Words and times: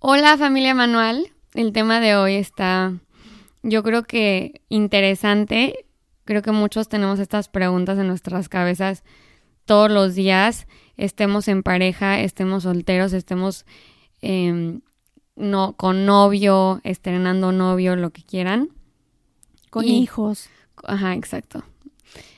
Hola 0.00 0.36
familia 0.36 0.74
Manual, 0.74 1.28
el 1.54 1.72
tema 1.72 2.00
de 2.00 2.16
hoy 2.16 2.34
está 2.34 2.94
yo 3.62 3.82
creo 3.82 4.04
que 4.04 4.62
interesante, 4.68 5.84
creo 6.24 6.42
que 6.42 6.52
muchos 6.52 6.88
tenemos 6.88 7.18
estas 7.18 7.48
preguntas 7.48 7.98
en 7.98 8.06
nuestras 8.06 8.48
cabezas 8.48 9.02
todos 9.64 9.90
los 9.90 10.14
días, 10.14 10.66
estemos 10.96 11.48
en 11.48 11.62
pareja, 11.62 12.20
estemos 12.20 12.62
solteros, 12.62 13.12
estemos 13.12 13.66
em, 14.22 14.80
no, 15.36 15.74
con 15.74 16.06
novio, 16.06 16.80
estrenando 16.84 17.52
novio, 17.52 17.96
lo 17.96 18.10
que 18.10 18.22
quieran. 18.22 18.70
Con 19.70 19.84
Y- 19.84 19.98
hijos. 20.02 20.48
Ajá, 20.84 21.14
exacto. 21.14 21.62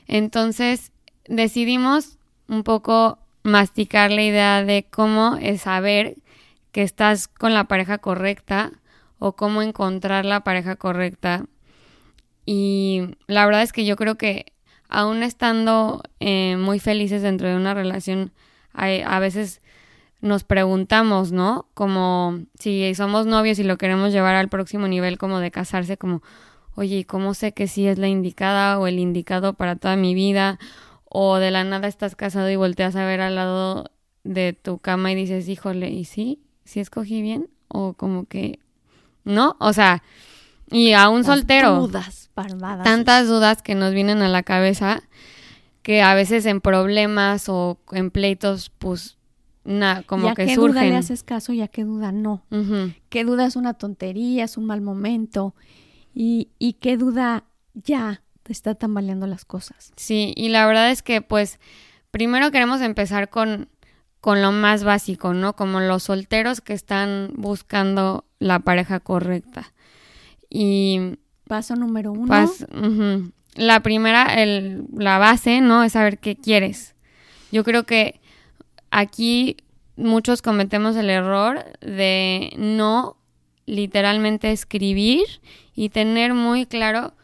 Entonces 0.09 0.91
decidimos 1.29 2.19
un 2.49 2.65
poco 2.65 3.19
masticar 3.45 4.11
la 4.11 4.23
idea 4.25 4.65
de 4.65 4.87
cómo 4.91 5.37
es 5.37 5.63
saber 5.63 6.17
que 6.73 6.83
estás 6.83 7.29
con 7.29 7.55
la 7.55 7.65
pareja 7.65 7.99
correcta 7.99 8.73
o 9.19 9.37
cómo 9.37 9.63
encontrar 9.63 10.25
la 10.25 10.41
pareja 10.45 10.77
correcta. 10.77 11.47
Y 12.47 13.03
la 13.27 13.45
verdad 13.47 13.63
es 13.63 13.73
que 13.73 13.85
yo 13.85 13.97
creo 13.97 14.17
que 14.17 14.47
aún 14.89 15.23
estando 15.23 16.03
eh, 16.21 16.57
muy 16.59 16.79
felices 16.81 17.23
dentro 17.23 17.49
de 17.49 17.57
una 17.57 17.75
relación, 17.75 18.33
hay- 18.73 19.03
a 19.03 19.19
veces 19.21 19.61
nos 20.21 20.45
preguntamos, 20.45 21.33
¿no? 21.33 21.69
Como 21.75 22.41
si 22.59 22.95
somos 22.95 23.27
novios 23.27 23.59
y 23.59 23.65
lo 23.65 23.79
queremos 23.79 24.13
llevar 24.13 24.35
al 24.37 24.49
próximo 24.49 24.89
nivel 24.89 25.19
como 25.19 25.41
de 25.41 25.51
casarse, 25.51 25.97
como, 25.97 26.23
oye, 26.75 26.99
¿y 26.99 27.05
cómo 27.05 27.35
sé 27.35 27.53
que 27.53 27.69
sí 27.69 27.87
es 27.89 27.99
la 27.99 28.09
indicada 28.09 28.79
o 28.79 28.87
el 28.87 28.99
indicado 28.99 29.55
para 29.55 29.77
toda 29.77 29.97
mi 29.97 30.15
vida? 30.15 30.59
O 31.07 31.37
de 31.39 31.51
la 31.51 31.65
nada 31.65 31.89
estás 31.89 32.17
casado 32.17 32.51
y 32.51 32.57
volteas 32.57 32.97
a 32.97 33.05
ver 33.07 33.21
al 33.21 33.37
lado 33.37 33.91
de 34.25 34.53
tu 34.53 34.79
cama 34.79 35.13
y 35.13 35.15
dices, 35.15 35.49
híjole, 35.49 35.91
¿y 35.91 36.05
sí? 36.05 36.41
¿Sí 36.71 36.79
escogí 36.79 37.21
bien? 37.21 37.51
O 37.67 37.95
como 37.95 38.27
que, 38.27 38.61
¿no? 39.25 39.57
O 39.59 39.73
sea, 39.73 40.05
y 40.71 40.93
a 40.93 41.09
un 41.09 41.23
Las 41.23 41.27
soltero 41.27 41.75
Dudas, 41.81 42.31
barbadas. 42.37 42.85
tantas 42.85 43.27
dudas 43.27 43.61
que 43.61 43.75
nos 43.75 43.93
vienen 43.93 44.23
a 44.23 44.29
la 44.29 44.45
cabeza 44.45 45.03
que 45.83 46.01
a 46.01 46.15
veces 46.15 46.47
en 46.47 46.61
problemas 46.61 47.49
o 47.49 47.81
en 47.91 48.13
pleitos, 48.13 48.71
pues, 48.79 49.19
na, 49.65 50.05
como 50.05 50.29
¿Y 50.29 50.31
a 50.31 50.35
que 50.35 50.47
qué 50.47 50.55
duda 50.55 50.85
le 50.85 50.95
haces 50.95 51.25
caso 51.25 51.53
y 51.53 51.61
a 51.61 51.67
qué 51.67 51.83
duda 51.83 52.13
no? 52.13 52.45
¿Qué 53.09 53.25
duda 53.25 53.47
es 53.47 53.57
una 53.57 53.75
tontería, 53.75 54.45
es 54.45 54.57
un 54.57 54.67
mal 54.67 54.81
momento? 54.81 55.57
¿Y, 56.15 56.51
y 56.61 56.75
qué 56.75 56.97
duda 56.97 57.47
ya 57.75 58.23
te 58.45 58.53
está 58.53 58.77
tambaleando 58.77 59.27
las 59.27 59.45
cosas? 59.45 59.93
Sí, 59.97 60.35
y 60.37 60.51
la 60.51 60.67
verdad 60.67 60.93
es 60.93 61.03
que, 61.03 61.21
pues, 61.21 61.59
primero 62.13 62.53
queremos 62.53 62.81
empezar 62.81 63.29
con, 63.29 63.69
con 64.21 64.43
lo 64.43 64.53
más 64.53 64.85
básico, 64.85 65.35
¿no? 65.35 65.55
Como 65.55 65.81
los 65.81 66.05
solteros 66.05 66.61
que 66.61 66.73
están 66.73 67.31
buscando 67.35 68.25
la 68.39 68.61
pareja 68.61 69.01
correcta. 69.01 69.73
Y 70.49 71.17
Paso 71.51 71.75
número 71.75 72.13
uno. 72.13 72.29
La 73.57 73.81
primera, 73.81 74.41
el, 74.41 74.85
la 74.97 75.19
base, 75.19 75.61
¿no? 75.61 75.83
Es 75.83 75.95
saber 75.95 76.19
qué 76.19 76.37
quieres. 76.37 76.95
Yo 77.51 77.65
creo 77.65 77.85
que 77.85 78.21
aquí 78.93 79.57
muchos 79.97 80.43
cometemos 80.43 80.95
el 80.95 81.11
error 81.11 81.65
de 81.81 82.53
no 82.57 83.17
literalmente 83.67 84.53
escribir 84.53 85.25
y 85.75 85.89
tener 85.89 86.35
muy 86.35 86.67
claro 86.67 87.15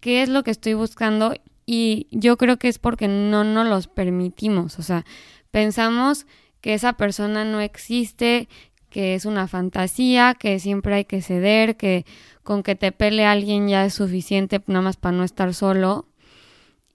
qué 0.00 0.22
es 0.22 0.28
lo 0.28 0.44
que 0.44 0.52
estoy 0.52 0.74
buscando 0.74 1.34
y 1.66 2.06
yo 2.12 2.36
creo 2.36 2.58
que 2.58 2.68
es 2.68 2.78
porque 2.78 3.08
no 3.08 3.42
nos 3.42 3.66
los 3.66 3.88
permitimos, 3.88 4.78
o 4.78 4.82
sea, 4.82 5.04
pensamos 5.50 6.26
que 6.62 6.72
esa 6.72 6.94
persona 6.94 7.44
no 7.44 7.60
existe, 7.60 8.48
que 8.88 9.14
es 9.14 9.26
una 9.26 9.48
fantasía, 9.48 10.34
que 10.38 10.58
siempre 10.60 10.94
hay 10.94 11.04
que 11.04 11.20
ceder, 11.20 11.76
que 11.76 12.06
con 12.42 12.62
que 12.62 12.76
te 12.76 12.92
pele 12.92 13.26
alguien 13.26 13.68
ya 13.68 13.84
es 13.84 13.94
suficiente 13.94 14.62
nada 14.66 14.80
más 14.80 14.96
para 14.96 15.16
no 15.16 15.24
estar 15.24 15.52
solo. 15.54 16.06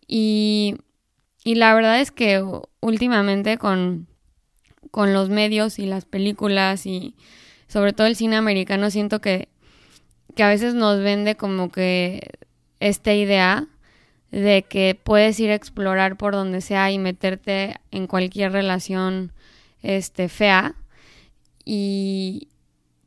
Y, 0.07 0.77
y 1.43 1.55
la 1.55 1.75
verdad 1.75 1.99
es 1.99 2.11
que 2.11 2.43
últimamente 2.79 3.57
con, 3.57 4.07
con 4.89 5.13
los 5.13 5.29
medios 5.29 5.79
y 5.79 5.85
las 5.85 6.05
películas 6.05 6.85
y 6.85 7.15
sobre 7.67 7.91
todo 7.91 8.07
el 8.07 8.15
cine 8.15 8.37
americano 8.37 8.89
siento 8.89 9.19
que, 9.19 9.49
que 10.33 10.43
a 10.43 10.49
veces 10.49 10.75
nos 10.75 11.01
vende 11.01 11.35
como 11.35 11.71
que 11.71 12.31
esta 12.79 13.13
idea 13.13 13.67
de 14.31 14.63
que 14.63 14.97
puedes 15.01 15.39
ir 15.41 15.51
a 15.51 15.55
explorar 15.55 16.15
por 16.15 16.33
donde 16.33 16.61
sea 16.61 16.89
y 16.91 16.99
meterte 16.99 17.75
en 17.91 18.07
cualquier 18.07 18.53
relación 18.53 19.33
este 19.81 20.29
fea 20.29 20.75
y 21.65 22.47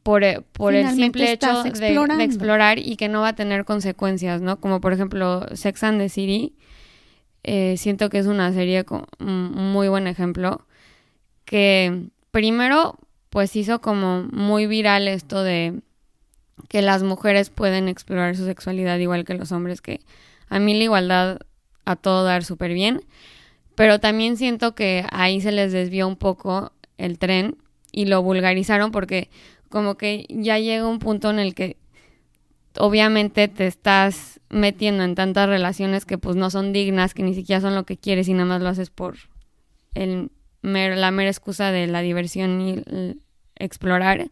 por, 0.03 0.23
por 0.53 0.75
el 0.75 0.87
simple 0.97 1.25
hecho 1.33 1.47
de- 2.19 2.25
explorar 2.25 2.79
y 2.79 2.97
que 2.97 3.09
no 3.09 3.21
va 3.21 3.29
a 3.29 3.35
tener 3.35 3.65
consecuencias, 3.65 4.41
¿no? 4.41 4.61
Como 4.61 4.81
por 4.81 4.93
ejemplo 4.93 5.47
Sex 5.55 5.83
and 5.85 6.01
the 6.01 6.09
City, 6.09 6.55
eh, 7.43 7.77
siento 7.77 8.11
que 8.11 8.19
es 8.19 8.27
una 8.27 8.53
serie 8.53 8.85
con 8.85 9.07
un 9.19 9.53
muy 9.73 9.89
buen 9.89 10.07
ejemplo 10.07 10.67
que 11.45 12.09
primero 12.31 12.99
pues 13.31 13.55
hizo 13.57 13.81
como 13.81 14.25
muy 14.25 14.67
viral 14.67 15.09
esto 15.09 15.43
de 15.43 15.81
que 16.69 16.83
las 16.83 17.03
mujeres 17.03 17.49
pueden 17.51 17.89
explorar 17.89 18.37
su 18.37 18.45
sexualidad 18.45 18.99
igual 18.99 19.25
que 19.25 19.35
los 19.35 19.53
hombres, 19.53 19.81
que 19.81 20.01
a 20.49 20.59
mí 20.59 20.75
la 20.77 20.85
igualdad 20.85 21.39
a 21.85 21.97
todo 21.97 22.25
dar 22.25 22.45
súper 22.45 22.73
bien, 22.75 23.03
pero 23.75 24.01
también 24.01 24.37
siento 24.37 24.75
que 24.75 25.05
ahí 25.11 25.41
se 25.41 25.53
les 25.53 25.73
desvió 25.73 26.07
un 26.07 26.17
poco 26.17 26.73
el 26.99 27.19
tren 27.19 27.57
y 27.93 28.07
lo 28.07 28.23
vulgarizaron 28.23 28.91
porque 28.91 29.31
como 29.69 29.97
que 29.97 30.27
ya 30.29 30.59
llega 30.59 30.87
un 30.87 30.99
punto 30.99 31.31
en 31.31 31.39
el 31.39 31.55
que 31.55 31.77
obviamente 32.77 33.49
te 33.49 33.67
estás 33.67 34.41
metiendo 34.49 35.05
en 35.05 35.15
tantas 35.15 35.49
relaciones 35.49 36.05
que 36.05 36.19
pues 36.19 36.37
no 36.37 36.51
son 36.51 36.73
dignas, 36.73 37.15
que 37.15 37.23
ni 37.23 37.35
siquiera 37.35 37.61
son 37.61 37.75
lo 37.75 37.85
que 37.85 37.97
quieres 37.97 38.29
y 38.29 38.35
nada 38.35 38.47
más 38.47 38.63
lo 38.63 38.69
haces 38.69 38.91
por 38.91 39.17
el 39.95 40.31
la 40.63 41.11
mera 41.11 41.31
excusa 41.31 41.73
de 41.73 41.87
la 41.87 42.03
diversión 42.03 42.61
y 42.61 42.73
el 42.73 43.23
explorar, 43.57 44.31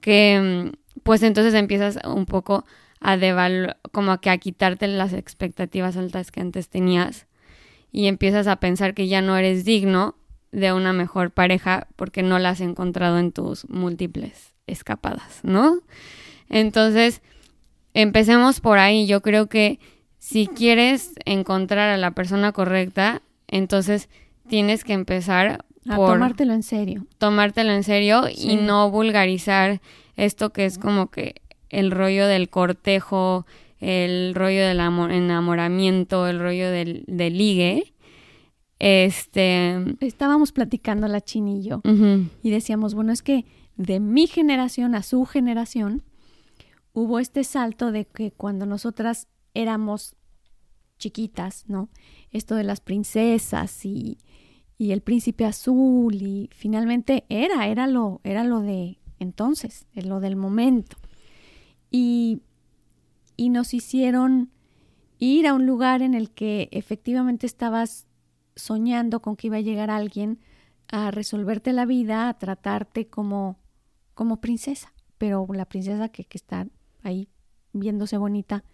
que 0.00 0.70
mm, 0.74 1.00
pues 1.02 1.22
entonces 1.22 1.54
empiezas 1.54 1.98
un 2.04 2.26
poco 2.26 2.64
a 3.00 3.16
devaluar, 3.16 3.78
como 3.92 4.18
que 4.20 4.30
a 4.30 4.38
quitarte 4.38 4.86
las 4.88 5.12
expectativas 5.12 5.96
altas 5.96 6.30
que 6.30 6.40
antes 6.40 6.68
tenías 6.68 7.25
y 7.96 8.08
empiezas 8.08 8.46
a 8.46 8.56
pensar 8.56 8.92
que 8.92 9.08
ya 9.08 9.22
no 9.22 9.38
eres 9.38 9.64
digno 9.64 10.16
de 10.52 10.74
una 10.74 10.92
mejor 10.92 11.30
pareja 11.30 11.86
porque 11.96 12.22
no 12.22 12.38
la 12.38 12.50
has 12.50 12.60
encontrado 12.60 13.18
en 13.18 13.32
tus 13.32 13.66
múltiples 13.70 14.52
escapadas, 14.66 15.40
¿no? 15.44 15.78
Entonces, 16.50 17.22
empecemos 17.94 18.60
por 18.60 18.78
ahí. 18.78 19.06
Yo 19.06 19.22
creo 19.22 19.46
que 19.46 19.80
si 20.18 20.46
quieres 20.46 21.12
encontrar 21.24 21.88
a 21.88 21.96
la 21.96 22.10
persona 22.10 22.52
correcta, 22.52 23.22
entonces 23.48 24.10
tienes 24.46 24.84
que 24.84 24.92
empezar 24.92 25.64
A 25.88 25.96
por 25.96 26.12
tomártelo 26.14 26.52
en 26.52 26.62
serio. 26.62 27.06
tomártelo 27.16 27.72
en 27.72 27.82
serio 27.82 28.24
Sí. 28.28 28.50
y 28.52 28.56
no 28.56 28.90
vulgarizar 28.90 29.80
esto 30.16 30.50
que 30.52 30.66
es 30.66 30.76
como 30.78 31.10
que 31.10 31.36
el 31.70 31.90
rollo 31.90 32.26
del 32.26 32.50
cortejo, 32.50 33.46
el 33.80 34.34
rollo 34.34 34.66
del 34.66 34.80
amo- 34.80 35.08
enamoramiento, 35.10 36.26
el 36.26 36.38
rollo 36.38 36.70
del, 36.70 37.04
del 37.06 37.36
ligue. 37.38 37.92
Este. 38.78 39.76
Estábamos 40.00 40.52
platicando 40.52 41.08
la 41.08 41.20
Chini 41.20 41.60
y 41.60 41.62
yo 41.68 41.80
y 42.42 42.50
decíamos, 42.50 42.94
bueno, 42.94 43.12
es 43.12 43.22
que 43.22 43.46
de 43.76 44.00
mi 44.00 44.26
generación 44.26 44.94
a 44.94 45.02
su 45.02 45.24
generación 45.24 46.02
hubo 46.92 47.18
este 47.18 47.44
salto 47.44 47.92
de 47.92 48.06
que 48.06 48.32
cuando 48.32 48.66
nosotras 48.66 49.28
éramos 49.54 50.14
chiquitas, 50.98 51.64
¿no? 51.68 51.88
Esto 52.30 52.54
de 52.54 52.64
las 52.64 52.80
princesas 52.80 53.84
y, 53.84 54.18
y 54.78 54.92
el 54.92 55.00
príncipe 55.02 55.44
azul 55.44 56.14
y 56.14 56.48
finalmente 56.52 57.24
era, 57.28 57.68
era 57.68 57.86
lo, 57.86 58.20
era 58.24 58.44
lo 58.44 58.60
de 58.60 58.98
entonces, 59.18 59.86
es 59.94 60.04
lo 60.04 60.20
del 60.20 60.36
momento. 60.36 60.96
Y, 61.90 62.40
y 63.36 63.50
nos 63.50 63.74
hicieron 63.74 64.50
ir 65.18 65.46
a 65.46 65.54
un 65.54 65.66
lugar 65.66 66.02
en 66.02 66.14
el 66.14 66.30
que 66.30 66.68
efectivamente 66.72 67.46
estabas 67.46 68.06
soñando 68.54 69.20
con 69.20 69.36
que 69.36 69.48
iba 69.48 69.56
a 69.56 69.60
llegar 69.60 69.90
alguien 69.90 70.40
a 70.88 71.10
resolverte 71.10 71.72
la 71.72 71.86
vida, 71.86 72.28
a 72.28 72.38
tratarte 72.38 73.08
como, 73.08 73.58
como 74.14 74.40
princesa, 74.40 74.92
pero 75.18 75.46
la 75.52 75.66
princesa 75.66 76.08
que, 76.08 76.24
que 76.24 76.38
está 76.38 76.68
ahí 77.02 77.28
viéndose 77.72 78.16
bonita 78.16 78.64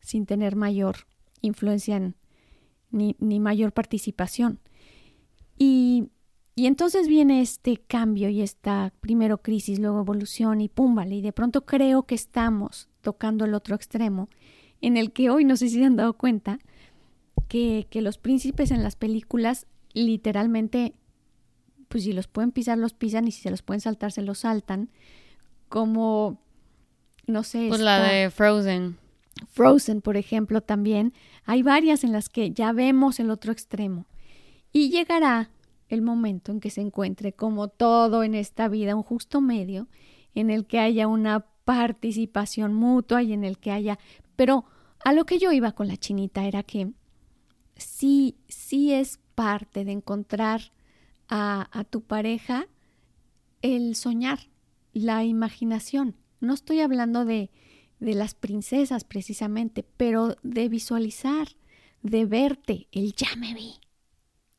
sin 0.00 0.26
tener 0.26 0.56
mayor 0.56 1.06
influencia 1.40 2.14
ni, 2.90 3.16
ni, 3.18 3.40
mayor 3.40 3.72
participación. 3.72 4.60
Y, 5.56 6.08
y, 6.54 6.66
entonces 6.66 7.08
viene 7.08 7.40
este 7.40 7.76
cambio 7.76 8.28
y 8.28 8.42
esta 8.42 8.92
primero 9.00 9.38
crisis, 9.42 9.78
luego 9.78 10.00
evolución 10.00 10.60
y 10.60 10.68
púmbale. 10.68 11.16
Y 11.16 11.22
de 11.22 11.32
pronto 11.32 11.66
creo 11.66 12.04
que 12.04 12.14
estamos 12.14 12.88
tocando 13.08 13.46
el 13.46 13.54
otro 13.54 13.74
extremo, 13.74 14.28
en 14.82 14.98
el 14.98 15.12
que 15.12 15.30
hoy 15.30 15.46
no 15.46 15.56
sé 15.56 15.70
si 15.70 15.78
se 15.78 15.84
han 15.86 15.96
dado 15.96 16.12
cuenta 16.12 16.58
que, 17.48 17.86
que 17.88 18.02
los 18.02 18.18
príncipes 18.18 18.70
en 18.70 18.82
las 18.82 18.96
películas 18.96 19.66
literalmente, 19.94 20.92
pues 21.88 22.04
si 22.04 22.12
los 22.12 22.28
pueden 22.28 22.52
pisar, 22.52 22.76
los 22.76 22.92
pisan 22.92 23.26
y 23.26 23.32
si 23.32 23.40
se 23.40 23.50
los 23.50 23.62
pueden 23.62 23.80
saltar, 23.80 24.12
se 24.12 24.20
los 24.20 24.40
saltan. 24.40 24.90
Como, 25.70 26.38
no 27.26 27.42
sé. 27.44 27.68
Pues 27.70 27.80
la 27.80 28.02
de 28.02 28.28
Frozen. 28.28 28.98
Frozen, 29.46 30.02
por 30.02 30.18
ejemplo, 30.18 30.60
también. 30.60 31.14
Hay 31.46 31.62
varias 31.62 32.04
en 32.04 32.12
las 32.12 32.28
que 32.28 32.50
ya 32.50 32.72
vemos 32.72 33.20
el 33.20 33.30
otro 33.30 33.52
extremo. 33.52 34.04
Y 34.70 34.90
llegará 34.90 35.50
el 35.88 36.02
momento 36.02 36.52
en 36.52 36.60
que 36.60 36.68
se 36.68 36.82
encuentre, 36.82 37.32
como 37.32 37.68
todo 37.68 38.22
en 38.22 38.34
esta 38.34 38.68
vida, 38.68 38.94
un 38.94 39.02
justo 39.02 39.40
medio 39.40 39.88
en 40.34 40.50
el 40.50 40.66
que 40.66 40.78
haya 40.78 41.06
una 41.06 41.46
participación 41.68 42.72
mutua 42.72 43.22
y 43.22 43.34
en 43.34 43.44
el 43.44 43.58
que 43.58 43.70
haya... 43.70 43.98
Pero 44.36 44.64
a 45.04 45.12
lo 45.12 45.26
que 45.26 45.38
yo 45.38 45.52
iba 45.52 45.72
con 45.72 45.86
la 45.86 45.98
chinita 45.98 46.46
era 46.46 46.62
que 46.62 46.92
sí, 47.76 48.38
sí 48.48 48.94
es 48.94 49.20
parte 49.34 49.84
de 49.84 49.92
encontrar 49.92 50.72
a, 51.28 51.68
a 51.78 51.84
tu 51.84 52.00
pareja 52.00 52.68
el 53.60 53.96
soñar, 53.96 54.48
la 54.94 55.24
imaginación. 55.24 56.16
No 56.40 56.54
estoy 56.54 56.80
hablando 56.80 57.26
de, 57.26 57.50
de 58.00 58.14
las 58.14 58.34
princesas 58.34 59.04
precisamente, 59.04 59.84
pero 59.98 60.36
de 60.42 60.70
visualizar, 60.70 61.48
de 62.00 62.24
verte, 62.24 62.88
el 62.92 63.12
ya 63.12 63.36
me 63.36 63.52
vi, 63.52 63.74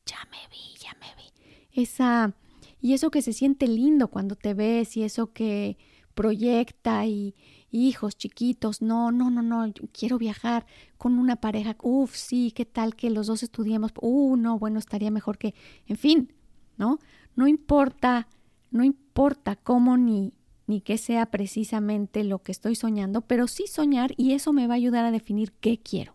ya 0.06 0.28
me 0.30 0.38
vi, 0.48 0.78
ya 0.78 0.96
me 1.00 1.08
vi. 1.16 1.82
Esa 1.82 2.36
y 2.80 2.92
eso 2.92 3.10
que 3.10 3.20
se 3.20 3.32
siente 3.32 3.66
lindo 3.66 4.08
cuando 4.08 4.36
te 4.36 4.54
ves 4.54 4.96
y 4.96 5.02
eso 5.02 5.32
que 5.32 5.76
proyecta 6.14 7.06
y, 7.06 7.34
hijos 7.72 8.16
chiquitos, 8.16 8.82
no, 8.82 9.12
no, 9.12 9.30
no, 9.30 9.42
no, 9.42 9.72
quiero 9.92 10.18
viajar 10.18 10.66
con 10.98 11.18
una 11.18 11.36
pareja, 11.36 11.76
uff, 11.82 12.14
sí, 12.16 12.52
qué 12.52 12.64
tal 12.64 12.96
que 12.96 13.10
los 13.10 13.28
dos 13.28 13.44
estudiemos, 13.44 13.92
uh, 14.00 14.36
no, 14.36 14.58
bueno, 14.58 14.80
estaría 14.80 15.10
mejor 15.12 15.38
que, 15.38 15.54
en 15.86 15.96
fin, 15.96 16.32
¿no? 16.76 16.98
No 17.36 17.46
importa, 17.46 18.26
no 18.72 18.82
importa 18.82 19.54
cómo 19.54 19.96
ni, 19.96 20.32
ni 20.66 20.80
que 20.80 20.98
sea 20.98 21.26
precisamente 21.26 22.24
lo 22.24 22.40
que 22.40 22.52
estoy 22.52 22.74
soñando, 22.74 23.20
pero 23.20 23.46
sí 23.46 23.66
soñar 23.66 24.14
y 24.16 24.32
eso 24.32 24.52
me 24.52 24.66
va 24.66 24.74
a 24.74 24.76
ayudar 24.76 25.04
a 25.04 25.10
definir 25.10 25.52
qué 25.52 25.78
quiero. 25.78 26.14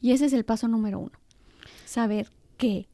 Y 0.00 0.12
ese 0.12 0.26
es 0.26 0.32
el 0.32 0.44
paso 0.44 0.68
número 0.68 0.98
uno, 0.98 1.18
saber 1.84 2.30
qué, 2.56 2.88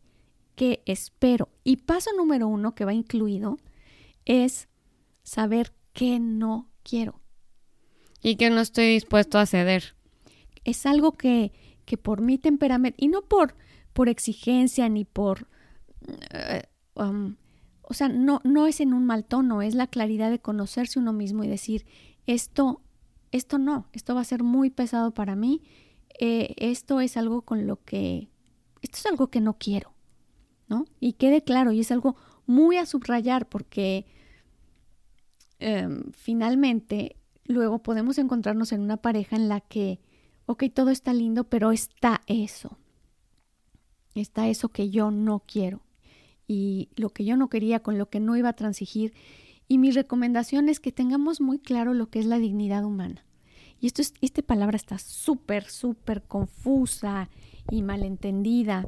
qué 0.55 0.83
espero. 0.87 1.49
Y 1.65 1.77
paso 1.77 2.11
número 2.17 2.49
uno 2.49 2.75
que 2.75 2.85
va 2.85 2.95
incluido 2.95 3.59
es 4.25 4.69
saber 5.23 5.73
qué 5.93 6.21
no 6.21 6.69
quiero. 6.83 7.21
Y 8.23 8.37
que 8.37 8.51
no 8.51 8.61
estoy 8.61 8.87
dispuesto 8.87 9.39
a 9.39 9.47
ceder. 9.47 9.95
Es 10.65 10.87
algo 10.87 11.13
que, 11.13 11.53
que 11.85 11.97
por 11.97 12.21
mi 12.21 12.39
temperamento, 12.39 12.97
y 13.01 13.09
no 13.09 13.23
por, 13.23 13.57
por 13.93 14.09
exigencia 14.09 14.89
ni 14.89 15.05
por 15.05 15.49
eh, 16.31 16.63
um, 16.95 17.37
o 17.83 17.95
sea, 17.95 18.09
no, 18.09 18.41
no 18.45 18.67
es 18.67 18.81
en 18.81 18.95
un 18.95 19.05
mal 19.05 19.25
tono, 19.25 19.61
es 19.61 19.75
la 19.75 19.87
claridad 19.87 20.31
de 20.31 20.39
conocerse 20.39 20.99
uno 20.99 21.13
mismo 21.13 21.45
y 21.45 21.49
decir, 21.49 21.85
esto, 22.27 22.81
esto 23.33 23.59
no, 23.59 23.87
esto 23.93 24.15
va 24.15 24.23
a 24.23 24.25
ser 24.25 24.43
muy 24.43 24.71
pesado 24.71 25.13
para 25.13 25.37
mí, 25.37 25.63
eh, 26.19 26.55
esto 26.57 27.01
es 27.01 27.17
algo 27.17 27.43
con 27.43 27.67
lo 27.67 27.83
que, 27.85 28.31
esto 28.81 28.99
es 28.99 29.07
algo 29.07 29.29
que 29.29 29.41
no 29.41 29.59
quiero, 29.59 29.93
¿no? 30.69 30.87
Y 31.01 31.15
quede 31.15 31.43
claro, 31.43 31.73
y 31.73 31.81
es 31.81 31.91
algo 31.91 32.17
muy 32.47 32.77
a 32.77 32.87
subrayar 32.87 33.49
porque 33.49 34.07
em, 35.63 36.13
finalmente 36.13 37.17
luego 37.45 37.83
podemos 37.83 38.19
encontrarnos 38.19 38.73
en 38.73 38.81
una 38.81 38.97
pareja 38.97 39.37
en 39.37 39.49
la 39.49 39.61
que, 39.61 40.01
ok, 40.47 40.65
todo 40.75 40.91
está 40.91 41.13
lindo, 41.13 41.45
pero 41.45 41.73
está 41.73 42.23
eso, 42.27 42.79
está 44.15 44.49
eso 44.49 44.69
que 44.69 44.91
yo 44.91 45.11
no 45.11 45.41
quiero 45.47 45.83
y 46.47 46.91
lo 46.97 47.11
que 47.11 47.25
yo 47.25 47.37
no 47.37 47.49
quería, 47.49 47.81
con 47.81 47.99
lo 47.99 48.11
que 48.11 48.21
no 48.21 48.37
iba 48.37 48.51
a 48.51 48.55
transigir. 48.55 49.15
Y 49.69 49.79
mi 49.79 49.91
recomendación 49.91 50.69
es 50.69 50.81
que 50.81 50.93
tengamos 50.93 51.41
muy 51.41 51.59
claro 51.59 51.95
lo 51.95 52.09
que 52.11 52.19
es 52.19 52.27
la 52.27 52.39
dignidad 52.39 52.85
humana. 52.85 53.25
Y 53.81 53.87
esto 53.87 54.03
es, 54.03 54.15
esta 54.21 54.43
palabra 54.43 54.77
está 54.77 54.99
súper, 54.99 55.65
súper 55.65 56.23
confusa 56.23 57.31
y 57.71 57.83
malentendida 57.83 58.87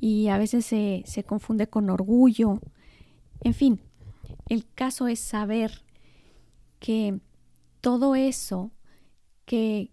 y 0.00 0.28
a 0.28 0.38
veces 0.38 0.66
se, 0.66 1.02
se 1.06 1.24
confunde 1.24 1.68
con 1.68 1.88
orgullo. 1.88 2.60
En 3.40 3.54
fin, 3.54 3.80
el 4.48 4.66
caso 4.74 5.08
es 5.08 5.20
saber 5.20 5.82
que 6.78 7.20
todo 7.80 8.14
eso 8.14 8.72
que, 9.44 9.92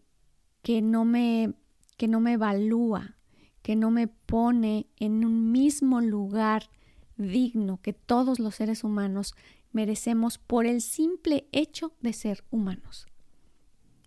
que, 0.61 0.81
no 0.81 1.05
me, 1.05 1.53
que 1.97 2.07
no 2.07 2.19
me 2.19 2.33
evalúa, 2.33 3.15
que 3.61 3.75
no 3.75 3.91
me 3.91 4.07
pone 4.07 4.87
en 4.97 5.25
un 5.25 5.51
mismo 5.51 6.01
lugar 6.01 6.69
digno 7.17 7.79
que 7.81 7.93
todos 7.93 8.39
los 8.39 8.55
seres 8.55 8.83
humanos 8.83 9.33
merecemos 9.71 10.37
por 10.37 10.65
el 10.65 10.81
simple 10.81 11.47
hecho 11.51 11.93
de 12.01 12.13
ser 12.13 12.43
humanos. 12.51 13.07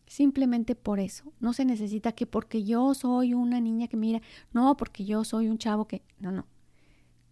Simplemente 0.07 0.75
por 0.75 1.01
eso. 1.01 1.33
No 1.41 1.53
se 1.53 1.67
necesita 1.67 2.13
que 2.13 2.27
porque 2.27 2.65
yo 2.65 2.95
soy 2.95 3.35
una 3.35 3.61
niña 3.61 3.89
que 3.89 3.99
mira, 3.99 4.23
no, 4.53 4.77
porque 4.77 5.05
yo 5.05 5.25
soy 5.25 5.49
un 5.49 5.59
chavo 5.59 5.87
que... 5.87 6.03
No, 6.19 6.33
no. 6.33 6.47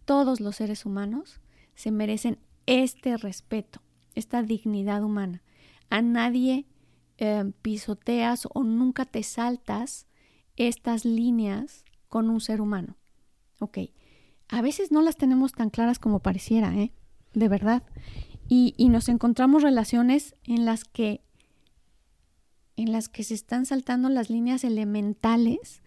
Todos 0.05 0.41
los 0.41 0.57
seres 0.57 0.85
humanos 0.85 1.41
se 1.75 1.91
merecen 1.91 2.39
este 2.67 3.17
respeto, 3.17 3.81
esta 4.17 4.43
dignidad 4.43 5.05
humana. 5.05 5.43
A 5.89 6.03
nadie 6.03 6.67
eh, 7.19 7.53
pisoteas 7.63 8.49
o 8.53 8.65
nunca 8.65 9.05
te 9.05 9.23
saltas 9.23 10.07
estas 10.57 11.05
líneas 11.05 11.85
con 12.09 12.29
un 12.29 12.41
ser 12.41 12.61
humano. 12.61 12.97
Ok, 13.61 13.79
a 14.49 14.63
veces 14.63 14.91
no 14.91 15.03
las 15.03 15.17
tenemos 15.17 15.53
tan 15.53 15.71
claras 15.71 15.99
como 15.99 16.21
pareciera, 16.21 16.75
¿eh? 16.77 16.93
De 17.33 17.49
verdad. 17.49 17.85
Y, 18.49 18.75
y 18.77 18.89
nos 18.89 19.09
encontramos 19.09 19.63
relaciones 19.63 20.35
en 20.45 20.65
las 20.65 20.85
que 20.85 21.23
en 22.77 22.93
las 22.93 23.09
que 23.09 23.25
se 23.25 23.33
están 23.35 23.65
saltando 23.65 24.11
las 24.11 24.29
líneas 24.29 24.63
elementales 24.63 25.83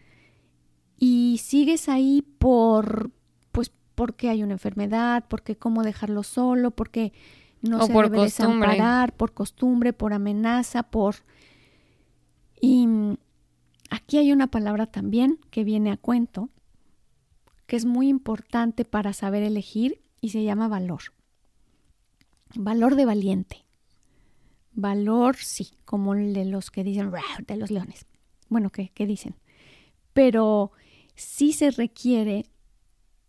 y 0.97 1.39
sigues 1.43 1.87
ahí 1.87 2.23
por 2.39 3.11
pues 3.51 3.71
porque 3.95 4.29
hay 4.29 4.43
una 4.43 4.53
enfermedad, 4.53 5.25
porque 5.29 5.55
cómo 5.55 5.83
dejarlo 5.83 6.23
solo, 6.23 6.71
porque 6.71 7.13
no 7.61 7.85
se 7.85 7.93
debe 7.93 8.21
desamparar, 8.21 9.15
por 9.15 9.33
costumbre, 9.33 9.93
por 9.93 10.13
amenaza, 10.13 10.83
por 10.83 11.15
y 12.61 12.87
aquí 13.89 14.17
hay 14.17 14.31
una 14.31 14.47
palabra 14.47 14.85
también 14.85 15.39
que 15.49 15.63
viene 15.63 15.91
a 15.91 15.97
cuento 15.97 16.49
que 17.65 17.75
es 17.75 17.85
muy 17.85 18.09
importante 18.09 18.83
para 18.83 19.13
saber 19.13 19.43
elegir 19.43 20.01
y 20.21 20.29
se 20.29 20.43
llama 20.43 20.67
valor. 20.67 21.01
Valor 22.55 22.95
de 22.95 23.05
valiente. 23.05 23.65
Valor, 24.73 25.35
sí, 25.35 25.71
como 25.85 26.15
el 26.15 26.33
de 26.33 26.45
los 26.45 26.71
que 26.71 26.83
dicen, 26.83 27.11
de 27.47 27.57
los 27.57 27.69
leones. 27.69 28.07
Bueno, 28.49 28.71
¿qué, 28.71 28.89
qué 28.93 29.05
dicen? 29.05 29.35
Pero 30.13 30.71
sí 31.13 31.53
se 31.53 31.69
requiere 31.69 32.47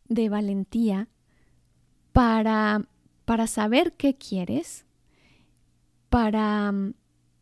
de 0.08 0.30
valentía 0.30 1.08
para, 2.12 2.88
para 3.24 3.46
saber 3.46 3.94
qué 3.94 4.16
quieres, 4.16 4.84
para 6.08 6.72
mm, 6.72 6.94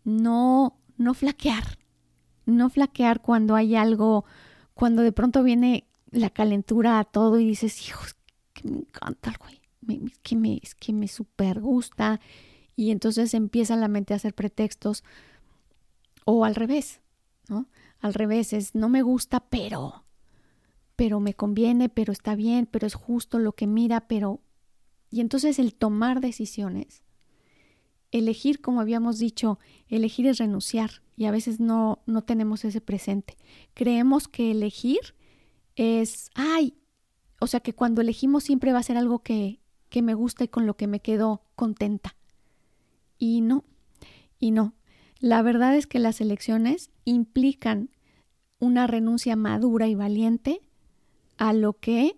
no, 0.05 0.79
no 0.97 1.15
flaquear, 1.15 1.79
no 2.47 2.71
flaquear 2.71 3.21
cuando 3.21 3.55
hay 3.55 3.75
algo, 3.75 4.25
cuando 4.75 5.03
de 5.03 5.13
pronto 5.13 5.43
viene 5.43 5.89
la 6.11 6.31
calentura 6.31 6.99
a 6.99 7.05
todo 7.05 7.39
y 7.39 7.47
dices, 7.47 7.87
hijos, 7.89 8.17
que 8.53 8.69
me 8.69 8.79
encanta 8.79 9.31
el 9.31 9.39
güey, 9.39 9.61
que 10.23 10.37
me, 10.37 10.61
es 10.63 10.75
que 10.75 10.93
me 10.93 11.09
super 11.09 11.61
gusta. 11.61 12.21
Y 12.77 12.91
entonces 12.91 13.35
empieza 13.35 13.77
la 13.77 13.89
mente 13.89 14.13
a 14.13 14.17
hacer 14.17 14.35
pretextos. 14.35 15.05
O 16.25 16.45
al 16.45 16.55
revés, 16.55 17.01
¿no? 17.49 17.67
Al 18.01 18.15
revés 18.15 18.53
es, 18.53 18.75
no 18.75 18.89
me 18.89 19.03
gusta, 19.03 19.41
pero, 19.41 20.05
pero 20.95 21.21
me 21.21 21.35
conviene, 21.35 21.89
pero 21.89 22.13
está 22.13 22.35
bien, 22.35 22.67
pero 22.67 22.87
es 22.87 22.95
justo 22.95 23.39
lo 23.39 23.53
que 23.53 23.67
mira, 23.67 24.07
pero... 24.07 24.41
Y 25.11 25.21
entonces 25.21 25.59
el 25.59 25.75
tomar 25.75 26.21
decisiones, 26.21 27.03
elegir, 28.11 28.61
como 28.61 28.81
habíamos 28.81 29.19
dicho, 29.19 29.59
elegir 29.88 30.27
es 30.27 30.38
renunciar 30.38 31.03
y 31.17 31.27
a 31.27 31.31
veces 31.31 31.61
no, 31.61 32.03
no 32.07 32.23
tenemos 32.23 32.65
ese 32.65 32.81
presente. 32.81 33.37
Creemos 33.75 34.29
que 34.29 34.50
elegir 34.50 35.15
es, 35.77 36.31
ay, 36.35 36.75
o 37.41 37.47
sea 37.47 37.61
que 37.61 37.75
cuando 37.75 38.00
elegimos 38.00 38.45
siempre 38.45 38.73
va 38.73 38.79
a 38.79 38.85
ser 38.85 38.97
algo 38.97 39.21
que, 39.21 39.61
que 39.88 40.03
me 40.03 40.15
gusta 40.15 40.45
y 40.45 40.49
con 40.49 40.67
lo 40.67 40.77
que 40.77 40.87
me 40.87 41.00
quedo 41.00 41.43
contenta. 41.55 42.17
Y 43.19 43.41
no, 43.41 43.65
y 44.38 44.50
no. 44.50 44.75
La 45.21 45.43
verdad 45.43 45.77
es 45.77 45.87
que 45.87 45.99
las 45.99 46.21
elecciones 46.21 46.91
implican 47.05 47.91
una 48.61 48.87
renuncia 48.87 49.37
madura 49.37 49.88
y 49.88 49.95
valiente 49.95 50.61
a 51.37 51.53
lo 51.53 51.75
que 51.75 52.17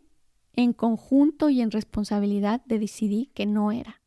en 0.55 0.73
conjunto 0.73 1.49
y 1.49 1.61
en 1.61 1.71
responsabilidad 1.71 2.63
de 2.67 2.79
decidí 2.79 3.31
que 3.35 3.47
no 3.47 3.73
era. 3.73 4.01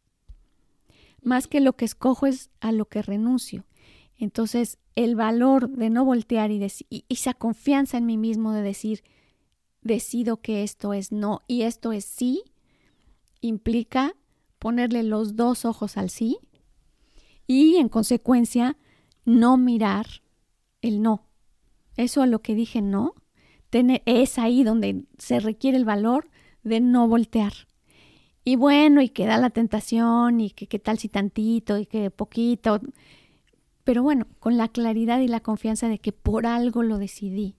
Más 1.21 1.47
que 1.47 1.61
lo 1.61 1.73
que 1.73 1.85
escojo 1.85 2.27
es 2.27 2.49
a 2.59 2.71
lo 2.71 2.85
que 2.85 3.01
renuncio. 3.01 3.65
Entonces, 4.17 4.77
el 4.95 5.15
valor 5.15 5.69
de 5.69 5.89
no 5.89 6.05
voltear 6.05 6.51
y, 6.51 6.65
y, 6.89 7.05
esa 7.09 7.33
confianza 7.33 7.97
en 7.97 8.05
mí 8.05 8.17
mismo 8.17 8.51
de 8.51 8.61
decir, 8.61 9.03
decido 9.81 10.37
que 10.41 10.63
esto 10.63 10.93
es 10.93 11.11
no 11.11 11.41
y 11.47 11.63
esto 11.63 11.91
es 11.91 12.05
sí, 12.05 12.43
implica 13.41 14.15
ponerle 14.59 15.03
los 15.03 15.35
dos 15.35 15.65
ojos 15.65 15.97
al 15.97 16.09
sí 16.09 16.37
y 17.47 17.77
en 17.77 17.89
consecuencia 17.89 18.77
no 19.25 19.57
mirar 19.57 20.05
el 20.81 21.01
no. 21.01 21.27
Eso 21.97 22.21
a 22.21 22.27
lo 22.27 22.41
que 22.41 22.55
dije 22.55 22.81
no, 22.81 23.15
es 24.05 24.37
ahí 24.37 24.63
donde 24.63 25.05
se 25.17 25.39
requiere 25.39 25.77
el 25.77 25.85
valor 25.85 26.29
de 26.63 26.79
no 26.79 27.07
voltear. 27.07 27.53
Y 28.45 28.55
bueno, 28.55 29.01
y 29.01 29.09
que 29.09 29.25
da 29.25 29.37
la 29.37 29.49
tentación, 29.49 30.41
y 30.41 30.51
que 30.51 30.67
qué 30.67 30.79
tal 30.79 30.99
si 30.99 31.09
tantito, 31.09 31.77
y 31.77 31.85
que 31.85 32.09
poquito. 32.11 32.81
Pero 33.83 34.03
bueno, 34.03 34.27
con 34.39 34.57
la 34.57 34.67
claridad 34.67 35.19
y 35.19 35.27
la 35.27 35.39
confianza 35.39 35.87
de 35.87 35.99
que 35.99 36.11
por 36.11 36.45
algo 36.45 36.83
lo 36.83 36.97
decidí. 36.97 37.55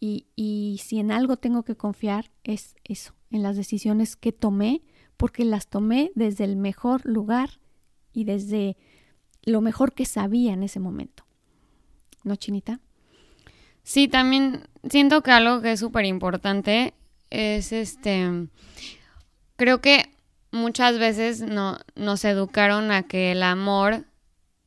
Y, 0.00 0.26
y 0.36 0.80
si 0.82 0.98
en 0.98 1.10
algo 1.10 1.36
tengo 1.36 1.64
que 1.64 1.76
confiar, 1.76 2.30
es 2.44 2.76
eso, 2.84 3.14
en 3.30 3.42
las 3.42 3.56
decisiones 3.56 4.16
que 4.16 4.32
tomé, 4.32 4.82
porque 5.16 5.44
las 5.44 5.68
tomé 5.68 6.12
desde 6.14 6.44
el 6.44 6.56
mejor 6.56 7.04
lugar 7.04 7.60
y 8.12 8.24
desde 8.24 8.76
lo 9.42 9.60
mejor 9.60 9.92
que 9.92 10.04
sabía 10.04 10.52
en 10.52 10.62
ese 10.62 10.80
momento. 10.80 11.24
¿No, 12.24 12.36
Chinita? 12.36 12.80
Sí, 13.82 14.06
también 14.06 14.68
siento 14.88 15.22
que 15.22 15.30
algo 15.30 15.62
que 15.62 15.72
es 15.72 15.80
súper 15.80 16.04
importante 16.04 16.94
es 17.30 17.72
este, 17.72 18.48
creo 19.56 19.80
que 19.80 20.10
muchas 20.50 20.98
veces 20.98 21.40
no, 21.40 21.78
nos 21.94 22.24
educaron 22.24 22.90
a 22.90 23.02
que 23.02 23.32
el 23.32 23.42
amor 23.42 24.04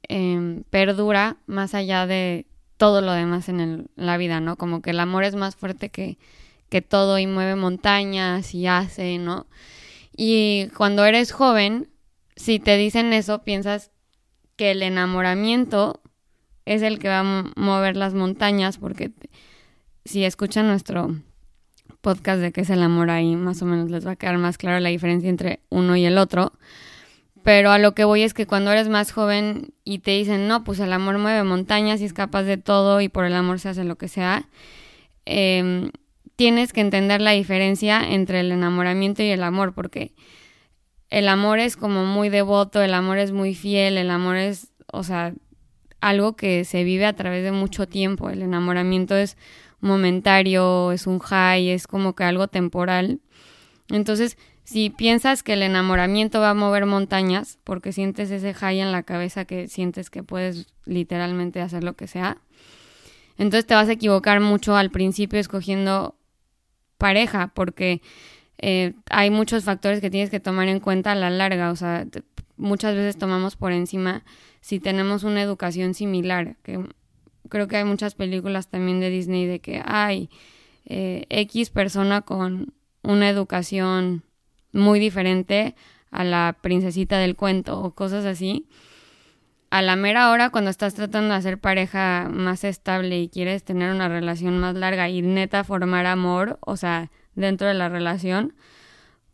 em, 0.03 0.63
perdura 0.69 1.37
más 1.47 1.73
allá 1.73 2.05
de 2.05 2.45
todo 2.77 3.01
lo 3.01 3.13
demás 3.13 3.49
en, 3.49 3.89
la 3.95 4.17
vida, 4.17 4.39
¿no? 4.39 4.55
Como 4.55 4.81
que 4.81 4.91
el 4.91 4.99
amor 4.99 5.23
es 5.23 5.35
más 5.35 5.55
fuerte 5.55 5.89
que, 5.89 6.17
que 6.69 6.81
todo 6.81 7.19
y 7.19 7.27
mueve 7.27 7.55
montañas 7.55 8.53
y 8.53 8.67
hace, 8.67 9.17
¿no? 9.17 9.47
Y 10.15 10.67
cuando 10.77 11.05
eres 11.05 11.31
joven, 11.31 11.89
si 12.35 12.59
te 12.59 12.77
dicen 12.77 13.13
eso, 13.13 13.43
piensas 13.43 13.91
que 14.55 14.71
el 14.71 14.83
enamoramiento 14.83 16.01
es 16.65 16.81
el 16.81 16.99
que 16.99 17.07
va 17.07 17.19
a 17.19 17.51
mover 17.55 17.97
las 17.97 18.13
montañas, 18.13 18.77
porque 18.77 19.11
si 20.05 20.23
escuchan 20.23 20.67
nuestro 20.67 21.15
podcast 22.01 22.41
de 22.41 22.51
qué 22.51 22.61
es 22.61 22.69
el 22.69 22.83
amor 22.83 23.09
ahí, 23.09 23.35
más 23.35 23.61
o 23.61 23.65
menos 23.65 23.89
les 23.89 24.05
va 24.05 24.11
a 24.11 24.15
quedar 24.15 24.37
más 24.37 24.57
claro 24.57 24.79
la 24.79 24.89
diferencia 24.89 25.29
entre 25.29 25.59
uno 25.69 25.95
y 25.95 26.05
el 26.05 26.17
otro. 26.17 26.53
Pero 27.43 27.71
a 27.71 27.79
lo 27.79 27.93
que 27.93 28.03
voy 28.03 28.21
es 28.21 28.33
que 28.33 28.45
cuando 28.45 28.71
eres 28.71 28.87
más 28.89 29.11
joven 29.11 29.73
y 29.83 29.99
te 29.99 30.11
dicen, 30.11 30.47
no, 30.47 30.63
pues 30.63 30.79
el 30.79 30.93
amor 30.93 31.17
mueve 31.17 31.43
montañas 31.43 32.01
y 32.01 32.05
es 32.05 32.13
capaz 32.13 32.43
de 32.43 32.57
todo 32.57 33.01
y 33.01 33.09
por 33.09 33.25
el 33.25 33.33
amor 33.33 33.59
se 33.59 33.69
hace 33.69 33.83
lo 33.83 33.97
que 33.97 34.07
sea, 34.07 34.47
em, 35.25 35.91
tienes 36.35 36.73
que 36.73 36.81
entender 36.81 37.21
la 37.21 37.31
diferencia 37.31 38.11
entre 38.11 38.41
el 38.41 38.51
enamoramiento 38.51 39.23
y 39.23 39.29
el 39.29 39.43
amor, 39.43 39.73
porque 39.73 40.13
el 41.09 41.27
amor 41.27 41.59
es 41.59 41.77
como 41.77 42.05
muy 42.05 42.29
devoto, 42.29 42.81
el 42.81 42.93
amor 42.93 43.17
es 43.17 43.31
muy 43.31 43.55
fiel, 43.55 43.97
el 43.97 44.11
amor 44.11 44.37
es, 44.37 44.71
o 44.91 45.03
sea, 45.03 45.33
algo 45.99 46.35
que 46.35 46.65
se 46.65 46.83
vive 46.83 47.05
a 47.05 47.15
través 47.15 47.43
de 47.43 47.51
mucho 47.51 47.87
tiempo. 47.87 48.29
El 48.29 48.41
enamoramiento 48.41 49.15
es 49.15 49.37
momentario, 49.81 50.91
es 50.91 51.07
un 51.07 51.19
high, 51.19 51.69
es 51.69 51.87
como 51.87 52.15
que 52.15 52.23
algo 52.23 52.47
temporal. 52.47 53.19
Entonces, 53.89 54.37
si 54.63 54.89
piensas 54.89 55.43
que 55.43 55.53
el 55.53 55.63
enamoramiento 55.63 56.39
va 56.39 56.51
a 56.51 56.53
mover 56.53 56.85
montañas, 56.85 57.59
porque 57.63 57.91
sientes 57.91 58.31
ese 58.31 58.53
high 58.53 58.79
en 58.79 58.91
la 58.91 59.03
cabeza 59.03 59.45
que 59.45 59.67
sientes 59.67 60.09
que 60.09 60.23
puedes 60.23 60.67
literalmente 60.85 61.61
hacer 61.61 61.83
lo 61.83 61.93
que 61.93 62.07
sea, 62.07 62.37
entonces 63.37 63.65
te 63.65 63.73
vas 63.73 63.89
a 63.89 63.93
equivocar 63.93 64.39
mucho 64.39 64.75
al 64.75 64.91
principio 64.91 65.39
escogiendo 65.39 66.15
pareja, 66.97 67.51
porque 67.53 68.01
eh, 68.59 68.93
hay 69.09 69.31
muchos 69.31 69.63
factores 69.63 69.99
que 69.99 70.11
tienes 70.11 70.29
que 70.29 70.39
tomar 70.39 70.67
en 70.67 70.79
cuenta 70.79 71.11
a 71.11 71.15
la 71.15 71.29
larga. 71.29 71.71
O 71.71 71.75
sea, 71.75 72.05
muchas 72.55 72.95
veces 72.95 73.17
tomamos 73.17 73.55
por 73.55 73.71
encima 73.71 74.23
si 74.61 74.79
tenemos 74.79 75.23
una 75.23 75.41
educación 75.41 75.95
similar, 75.95 76.57
que 76.63 76.79
creo 77.51 77.67
que 77.67 77.77
hay 77.77 77.83
muchas 77.83 78.15
películas 78.15 78.69
también 78.69 78.99
de 79.01 79.09
Disney 79.09 79.45
de 79.45 79.59
que 79.59 79.83
hay 79.85 80.29
eh, 80.85 81.25
X 81.29 81.69
persona 81.69 82.21
con 82.21 82.73
una 83.03 83.29
educación 83.29 84.23
muy 84.71 84.99
diferente 84.99 85.75
a 86.11 86.23
la 86.23 86.57
princesita 86.61 87.17
del 87.17 87.35
cuento 87.35 87.79
o 87.79 87.93
cosas 87.93 88.25
así. 88.25 88.67
A 89.69 89.81
la 89.81 89.95
mera 89.95 90.31
hora, 90.31 90.49
cuando 90.49 90.69
estás 90.69 90.95
tratando 90.95 91.33
de 91.33 91.39
hacer 91.39 91.59
pareja 91.59 92.29
más 92.31 92.63
estable 92.63 93.19
y 93.19 93.29
quieres 93.29 93.63
tener 93.63 93.93
una 93.93 94.07
relación 94.07 94.57
más 94.57 94.75
larga 94.75 95.09
y 95.09 95.21
neta 95.21 95.63
formar 95.63 96.05
amor, 96.05 96.57
o 96.61 96.77
sea, 96.77 97.11
dentro 97.35 97.67
de 97.67 97.73
la 97.73 97.89
relación, 97.89 98.53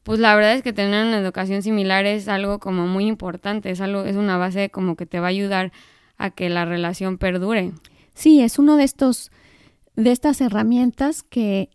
pues 0.03 0.19
la 0.19 0.35
verdad 0.35 0.53
es 0.53 0.63
que 0.63 0.73
tener 0.73 1.05
una 1.05 1.19
educación 1.19 1.61
similar 1.61 2.05
es 2.05 2.27
algo 2.27 2.59
como 2.59 2.87
muy 2.87 3.05
importante, 3.05 3.69
es 3.69 3.81
algo, 3.81 4.05
es 4.05 4.15
una 4.15 4.37
base 4.37 4.69
como 4.69 4.95
que 4.95 5.05
te 5.05 5.19
va 5.19 5.27
a 5.27 5.29
ayudar 5.29 5.71
a 6.17 6.31
que 6.31 6.49
la 6.49 6.65
relación 6.65 7.17
perdure. 7.17 7.73
Sí, 8.17 8.41
es 8.41 8.57
uno 8.57 8.77
de 8.77 8.83
estos, 8.83 9.31
de 9.95 10.11
estas 10.11 10.41
herramientas 10.41 11.21
que, 11.21 11.69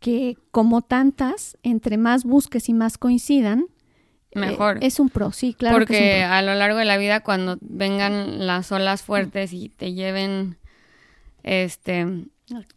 que 0.00 0.38
como 0.50 0.80
tantas, 0.80 1.58
entre 1.62 1.98
más 1.98 2.24
busques 2.24 2.70
y 2.70 2.72
más 2.72 2.96
coincidan, 2.96 3.66
eh, 4.30 4.38
mejor. 4.38 4.78
es 4.80 4.98
un 4.98 5.10
pro, 5.10 5.30
sí, 5.30 5.52
claro. 5.52 5.76
Porque 5.76 6.22
a 6.22 6.40
lo 6.40 6.54
largo 6.54 6.78
de 6.78 6.86
la 6.86 6.96
vida, 6.96 7.20
cuando 7.20 7.58
vengan 7.60 8.46
las 8.46 8.72
olas 8.72 9.02
fuertes 9.02 9.52
y 9.52 9.68
te 9.68 9.92
lleven, 9.92 10.56
este, 11.42 12.06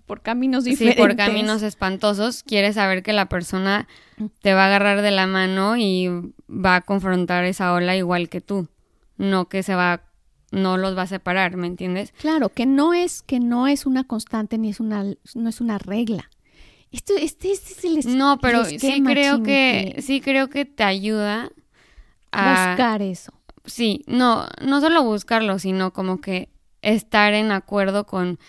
por 0.05 0.21
caminos 0.21 0.65
diferentes. 0.65 1.01
Sí, 1.01 1.01
por 1.01 1.15
caminos 1.15 1.61
espantosos. 1.61 2.43
Quieres 2.43 2.75
saber 2.75 3.03
que 3.03 3.13
la 3.13 3.27
persona 3.27 3.87
te 4.41 4.53
va 4.53 4.63
a 4.63 4.67
agarrar 4.67 5.01
de 5.01 5.11
la 5.11 5.27
mano 5.27 5.77
y 5.77 6.09
va 6.49 6.75
a 6.75 6.81
confrontar 6.81 7.45
esa 7.45 7.73
ola 7.73 7.95
igual 7.95 8.27
que 8.27 8.41
tú. 8.41 8.67
No 9.17 9.47
que 9.47 9.63
se 9.63 9.75
va, 9.75 10.03
no 10.51 10.77
los 10.77 10.97
va 10.97 11.03
a 11.03 11.07
separar, 11.07 11.57
¿me 11.57 11.67
entiendes? 11.67 12.13
Claro, 12.19 12.49
que 12.49 12.65
no 12.65 12.93
es, 12.93 13.21
que 13.21 13.39
no 13.39 13.67
es 13.67 13.85
una 13.85 14.03
constante 14.05 14.57
ni 14.57 14.69
es 14.69 14.79
una, 14.79 15.03
no 15.35 15.49
es 15.49 15.61
una 15.61 15.77
regla. 15.77 16.29
Esto, 16.91 17.13
este, 17.19 17.51
este 17.51 17.99
es 17.99 18.07
el 18.07 18.17
No, 18.17 18.39
pero 18.39 18.63
sí 18.63 19.03
creo 19.03 19.43
que, 19.43 19.97
sí 20.01 20.21
creo 20.21 20.49
que 20.49 20.65
te 20.65 20.83
ayuda 20.83 21.51
a 22.31 22.75
buscar 22.75 23.01
eso. 23.01 23.33
Sí, 23.65 24.03
no, 24.07 24.47
no 24.61 24.79
solo 24.79 25.03
buscarlo, 25.03 25.59
sino 25.59 25.91
como 25.91 26.21
que 26.21 26.49
estar 26.81 27.33
en 27.33 27.51
acuerdo 27.51 28.05
con 28.05 28.39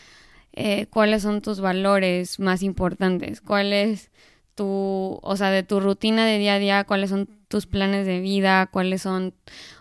eh, 0.53 0.87
cuáles 0.87 1.23
son 1.23 1.43
tus 1.43 1.61
valores 1.61 2.39
más 2.39 2.63
importantes, 2.63 3.41
cuál 3.41 3.73
es 3.73 4.11
tu, 4.55 5.19
o 5.23 5.37
sea, 5.37 5.51
de 5.51 5.65
tu 5.65 5.81
rutina 5.81 6.25
de 6.25 6.39
día 6.39 6.55
a 6.55 6.59
día, 6.59 6.85
cuáles 6.85 7.11
son 7.11 7.29
tus 7.49 7.67
planes 7.67 8.07
de 8.07 8.21
vida, 8.21 8.67
cuáles 8.67 9.03
son, 9.03 9.35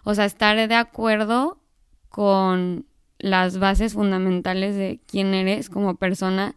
o 0.04 0.16
sea, 0.16 0.26
estar 0.26 0.68
de 0.68 0.76
acuerdo 0.76 1.60
con 2.18 2.88
las 3.20 3.60
bases 3.60 3.94
fundamentales 3.94 4.76
de 4.76 5.00
quién 5.06 5.36
eres 5.36 5.70
como 5.70 5.98
persona 5.98 6.56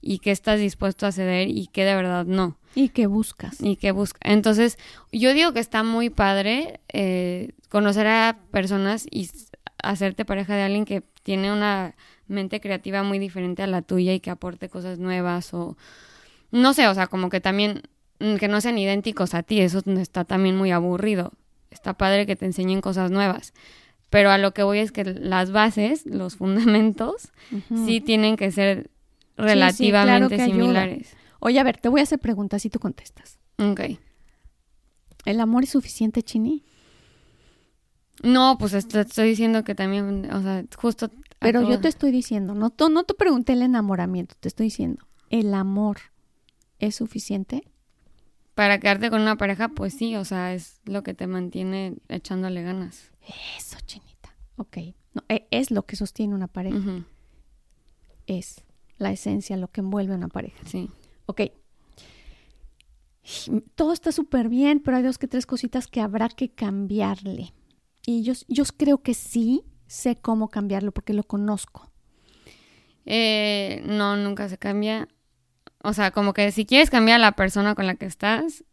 y 0.00 0.20
qué 0.20 0.30
estás 0.30 0.58
dispuesto 0.58 1.04
a 1.06 1.12
ceder 1.12 1.48
y 1.48 1.66
qué 1.66 1.84
de 1.84 1.94
verdad 1.94 2.24
no. 2.24 2.56
Y 2.74 2.88
qué 2.88 3.06
buscas. 3.06 3.60
Y 3.60 3.76
qué 3.76 3.92
buscas. 3.92 4.22
Entonces, 4.24 4.78
yo 5.12 5.34
digo 5.34 5.52
que 5.52 5.60
está 5.60 5.82
muy 5.82 6.08
padre 6.08 6.80
eh, 6.94 7.50
conocer 7.68 8.06
a 8.06 8.38
personas 8.50 9.06
y 9.10 9.28
hacerte 9.82 10.24
pareja 10.24 10.56
de 10.56 10.62
alguien 10.62 10.86
que 10.86 11.02
tiene 11.24 11.52
una 11.52 11.94
mente 12.26 12.62
creativa 12.62 13.02
muy 13.02 13.18
diferente 13.18 13.62
a 13.62 13.66
la 13.66 13.82
tuya 13.82 14.14
y 14.14 14.20
que 14.20 14.30
aporte 14.30 14.70
cosas 14.70 14.98
nuevas 14.98 15.52
o 15.52 15.76
no 16.52 16.72
sé, 16.72 16.88
o 16.88 16.94
sea, 16.94 17.06
como 17.06 17.28
que 17.28 17.42
también 17.42 17.82
mm, 18.18 18.36
que 18.36 18.48
no 18.48 18.62
sean 18.62 18.78
idénticos 18.78 19.34
a 19.34 19.42
ti, 19.42 19.60
eso 19.60 19.82
está 19.84 20.24
también 20.24 20.56
muy 20.56 20.70
aburrido. 20.70 21.32
Está 21.70 21.98
padre 21.98 22.24
que 22.24 22.34
te 22.34 22.46
enseñen 22.46 22.80
cosas 22.80 23.10
nuevas. 23.10 23.52
Pero 24.12 24.30
a 24.30 24.36
lo 24.36 24.52
que 24.52 24.62
voy 24.62 24.78
es 24.78 24.92
que 24.92 25.04
las 25.04 25.52
bases, 25.52 26.04
los 26.04 26.36
fundamentos, 26.36 27.32
sí 27.86 28.02
tienen 28.02 28.36
que 28.36 28.52
ser 28.52 28.90
relativamente 29.38 30.38
similares. 30.44 31.16
Oye, 31.40 31.58
a 31.58 31.64
ver, 31.64 31.78
te 31.78 31.88
voy 31.88 32.00
a 32.00 32.02
hacer 32.02 32.18
preguntas 32.18 32.62
y 32.66 32.68
tú 32.68 32.78
contestas. 32.78 33.38
Ok. 33.56 33.80
¿El 35.24 35.40
amor 35.40 35.64
es 35.64 35.70
suficiente, 35.70 36.22
Chini? 36.22 36.62
No, 38.22 38.58
pues 38.58 38.74
estoy 38.74 39.28
diciendo 39.30 39.64
que 39.64 39.74
también, 39.74 40.30
o 40.30 40.42
sea, 40.42 40.62
justo 40.76 41.10
pero 41.38 41.66
yo 41.66 41.80
te 41.80 41.88
estoy 41.88 42.10
diciendo, 42.12 42.54
no, 42.54 42.70
no 42.90 43.04
te 43.04 43.14
pregunté 43.14 43.54
el 43.54 43.62
enamoramiento, 43.62 44.34
te 44.38 44.48
estoy 44.48 44.66
diciendo, 44.66 45.06
¿el 45.30 45.54
amor 45.54 45.96
es 46.78 46.96
suficiente? 46.96 47.64
Para 48.54 48.78
quedarte 48.78 49.10
con 49.10 49.20
una 49.22 49.36
pareja, 49.36 49.68
pues 49.68 49.94
sí, 49.94 50.16
o 50.16 50.24
sea, 50.24 50.54
es 50.54 50.80
lo 50.84 51.02
que 51.02 51.14
te 51.14 51.26
mantiene 51.26 51.94
echándole 52.08 52.62
ganas. 52.62 53.10
Eso, 53.56 53.78
chinita. 53.86 54.34
Ok. 54.56 54.78
No, 55.14 55.22
e- 55.28 55.46
es 55.50 55.70
lo 55.70 55.84
que 55.86 55.96
sostiene 55.96 56.34
una 56.34 56.48
pareja. 56.48 57.04
Es 58.26 58.62
la 58.98 59.10
esencia, 59.12 59.56
lo 59.56 59.68
que 59.68 59.80
envuelve 59.80 60.12
a 60.14 60.16
una 60.16 60.28
pareja. 60.28 60.58
Sí. 60.66 60.88
Ok. 61.26 61.42
Todo 63.74 63.92
está 63.92 64.10
súper 64.12 64.48
bien, 64.48 64.80
pero 64.80 64.96
hay 64.96 65.02
dos 65.02 65.18
que 65.18 65.28
tres 65.28 65.46
cositas 65.46 65.86
que 65.86 66.00
habrá 66.00 66.28
que 66.28 66.50
cambiarle. 66.50 67.52
Y 68.04 68.22
yo, 68.24 68.32
yo 68.48 68.64
creo 68.76 68.98
que 69.02 69.14
sí 69.14 69.62
sé 69.86 70.16
cómo 70.16 70.48
cambiarlo 70.48 70.92
porque 70.92 71.12
lo 71.12 71.22
conozco. 71.22 71.90
Eh, 73.06 73.82
no, 73.86 74.16
nunca 74.16 74.48
se 74.48 74.58
cambia. 74.58 75.08
O 75.84 75.92
sea, 75.92 76.10
como 76.10 76.32
que 76.32 76.52
si 76.52 76.64
quieres 76.66 76.90
cambiar 76.90 77.16
a 77.16 77.18
la 77.22 77.32
persona 77.32 77.74
con 77.74 77.86
la 77.86 77.94
que 77.96 78.06
estás, 78.06 78.64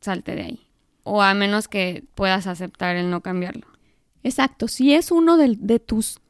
salte 0.00 0.34
de 0.34 0.42
ahí. 0.42 0.60
O 1.04 1.22
a 1.22 1.32
menos 1.34 1.68
que 1.68 2.04
puedas 2.14 2.46
aceptar 2.46 2.96
el 2.96 3.10
no 3.10 3.20
cambiarlo. 3.22 3.66
Exacto. 4.22 4.68
Si 4.68 4.94
es 4.94 5.10
uno 5.10 5.36
de, 5.36 5.56
de 5.58 5.78
tus 5.78 6.20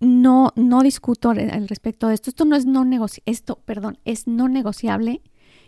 no, 0.00 0.52
no 0.56 0.82
discuto 0.82 1.30
al 1.30 1.68
respecto 1.68 2.08
de 2.08 2.14
esto. 2.14 2.30
Esto 2.30 2.44
no 2.44 2.56
es 2.56 2.66
no 2.66 2.84
negoci 2.84 3.22
esto, 3.26 3.60
perdón, 3.64 3.98
es 4.04 4.26
no 4.26 4.48
negociable. 4.48 5.22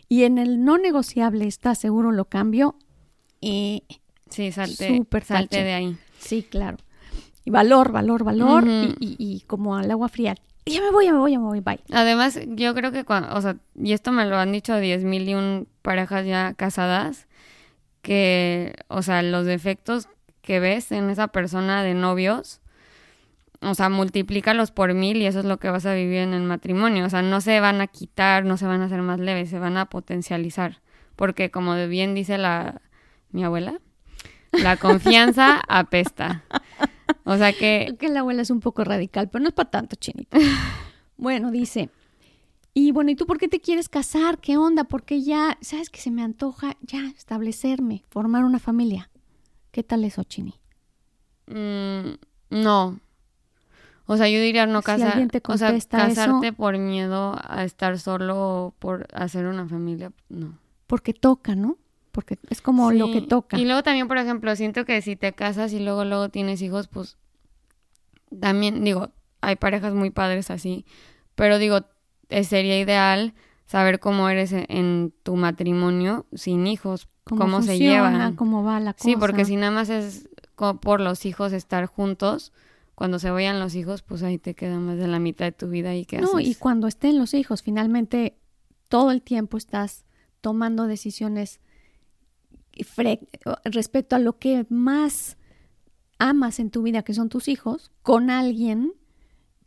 Y 0.08 0.24
en 0.24 0.38
el 0.38 0.64
no 0.64 0.78
negociable 0.78 1.46
está 1.46 1.74
seguro 1.74 2.10
lo 2.12 2.24
cambio. 2.26 2.76
Y 3.40 3.84
Sí, 4.30 4.52
salte, 4.52 4.96
Súper 4.96 5.24
salte 5.24 5.56
tache. 5.56 5.64
de 5.64 5.72
ahí. 5.72 5.96
sí, 6.18 6.42
claro. 6.42 6.76
Y 7.44 7.50
valor, 7.50 7.92
valor, 7.92 8.24
valor. 8.24 8.66
Y, 8.66 8.94
y- 9.00 9.16
y 9.18 9.40
como 9.46 9.76
al 9.76 9.90
agua 9.90 10.08
fría. 10.08 10.34
Ya 10.68 10.80
me 10.80 10.90
voy, 10.90 11.06
ya 11.06 11.12
me 11.12 11.18
voy, 11.18 11.32
ya 11.32 11.38
me 11.38 11.46
voy, 11.46 11.60
bye. 11.60 11.80
Además, 11.92 12.38
yo 12.46 12.74
creo 12.74 12.92
que 12.92 13.04
cuando, 13.04 13.34
o 13.34 13.40
sea, 13.40 13.56
y 13.74 13.92
esto 13.92 14.12
me 14.12 14.26
lo 14.26 14.36
han 14.36 14.52
dicho 14.52 14.76
diez 14.76 15.04
mil 15.04 15.28
y 15.28 15.34
un 15.34 15.68
parejas 15.82 16.26
ya 16.26 16.54
casadas, 16.54 17.26
que, 18.02 18.74
o 18.88 19.02
sea, 19.02 19.22
los 19.22 19.46
defectos 19.46 20.08
que 20.42 20.60
ves 20.60 20.92
en 20.92 21.10
esa 21.10 21.28
persona 21.28 21.82
de 21.82 21.94
novios, 21.94 22.60
o 23.60 23.74
sea, 23.74 23.88
multiplícalos 23.88 24.70
por 24.70 24.94
mil 24.94 25.16
y 25.16 25.26
eso 25.26 25.40
es 25.40 25.44
lo 25.44 25.58
que 25.58 25.68
vas 25.68 25.84
a 25.86 25.94
vivir 25.94 26.18
en 26.18 26.32
el 26.32 26.42
matrimonio. 26.42 27.04
O 27.04 27.10
sea, 27.10 27.22
no 27.22 27.40
se 27.40 27.60
van 27.60 27.80
a 27.80 27.86
quitar, 27.86 28.44
no 28.44 28.56
se 28.56 28.66
van 28.66 28.82
a 28.82 28.86
hacer 28.86 29.02
más 29.02 29.18
leves, 29.18 29.50
se 29.50 29.58
van 29.58 29.76
a 29.76 29.86
potencializar. 29.86 30.80
Porque 31.16 31.50
como 31.50 31.74
bien 31.88 32.14
dice 32.14 32.38
la 32.38 32.80
mi 33.30 33.44
abuela, 33.44 33.80
la 34.52 34.76
confianza 34.76 35.60
apesta. 35.68 36.44
O 37.28 37.36
sea 37.36 37.52
que 37.52 37.94
Que 37.98 38.08
la 38.08 38.20
abuela 38.20 38.42
es 38.42 38.50
un 38.50 38.60
poco 38.60 38.84
radical, 38.84 39.28
pero 39.28 39.42
no 39.42 39.48
es 39.48 39.54
para 39.54 39.70
tanto, 39.70 39.96
chinita. 39.96 40.36
bueno, 41.16 41.50
dice. 41.50 41.90
Y 42.74 42.92
bueno, 42.92 43.10
¿y 43.10 43.16
tú 43.16 43.26
por 43.26 43.38
qué 43.38 43.48
te 43.48 43.60
quieres 43.60 43.88
casar? 43.88 44.38
¿Qué 44.38 44.56
onda? 44.56 44.84
Porque 44.84 45.22
ya, 45.22 45.58
¿sabes 45.60 45.90
que 45.90 46.00
se 46.00 46.10
me 46.10 46.22
antoja 46.22 46.76
ya 46.80 47.06
establecerme, 47.16 48.04
formar 48.08 48.44
una 48.44 48.58
familia? 48.58 49.10
¿Qué 49.72 49.82
tal 49.82 50.04
eso, 50.04 50.22
Chini? 50.24 50.54
Mm, 51.46 52.14
no. 52.50 53.00
O 54.06 54.16
sea, 54.16 54.28
yo 54.28 54.40
diría 54.40 54.66
no 54.66 54.80
casar, 54.80 55.28
o 55.48 55.58
sea, 55.58 55.70
eso- 55.70 55.88
casarte 55.90 56.52
por 56.52 56.78
miedo 56.78 57.36
a 57.42 57.64
estar 57.64 57.98
solo 57.98 58.36
o 58.66 58.70
por 58.78 59.06
hacer 59.12 59.46
una 59.46 59.66
familia, 59.68 60.12
no. 60.30 60.58
Porque 60.86 61.12
toca, 61.12 61.54
¿no? 61.54 61.76
Porque 62.18 62.36
es 62.50 62.60
como 62.60 62.90
lo 62.90 63.12
que 63.12 63.20
toca. 63.22 63.56
Y 63.56 63.64
luego 63.64 63.84
también, 63.84 64.08
por 64.08 64.18
ejemplo, 64.18 64.56
siento 64.56 64.84
que 64.84 65.00
si 65.02 65.14
te 65.14 65.32
casas 65.34 65.72
y 65.72 65.78
luego 65.78 66.04
luego 66.04 66.30
tienes 66.30 66.60
hijos, 66.62 66.88
pues 66.88 67.16
también 68.40 68.82
digo, 68.82 69.10
hay 69.40 69.54
parejas 69.54 69.94
muy 69.94 70.10
padres 70.10 70.50
así, 70.50 70.84
pero 71.36 71.58
digo, 71.58 71.82
eh, 72.28 72.42
sería 72.42 72.76
ideal 72.80 73.34
saber 73.66 74.00
cómo 74.00 74.28
eres 74.28 74.50
en, 74.50 74.66
en 74.68 75.14
tu 75.22 75.36
matrimonio 75.36 76.26
sin 76.34 76.66
hijos, 76.66 77.08
cómo, 77.22 77.62
se 77.62 77.68
funciona, 77.68 78.10
llevan. 78.10 78.34
cómo 78.34 78.64
va 78.64 78.80
la 78.80 78.94
cosa. 78.94 79.04
Sí, 79.04 79.14
porque 79.14 79.44
si 79.44 79.54
nada 79.54 79.70
más 79.70 79.88
es 79.88 80.28
por 80.80 81.00
los 81.00 81.24
hijos 81.24 81.52
estar 81.52 81.86
juntos, 81.86 82.52
cuando 82.96 83.20
se 83.20 83.30
vayan 83.30 83.60
los 83.60 83.76
hijos, 83.76 84.02
pues 84.02 84.24
ahí 84.24 84.38
te 84.38 84.54
queda 84.54 84.80
más 84.80 84.98
de 84.98 85.06
la 85.06 85.20
mitad 85.20 85.44
de 85.44 85.52
tu 85.52 85.68
vida 85.68 85.94
y 85.94 86.04
qué 86.04 86.18
No, 86.18 86.38
haces. 86.38 86.48
y 86.48 86.54
cuando 86.56 86.88
estén 86.88 87.16
los 87.16 87.32
hijos, 87.32 87.62
finalmente 87.62 88.36
todo 88.88 89.12
el 89.12 89.22
tiempo 89.22 89.56
estás 89.56 90.04
tomando 90.40 90.86
decisiones 90.86 91.60
respecto 93.64 94.16
a 94.16 94.18
lo 94.18 94.38
que 94.38 94.66
más 94.68 95.36
amas 96.18 96.58
en 96.58 96.70
tu 96.70 96.82
vida, 96.82 97.02
que 97.02 97.14
son 97.14 97.28
tus 97.28 97.48
hijos, 97.48 97.90
con 98.02 98.30
alguien 98.30 98.92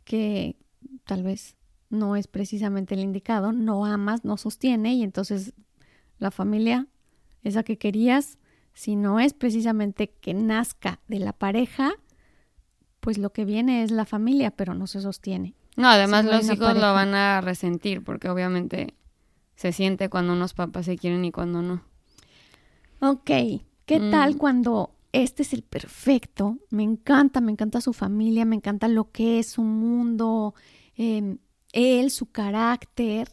que 0.04 0.56
tal 1.04 1.22
vez 1.22 1.56
no 1.88 2.16
es 2.16 2.26
precisamente 2.26 2.94
el 2.94 3.00
indicado, 3.00 3.52
no 3.52 3.84
amas, 3.84 4.24
no 4.24 4.36
sostiene, 4.36 4.94
y 4.94 5.02
entonces 5.02 5.54
la 6.18 6.30
familia, 6.30 6.86
esa 7.42 7.62
que 7.62 7.78
querías, 7.78 8.38
si 8.74 8.96
no 8.96 9.20
es 9.20 9.34
precisamente 9.34 10.08
que 10.08 10.34
nazca 10.34 11.00
de 11.08 11.18
la 11.18 11.32
pareja, 11.32 11.92
pues 13.00 13.18
lo 13.18 13.32
que 13.32 13.44
viene 13.44 13.82
es 13.82 13.90
la 13.90 14.06
familia, 14.06 14.50
pero 14.52 14.74
no 14.74 14.86
se 14.86 15.00
sostiene. 15.00 15.54
No, 15.76 15.88
además 15.88 16.20
si 16.22 16.26
no 16.26 16.32
hay 16.32 16.38
los 16.38 16.46
hijos 16.46 16.66
pareja. 16.68 16.86
lo 16.86 16.94
van 16.94 17.14
a 17.14 17.40
resentir 17.40 18.04
porque 18.04 18.28
obviamente 18.28 18.94
se 19.56 19.72
siente 19.72 20.08
cuando 20.08 20.32
unos 20.32 20.54
papás 20.54 20.86
se 20.86 20.96
quieren 20.96 21.24
y 21.24 21.32
cuando 21.32 21.62
no. 21.62 21.82
Ok, 23.04 23.30
¿qué 23.84 23.98
Mm. 23.98 24.10
tal 24.10 24.36
cuando 24.36 24.94
este 25.12 25.42
es 25.42 25.52
el 25.52 25.62
perfecto? 25.64 26.58
Me 26.70 26.84
encanta, 26.84 27.40
me 27.40 27.50
encanta 27.50 27.80
su 27.80 27.92
familia, 27.92 28.44
me 28.44 28.54
encanta 28.54 28.86
lo 28.86 29.10
que 29.10 29.40
es 29.40 29.48
su 29.48 29.62
mundo, 29.62 30.54
eh, 30.96 31.36
él, 31.72 32.10
su 32.12 32.26
carácter, 32.26 33.28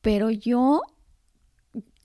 pero 0.00 0.28
yo, 0.30 0.82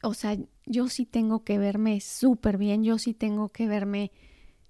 o 0.03 0.13
sea, 0.13 0.37
yo 0.67 0.87
sí 0.89 1.07
tengo 1.07 1.43
que 1.43 1.57
verme 1.57 2.01
súper 2.01 2.57
bien, 2.59 2.83
yo 2.83 2.99
sí 2.99 3.15
tengo 3.15 3.49
que 3.49 3.67
verme 3.67 4.11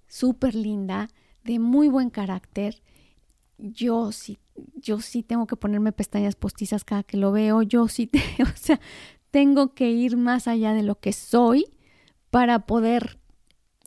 súper 0.08 0.54
linda, 0.54 1.10
de 1.44 1.58
muy 1.58 1.88
buen 1.88 2.08
carácter. 2.08 2.82
Yo 3.58 4.10
sí, 4.10 4.38
yo 4.74 5.00
sí 5.00 5.22
tengo 5.22 5.46
que 5.46 5.56
ponerme 5.56 5.92
pestañas 5.92 6.34
postizas 6.34 6.82
cada 6.84 7.02
que 7.02 7.18
lo 7.18 7.30
veo, 7.30 7.60
yo 7.62 7.88
sí, 7.88 8.06
te- 8.06 8.22
o 8.42 8.56
sea, 8.56 8.80
tengo 9.30 9.74
que 9.74 9.90
ir 9.90 10.16
más 10.16 10.48
allá 10.48 10.72
de 10.72 10.82
lo 10.82 10.98
que 10.98 11.12
soy 11.12 11.66
para 12.30 12.60
poder 12.60 13.18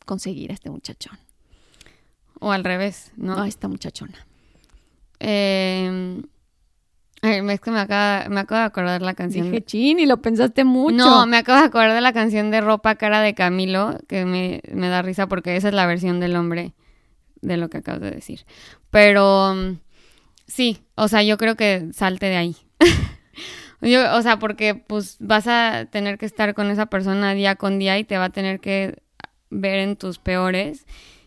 conseguir 0.04 0.50
a 0.50 0.54
este 0.54 0.70
muchachón, 0.70 1.18
O 2.40 2.52
al 2.52 2.64
revés, 2.64 3.12
¿no? 3.16 3.40
a 3.40 3.48
esta 3.48 3.68
muchachona. 3.68 4.26
Eh, 5.20 6.20
ay, 7.22 7.40
es 7.48 7.60
que 7.60 7.70
me 7.70 7.80
acaba, 7.80 8.28
me 8.28 8.40
acabo 8.40 8.58
de 8.60 8.66
acordar 8.66 9.02
la 9.02 9.14
canción. 9.14 9.46
Dije, 9.50 9.64
chin, 9.64 9.98
y 10.00 10.06
lo 10.06 10.20
pensaste 10.20 10.64
mucho. 10.64 10.96
No, 10.96 11.26
me 11.26 11.38
acabo 11.38 11.58
de 11.58 11.66
acordar 11.66 11.94
de 11.94 12.00
la 12.00 12.12
canción 12.12 12.50
de 12.50 12.60
Ropa 12.60 12.96
Cara 12.96 13.20
de 13.20 13.34
Camilo, 13.34 13.98
que 14.08 14.24
me, 14.26 14.60
me 14.72 14.88
da 14.88 15.00
risa 15.02 15.26
porque 15.26 15.56
esa 15.56 15.68
es 15.68 15.74
la 15.74 15.86
versión 15.86 16.20
del 16.20 16.36
hombre 16.36 16.74
de 17.40 17.56
lo 17.56 17.70
que 17.70 17.78
acabas 17.78 18.00
de 18.02 18.10
decir. 18.10 18.44
Pero 18.90 19.54
mm, 19.54 19.78
sí, 20.46 20.82
o 20.96 21.08
sea, 21.08 21.22
yo 21.22 21.38
creo 21.38 21.56
que 21.56 21.88
salte 21.92 22.26
de 22.26 22.36
ahí. 22.36 22.56
Yo, 23.84 24.16
o 24.16 24.22
sea, 24.22 24.38
porque 24.38 24.74
pues 24.74 25.16
vas 25.20 25.46
a 25.46 25.86
tener 25.90 26.18
que 26.18 26.26
estar 26.26 26.54
con 26.54 26.70
esa 26.70 26.86
persona 26.86 27.34
día 27.34 27.56
con 27.56 27.78
día 27.78 27.98
y 27.98 28.04
te 28.04 28.16
va 28.16 28.26
a 28.26 28.30
tener 28.30 28.60
que 28.60 28.98
ver 29.50 29.78
en 29.78 29.96
tus 29.96 30.18
peores. 30.18 30.86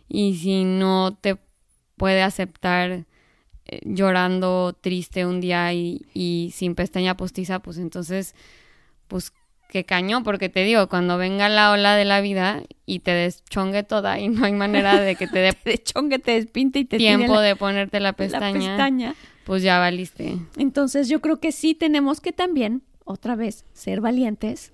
Y 0.09 0.37
si 0.37 0.63
no 0.63 1.15
te 1.15 1.37
puede 1.97 2.23
aceptar 2.23 3.05
eh, 3.65 3.81
llorando 3.83 4.73
triste 4.73 5.25
un 5.25 5.41
día 5.41 5.71
y, 5.73 6.05
y 6.13 6.51
sin 6.55 6.75
pestaña 6.75 7.17
postiza, 7.17 7.59
pues 7.59 7.77
entonces, 7.77 8.35
pues 9.07 9.33
que 9.67 9.85
cañón, 9.85 10.23
porque 10.23 10.49
te 10.49 10.63
digo, 10.63 10.87
cuando 10.87 11.17
venga 11.17 11.49
la 11.49 11.71
ola 11.71 11.95
de 11.95 12.05
la 12.05 12.21
vida 12.21 12.63
y 12.85 12.99
te 12.99 13.11
deschongue 13.11 13.83
toda 13.83 14.19
y 14.19 14.29
no 14.29 14.45
hay 14.45 14.53
manera 14.53 14.99
de 14.99 15.15
que 15.15 15.27
te 15.27 15.39
dé 15.39 15.53
de 15.65 15.77
chongue 15.83 16.19
te 16.19 16.31
despinte 16.31 16.79
y 16.79 16.85
te 16.85 16.97
tiempo 16.97 17.35
la- 17.35 17.41
de 17.41 17.55
ponerte 17.55 17.99
la 17.99 18.09
la 18.09 18.13
pestaña, 18.17 19.15
pues 19.45 19.63
ya 19.63 19.79
valiste. 19.79 20.37
Entonces 20.57 21.09
yo 21.09 21.21
creo 21.21 21.39
que 21.39 21.51
sí 21.51 21.75
tenemos 21.75 22.21
que 22.21 22.31
también, 22.31 22.83
otra 23.05 23.35
vez, 23.35 23.65
ser 23.73 24.01
valientes 24.01 24.71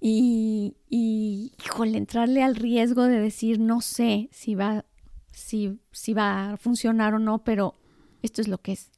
y, 0.00 0.74
y 0.88 1.52
híjole, 1.64 1.98
entrarle 1.98 2.42
al 2.42 2.54
riesgo 2.56 3.04
de 3.04 3.18
decir, 3.20 3.58
no 3.58 3.80
sé 3.80 4.28
si 4.30 4.54
va, 4.54 4.84
si, 5.32 5.78
si 5.90 6.12
va 6.14 6.52
a 6.52 6.56
funcionar 6.58 7.14
o 7.14 7.18
no, 7.18 7.42
pero 7.44 7.74
esto 8.22 8.40
es 8.40 8.48
lo 8.48 8.58
que 8.58 8.72
es. 8.72 8.90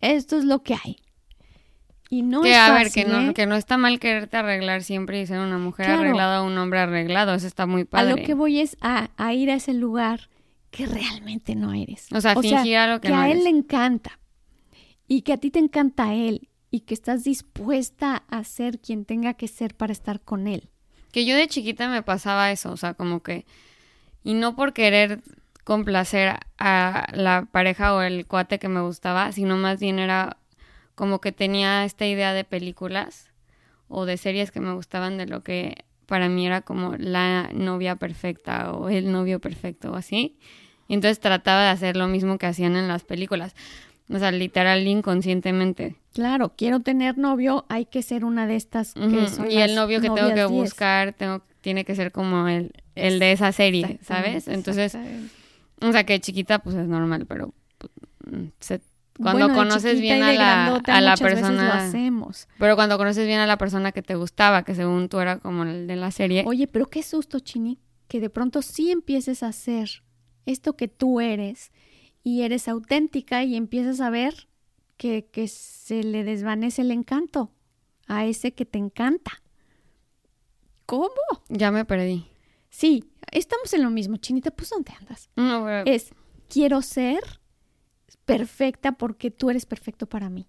Esto 0.00 0.36
es 0.36 0.44
lo 0.44 0.62
que 0.62 0.74
hay. 0.74 0.96
Y 2.14 2.20
no 2.20 2.42
que 2.42 2.50
es 2.52 2.58
a 2.58 2.74
ver, 2.74 2.90
que 2.90 3.06
no, 3.06 3.30
¿eh? 3.30 3.32
que 3.32 3.46
no 3.46 3.54
está 3.56 3.78
mal 3.78 3.98
quererte 3.98 4.36
arreglar 4.36 4.82
siempre 4.82 5.18
y 5.22 5.26
ser 5.26 5.38
una 5.40 5.56
mujer 5.56 5.86
Claro. 5.86 6.02
arreglada 6.02 6.42
o 6.42 6.46
un 6.46 6.58
hombre 6.58 6.80
arreglado, 6.80 7.32
eso 7.32 7.46
está 7.46 7.64
muy 7.64 7.82
A 7.82 7.86
padre. 7.86 8.10
lo 8.10 8.16
que 8.22 8.34
voy 8.34 8.60
es 8.60 8.76
a, 8.82 9.08
a 9.16 9.32
ir 9.32 9.50
a 9.50 9.54
ese 9.54 9.72
lugar 9.72 10.28
que 10.70 10.84
realmente 10.84 11.54
no 11.54 11.72
eres. 11.72 12.08
O 12.12 12.20
sea, 12.20 12.34
fingir 12.36 12.76
algo 12.76 13.00
que 13.00 13.08
no 13.08 13.16
a 13.18 13.26
él 13.30 13.38
eres. 13.38 13.44
le 13.44 13.48
encanta 13.50 14.18
y 15.08 15.22
que 15.22 15.32
a 15.32 15.38
ti 15.38 15.50
te 15.50 15.58
encanta 15.58 16.08
a 16.08 16.14
él 16.14 16.50
y 16.70 16.80
que 16.80 16.92
estás 16.92 17.24
dispuesta 17.24 18.24
a 18.28 18.44
ser 18.44 18.78
quien 18.78 19.06
tenga 19.06 19.32
que 19.32 19.48
ser 19.48 19.74
para 19.74 19.92
estar 19.94 20.20
con 20.20 20.48
él. 20.48 20.68
Que 21.12 21.24
yo 21.24 21.34
de 21.34 21.48
chiquita 21.48 21.88
me 21.88 22.02
pasaba 22.02 22.50
eso, 22.52 22.72
o 22.72 22.76
sea, 22.76 22.92
como 22.92 23.22
que... 23.22 23.46
Y 24.22 24.34
no 24.34 24.54
por 24.54 24.74
querer 24.74 25.20
complacer 25.64 26.38
a 26.58 27.06
la 27.14 27.48
pareja 27.50 27.94
o 27.94 28.02
el 28.02 28.26
cuate 28.26 28.58
que 28.58 28.68
me 28.68 28.82
gustaba, 28.82 29.32
sino 29.32 29.56
más 29.56 29.80
bien 29.80 29.98
era 29.98 30.36
como 30.94 31.20
que 31.20 31.32
tenía 31.32 31.84
esta 31.84 32.06
idea 32.06 32.32
de 32.32 32.44
películas 32.44 33.30
o 33.88 34.04
de 34.06 34.16
series 34.16 34.50
que 34.50 34.60
me 34.60 34.72
gustaban 34.74 35.18
de 35.18 35.26
lo 35.26 35.42
que 35.42 35.84
para 36.06 36.28
mí 36.28 36.46
era 36.46 36.60
como 36.62 36.94
la 36.96 37.50
novia 37.54 37.96
perfecta 37.96 38.72
o 38.72 38.88
el 38.88 39.10
novio 39.12 39.40
perfecto 39.40 39.92
o 39.92 39.96
así. 39.96 40.36
Y 40.88 40.94
entonces 40.94 41.20
trataba 41.20 41.62
de 41.62 41.68
hacer 41.68 41.96
lo 41.96 42.06
mismo 42.08 42.38
que 42.38 42.46
hacían 42.46 42.76
en 42.76 42.88
las 42.88 43.04
películas. 43.04 43.54
O 44.10 44.18
sea, 44.18 44.30
literal 44.32 44.86
inconscientemente. 44.86 45.96
Claro, 46.12 46.52
quiero 46.56 46.80
tener 46.80 47.16
novio, 47.16 47.64
hay 47.68 47.86
que 47.86 48.02
ser 48.02 48.24
una 48.24 48.46
de 48.46 48.56
estas 48.56 48.92
que 48.94 49.28
son 49.28 49.50
Y 49.50 49.60
el 49.60 49.74
novio 49.74 50.00
que 50.00 50.10
tengo 50.10 50.28
que 50.28 50.34
10. 50.34 50.48
buscar 50.50 51.14
tengo, 51.14 51.42
tiene 51.62 51.84
que 51.86 51.94
ser 51.94 52.12
como 52.12 52.46
el, 52.48 52.72
el 52.94 53.18
de 53.18 53.32
esa 53.32 53.52
serie, 53.52 53.98
¿sabes? 54.02 54.48
Entonces, 54.48 54.98
o 55.80 55.92
sea, 55.92 56.04
que 56.04 56.20
chiquita 56.20 56.58
pues 56.58 56.76
es 56.76 56.86
normal, 56.86 57.24
pero 57.26 57.54
pues, 57.78 57.90
mm, 58.26 58.48
se- 58.60 58.80
cuando 59.16 59.46
Bueno, 59.48 59.54
conoces 59.54 60.00
bien 60.00 60.22
a 60.22 60.32
la, 60.32 60.64
grandota 60.64 60.96
a 60.96 61.00
la 61.00 61.10
veces 61.12 61.20
lo 61.20 61.34
persona, 61.48 61.84
hacemos. 61.86 62.48
pero 62.58 62.76
cuando 62.76 62.96
conoces 62.98 63.26
bien 63.26 63.40
a 63.40 63.46
la 63.46 63.58
persona 63.58 63.92
que 63.92 64.02
te 64.02 64.14
gustaba, 64.14 64.62
que 64.64 64.74
según 64.74 65.08
tú 65.08 65.20
era 65.20 65.38
como 65.38 65.64
el 65.64 65.86
de 65.86 65.96
la 65.96 66.10
serie, 66.10 66.44
Oye, 66.46 66.66
pero 66.66 66.86
qué 66.88 67.02
susto, 67.02 67.38
Chini, 67.40 67.78
que 68.08 68.20
de 68.20 68.30
pronto 68.30 68.62
sí 68.62 68.90
empieces 68.90 69.42
a 69.42 69.48
hacer 69.48 70.02
esto 70.46 70.76
que 70.76 70.88
tú 70.88 71.20
eres 71.20 71.72
y 72.24 72.42
eres 72.42 72.68
auténtica 72.68 73.44
y 73.44 73.56
empiezas 73.56 74.00
a 74.00 74.10
ver 74.10 74.48
que, 74.96 75.26
que 75.30 75.48
se 75.48 76.02
le 76.04 76.24
desvanece 76.24 76.82
el 76.82 76.90
encanto 76.90 77.52
a 78.06 78.24
ese 78.26 78.52
que 78.54 78.64
te 78.64 78.78
encanta. 78.78 79.42
¿Cómo? 80.86 81.10
ya 81.48 81.70
me 81.70 81.84
perdí. 81.84 82.26
Sí, 82.70 83.04
estamos 83.30 83.72
en 83.74 83.82
lo 83.82 83.90
mismo, 83.90 84.16
Chinita, 84.16 84.50
pues 84.50 84.70
¿dónde 84.70 84.92
andas? 84.98 85.28
No, 85.36 85.64
pero- 85.64 85.84
Es, 85.90 86.10
quiero 86.48 86.82
ser 86.82 87.20
perfecta 88.24 88.92
porque 88.92 89.30
tú 89.30 89.50
eres 89.50 89.66
perfecto 89.66 90.06
para 90.06 90.28
mí. 90.30 90.46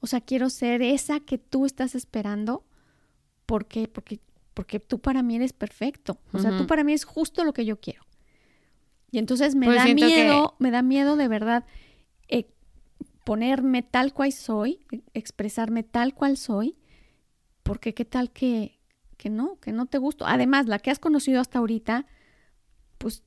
O 0.00 0.06
sea, 0.06 0.20
quiero 0.20 0.50
ser 0.50 0.82
esa 0.82 1.20
que 1.20 1.38
tú 1.38 1.64
estás 1.66 1.94
esperando 1.94 2.64
porque, 3.46 3.88
porque, 3.88 4.20
porque 4.54 4.80
tú 4.80 4.98
para 4.98 5.22
mí 5.22 5.36
eres 5.36 5.52
perfecto. 5.52 6.18
O 6.32 6.38
sea, 6.38 6.56
tú 6.56 6.66
para 6.66 6.82
mí 6.84 6.92
es 6.92 7.04
justo 7.04 7.44
lo 7.44 7.52
que 7.52 7.64
yo 7.64 7.78
quiero. 7.80 8.02
Y 9.10 9.18
entonces 9.18 9.54
me 9.54 9.66
Pues 9.66 9.76
da 9.78 9.84
que- 9.84 9.94
miedo, 9.94 10.56
me 10.58 10.70
da 10.70 10.82
miedo 10.82 11.16
de 11.16 11.28
verdad 11.28 11.64
eh, 12.28 12.48
ponerme 13.24 13.82
tal 13.82 14.12
cual 14.12 14.32
soy, 14.32 14.80
e- 14.90 15.02
expresarme 15.14 15.82
tal 15.84 16.14
cual 16.14 16.36
soy, 16.36 16.76
porque 17.62 17.94
qué 17.94 18.04
tal 18.04 18.32
que, 18.32 18.80
que 19.18 19.30
no, 19.30 19.60
que 19.60 19.70
no 19.72 19.86
te 19.86 19.98
gusto. 19.98 20.26
Además, 20.26 20.66
la 20.66 20.78
que 20.80 20.90
has 20.90 20.98
conocido 20.98 21.40
hasta 21.40 21.58
ahorita, 21.60 22.06
pues, 22.98 23.22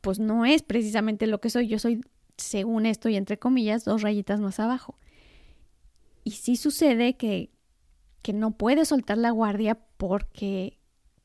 pues 0.00 0.18
no 0.20 0.44
es 0.44 0.62
precisamente 0.62 1.26
lo 1.26 1.40
que 1.40 1.50
soy. 1.50 1.66
Yo 1.66 1.78
soy, 1.80 2.02
según 2.40 2.86
esto 2.86 3.08
y 3.08 3.16
entre 3.16 3.38
comillas, 3.38 3.84
dos 3.84 4.02
rayitas 4.02 4.40
más 4.40 4.60
abajo. 4.60 4.98
Y 6.24 6.32
sí 6.32 6.56
sucede 6.56 7.16
que, 7.16 7.50
que 8.22 8.32
no 8.32 8.52
puedes 8.52 8.88
soltar 8.88 9.18
la 9.18 9.30
guardia 9.30 9.78
porque, 9.96 10.78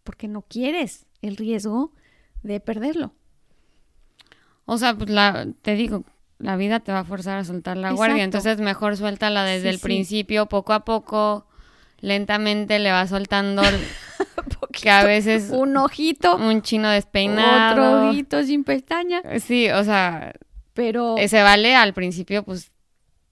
porque 0.04 0.28
no 0.28 0.42
quieres 0.44 1.06
el 1.22 1.36
riesgo 1.38 1.92
de 2.44 2.60
perderlo. 2.60 3.14
O 4.66 4.78
sea, 4.78 4.96
pues 4.96 5.10
la, 5.10 5.48
te 5.62 5.76
digo, 5.76 6.04
la 6.40 6.56
vida 6.56 6.80
te 6.80 6.92
va 6.92 7.00
a 7.00 7.04
forzar 7.06 7.38
a 7.40 7.44
soltar 7.44 7.78
la 7.78 7.92
guardia, 7.92 8.24
entonces 8.24 8.60
mejor 8.60 8.98
suéltala 8.98 9.44
desde 9.44 9.64
Sí, 9.64 9.68
el 9.70 9.78
sí. 9.78 9.84
principio, 9.84 10.46
poco 10.48 10.74
a 10.74 10.86
poco, 10.86 11.46
lentamente 12.00 12.80
le 12.80 12.92
va 12.92 13.06
soltando 13.08 13.62
que 14.72 14.90
a 14.90 15.04
veces 15.04 15.50
Un 15.52 15.78
ojito, 15.78 16.36
un 16.38 16.62
chino 16.62 16.90
despeinado. 16.90 17.74
otro 18.00 18.10
ojito 18.10 18.44
sin 18.44 18.64
pestaña, 18.64 19.22
Sí, 19.40 19.70
o 19.70 19.84
sea, 19.84 20.34
pero 20.76 21.16
se 21.28 21.42
vale 21.42 21.76
al 21.76 21.94
principio 21.96 22.44
pues 22.44 22.72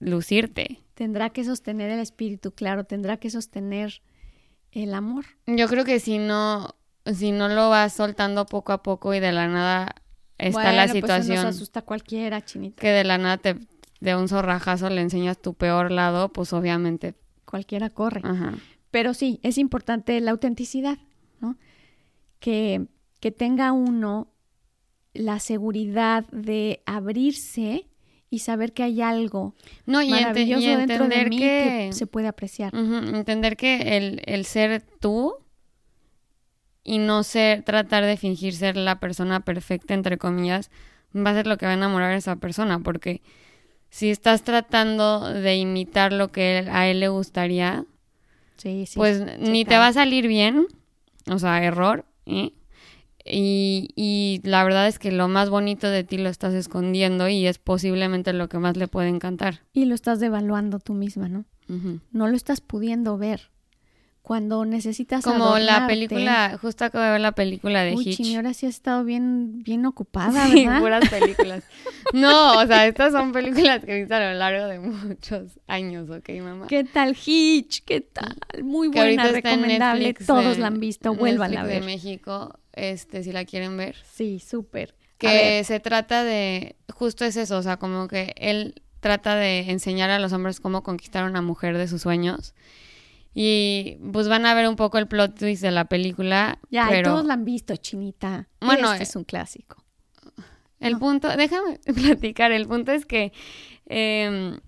lucirte. 0.00 0.80
tendrá 0.94 1.30
que 1.30 1.44
sostener 1.44 1.90
el 1.90 2.00
espíritu, 2.00 2.50
claro, 2.52 2.82
tendrá 2.84 3.16
que 3.18 3.30
sostener 3.30 4.02
el 4.72 4.92
amor. 4.94 5.24
Yo 5.46 5.68
creo 5.68 5.84
que 5.84 6.00
si 6.00 6.18
no 6.18 6.74
si 7.06 7.30
no 7.32 7.48
lo 7.48 7.68
vas 7.70 7.92
soltando 7.92 8.46
poco 8.46 8.72
a 8.72 8.82
poco 8.82 9.14
y 9.14 9.20
de 9.20 9.30
la 9.30 9.46
nada 9.46 9.94
está 10.38 10.60
bueno, 10.62 10.72
la 10.72 10.82
pues 10.86 10.90
eso 10.90 10.94
situación 11.06 11.36
nos 11.44 11.54
asusta 11.56 11.80
a 11.80 11.82
cualquiera, 11.84 12.44
chinita. 12.44 12.80
que 12.80 12.88
de 12.88 13.04
la 13.04 13.18
nada 13.18 13.36
te 13.38 13.56
de 14.00 14.16
un 14.16 14.28
zorrajazo 14.28 14.90
le 14.90 15.00
enseñas 15.00 15.40
tu 15.40 15.54
peor 15.54 15.90
lado, 15.90 16.30
pues 16.32 16.52
obviamente, 16.52 17.14
Cualquiera 17.46 17.88
corre. 17.90 18.20
ajá. 18.24 18.54
Pero 18.90 19.14
sí, 19.14 19.40
es 19.42 19.56
importante 19.58 20.20
la 20.20 20.30
autenticidad, 20.32 20.98
¿no? 21.40 21.56
Que, 22.38 22.86
que 23.20 23.30
tenga 23.32 23.72
uno 23.72 24.28
la 25.14 25.38
seguridad 25.38 26.24
de 26.30 26.82
abrirse 26.86 27.86
y 28.30 28.40
saber 28.40 28.72
que 28.72 28.82
hay 28.82 29.00
algo 29.00 29.54
No, 29.86 30.02
y, 30.02 30.10
maravilloso 30.10 30.68
y 30.68 30.76
dentro 30.76 31.08
de 31.08 31.24
mí 31.26 31.36
que, 31.38 31.86
que 31.88 31.92
se 31.92 32.06
puede 32.06 32.26
apreciar. 32.28 32.74
Entender 32.74 33.56
que 33.56 33.96
el, 33.96 34.22
el 34.26 34.44
ser 34.44 34.82
tú 35.00 35.36
y 36.82 36.98
no 36.98 37.22
ser, 37.22 37.62
tratar 37.62 38.04
de 38.04 38.16
fingir 38.16 38.54
ser 38.54 38.76
la 38.76 39.00
persona 39.00 39.40
perfecta, 39.40 39.94
entre 39.94 40.18
comillas, 40.18 40.70
va 41.16 41.30
a 41.30 41.34
ser 41.34 41.46
lo 41.46 41.56
que 41.56 41.66
va 41.66 41.72
a 41.72 41.76
enamorar 41.76 42.10
a 42.12 42.16
esa 42.16 42.36
persona, 42.36 42.80
porque 42.80 43.22
si 43.88 44.10
estás 44.10 44.42
tratando 44.42 45.20
de 45.32 45.56
imitar 45.56 46.12
lo 46.12 46.32
que 46.32 46.58
él- 46.58 46.68
a 46.68 46.88
él 46.88 47.00
le 47.00 47.08
gustaría, 47.08 47.84
Sí, 48.56 48.84
sí. 48.86 48.96
pues 48.96 49.18
sí, 49.18 49.50
ni 49.50 49.64
te 49.64 49.78
va 49.78 49.86
a 49.88 49.92
salir 49.92 50.26
bien, 50.26 50.66
o 51.30 51.38
sea, 51.38 51.62
error, 51.64 52.04
¿eh? 52.26 52.52
Y, 53.26 53.88
y 53.96 54.40
la 54.44 54.62
verdad 54.64 54.86
es 54.86 54.98
que 54.98 55.10
lo 55.10 55.28
más 55.28 55.48
bonito 55.48 55.88
de 55.88 56.04
ti 56.04 56.18
lo 56.18 56.28
estás 56.28 56.52
escondiendo 56.52 57.28
y 57.28 57.46
es 57.46 57.58
posiblemente 57.58 58.32
lo 58.34 58.48
que 58.48 58.58
más 58.58 58.76
le 58.76 58.86
puede 58.88 59.08
encantar. 59.08 59.62
Y 59.72 59.86
lo 59.86 59.94
estás 59.94 60.20
devaluando 60.20 60.78
tú 60.78 60.92
misma, 60.92 61.28
¿no? 61.28 61.44
No 62.12 62.28
lo 62.28 62.36
estás 62.36 62.60
pudiendo 62.60 63.16
ver. 63.16 63.50
Cuando 64.20 64.64
necesitas 64.64 65.22
Como 65.22 65.58
la 65.58 65.86
película, 65.86 66.56
justo 66.60 66.86
acabo 66.86 67.04
de 67.04 67.10
ver 67.10 67.20
la 67.20 67.32
película 67.32 67.82
de 67.82 67.94
Uy, 67.94 68.04
Hitch. 68.08 68.16
Chini, 68.16 68.36
ahora 68.36 68.54
sí 68.54 68.64
has 68.64 68.74
estado 68.74 69.04
bien, 69.04 69.62
bien 69.62 69.84
ocupada, 69.84 70.46
Sí, 70.46 70.64
¿verdad? 70.64 70.80
puras 70.80 71.08
películas. 71.10 71.62
No, 72.14 72.58
o 72.58 72.66
sea, 72.66 72.86
estas 72.86 73.12
son 73.12 73.32
películas 73.32 73.84
que 73.84 73.94
he 73.94 73.98
visto 74.00 74.14
a 74.14 74.20
lo 74.20 74.38
largo 74.38 74.66
de 74.66 74.78
muchos 74.80 75.60
años, 75.66 76.08
¿ok, 76.08 76.26
mamá? 76.42 76.66
¿Qué 76.68 76.84
tal 76.84 77.14
Hitch? 77.22 77.84
¿Qué 77.84 78.00
tal? 78.00 78.34
Muy 78.62 78.88
buena, 78.88 79.24
recomendable. 79.30 80.04
Netflix, 80.06 80.26
Todos 80.26 80.56
eh, 80.56 80.60
la 80.60 80.66
han 80.68 80.80
visto, 80.80 81.14
vuelvan 81.14 81.54
a 81.58 81.64
ver. 81.64 81.80
de 81.80 81.86
México, 81.86 82.58
este, 82.74 83.22
si 83.22 83.32
la 83.32 83.44
quieren 83.44 83.76
ver. 83.76 83.96
Sí, 84.12 84.40
súper. 84.40 84.94
Que 85.18 85.62
se 85.64 85.80
trata 85.80 86.22
de, 86.24 86.76
justo 86.92 87.24
es 87.24 87.36
eso, 87.36 87.56
o 87.56 87.62
sea, 87.62 87.78
como 87.78 88.08
que 88.08 88.34
él 88.36 88.82
trata 89.00 89.36
de 89.36 89.60
enseñar 89.70 90.10
a 90.10 90.18
los 90.18 90.32
hombres 90.32 90.60
cómo 90.60 90.82
conquistar 90.82 91.24
a 91.24 91.28
una 91.28 91.40
mujer 91.42 91.78
de 91.78 91.88
sus 91.88 92.02
sueños. 92.02 92.54
Y 93.32 93.98
pues 94.12 94.28
van 94.28 94.46
a 94.46 94.54
ver 94.54 94.68
un 94.68 94.76
poco 94.76 94.98
el 94.98 95.08
plot 95.08 95.38
twist 95.38 95.62
de 95.62 95.70
la 95.72 95.86
película, 95.86 96.58
ya, 96.70 96.86
pero 96.88 97.10
todos 97.10 97.24
la 97.24 97.34
han 97.34 97.44
visto, 97.44 97.74
Chinita. 97.76 98.48
Bueno, 98.60 98.92
este 98.92 99.02
eh, 99.04 99.06
es 99.08 99.16
un 99.16 99.24
clásico. 99.24 99.84
El 100.78 100.92
No. 100.94 100.98
punto, 101.00 101.28
déjame 101.36 101.78
platicar, 101.94 102.52
el 102.52 102.66
punto 102.68 102.92
es 102.92 103.06
que 103.06 103.32
em, 103.86 104.58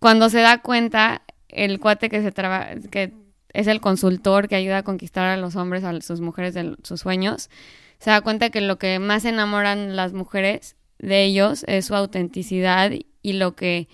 cuando 0.00 0.30
se 0.30 0.38
da 0.40 0.62
cuenta, 0.62 1.22
el 1.48 1.80
cuate 1.80 2.08
que 2.08 2.22
se 2.22 2.32
traba, 2.32 2.68
que 2.90 3.12
es 3.52 3.66
el 3.66 3.80
consultor 3.80 4.48
que 4.48 4.56
ayuda 4.56 4.78
a 4.78 4.82
conquistar 4.82 5.26
a 5.26 5.36
los 5.36 5.56
hombres, 5.56 5.84
a 5.84 6.00
sus 6.00 6.20
mujeres 6.20 6.54
de 6.54 6.76
sus 6.82 7.00
sueños, 7.00 7.50
se 7.98 8.10
da 8.10 8.20
cuenta 8.20 8.50
que 8.50 8.60
lo 8.60 8.78
que 8.78 8.98
más 8.98 9.24
enamoran 9.24 9.96
las 9.96 10.12
mujeres 10.12 10.76
de 10.98 11.24
ellos 11.24 11.64
es 11.66 11.86
su 11.86 11.94
autenticidad 11.94 12.92
y 13.22 13.32
lo 13.32 13.54
que 13.54 13.88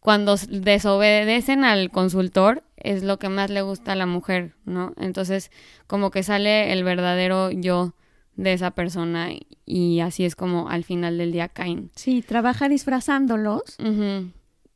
cuando 0.00 0.36
desobedecen 0.36 1.64
al 1.64 1.90
consultor 1.90 2.62
es 2.76 3.02
lo 3.02 3.18
que 3.18 3.28
más 3.28 3.50
le 3.50 3.62
gusta 3.62 3.92
a 3.92 3.96
la 3.96 4.06
mujer, 4.06 4.54
¿no? 4.66 4.92
Entonces, 4.98 5.50
como 5.86 6.10
que 6.10 6.22
sale 6.22 6.72
el 6.72 6.84
verdadero 6.84 7.50
yo 7.50 7.94
de 8.36 8.52
esa 8.52 8.72
persona 8.72 9.30
y 9.64 10.00
así 10.00 10.24
es 10.24 10.36
como 10.36 10.68
al 10.68 10.84
final 10.84 11.16
del 11.16 11.32
día 11.32 11.48
caen. 11.48 11.90
Sí, 11.94 12.20
trabaja 12.20 12.68
disfrazándolos 12.68 13.62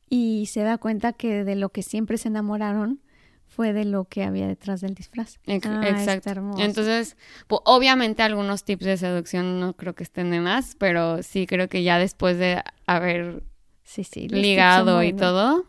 y 0.09 0.47
se 0.47 0.63
da 0.63 0.79
cuenta 0.79 1.13
que 1.13 1.45
de 1.45 1.57
lo 1.57 1.69
que 1.71 1.83
siempre 1.83 2.17
se 2.17 2.29
enamoraron 2.29 3.01
fue 3.49 3.73
de 3.73 3.85
lo 3.85 4.05
que 4.05 4.23
había 4.25 4.47
detrás 4.47 4.81
del 4.81 4.95
disfraz. 4.95 5.39
Ex- 5.47 5.67
Ah, 5.67 5.81
Exacto. 5.91 6.31
hermoso. 6.31 6.63
Entonces, 6.63 7.17
obviamente 7.49 8.23
algunos 8.23 8.63
tips 8.65 8.85
de 8.85 8.97
seducción 8.97 9.59
no 9.59 9.75
creo 9.77 9.95
que 9.95 10.05
estén 10.05 10.31
de 10.31 10.41
más, 10.41 10.77
pero 10.79 11.23
sí 11.23 11.47
creo 11.47 11.69
que 11.69 11.83
ya 11.83 11.99
después 11.99 12.39
de 12.39 12.63
haber 12.87 13.43
sí, 13.85 14.05
sí, 14.05 14.29
ligado 14.29 15.03
y 15.03 15.13
todo, 15.13 15.65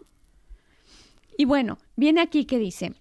Y 1.37 1.45
bueno, 1.45 1.77
viene 1.95 2.19
aquí 2.21 2.43
que 2.45 2.59
dice, 2.59 2.93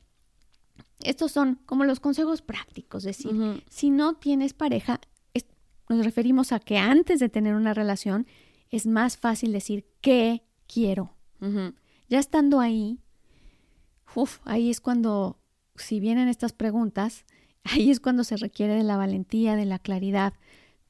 estos 1.02 1.32
son 1.32 1.56
como 1.66 1.84
los 1.84 1.98
consejos 2.00 2.40
prácticos, 2.40 3.04
es 3.04 3.18
decir, 3.18 3.62
si 3.68 3.90
no 3.90 4.14
tienes 4.14 4.54
pareja, 4.54 5.00
es- 5.34 5.46
nos 5.88 6.04
referimos 6.04 6.52
a 6.52 6.60
que 6.60 6.78
antes 6.78 7.18
de 7.20 7.28
tener 7.28 7.54
una 7.54 7.74
relación 7.74 8.26
es 8.70 8.86
más 8.86 9.16
fácil 9.16 9.52
decir 9.52 9.86
qué 10.00 10.44
quiero. 10.66 11.14
Ya 12.08 12.18
estando 12.18 12.60
ahí, 12.60 13.00
ahí 14.44 14.70
es 14.70 14.80
cuando, 14.80 15.38
si 15.76 16.00
vienen 16.00 16.28
estas 16.28 16.52
preguntas, 16.52 17.24
ahí 17.64 17.90
es 17.90 18.00
cuando 18.00 18.24
se 18.24 18.36
requiere 18.36 18.74
de 18.74 18.82
la 18.82 18.96
valentía, 18.96 19.56
de 19.56 19.64
la 19.66 19.78
claridad, 19.78 20.32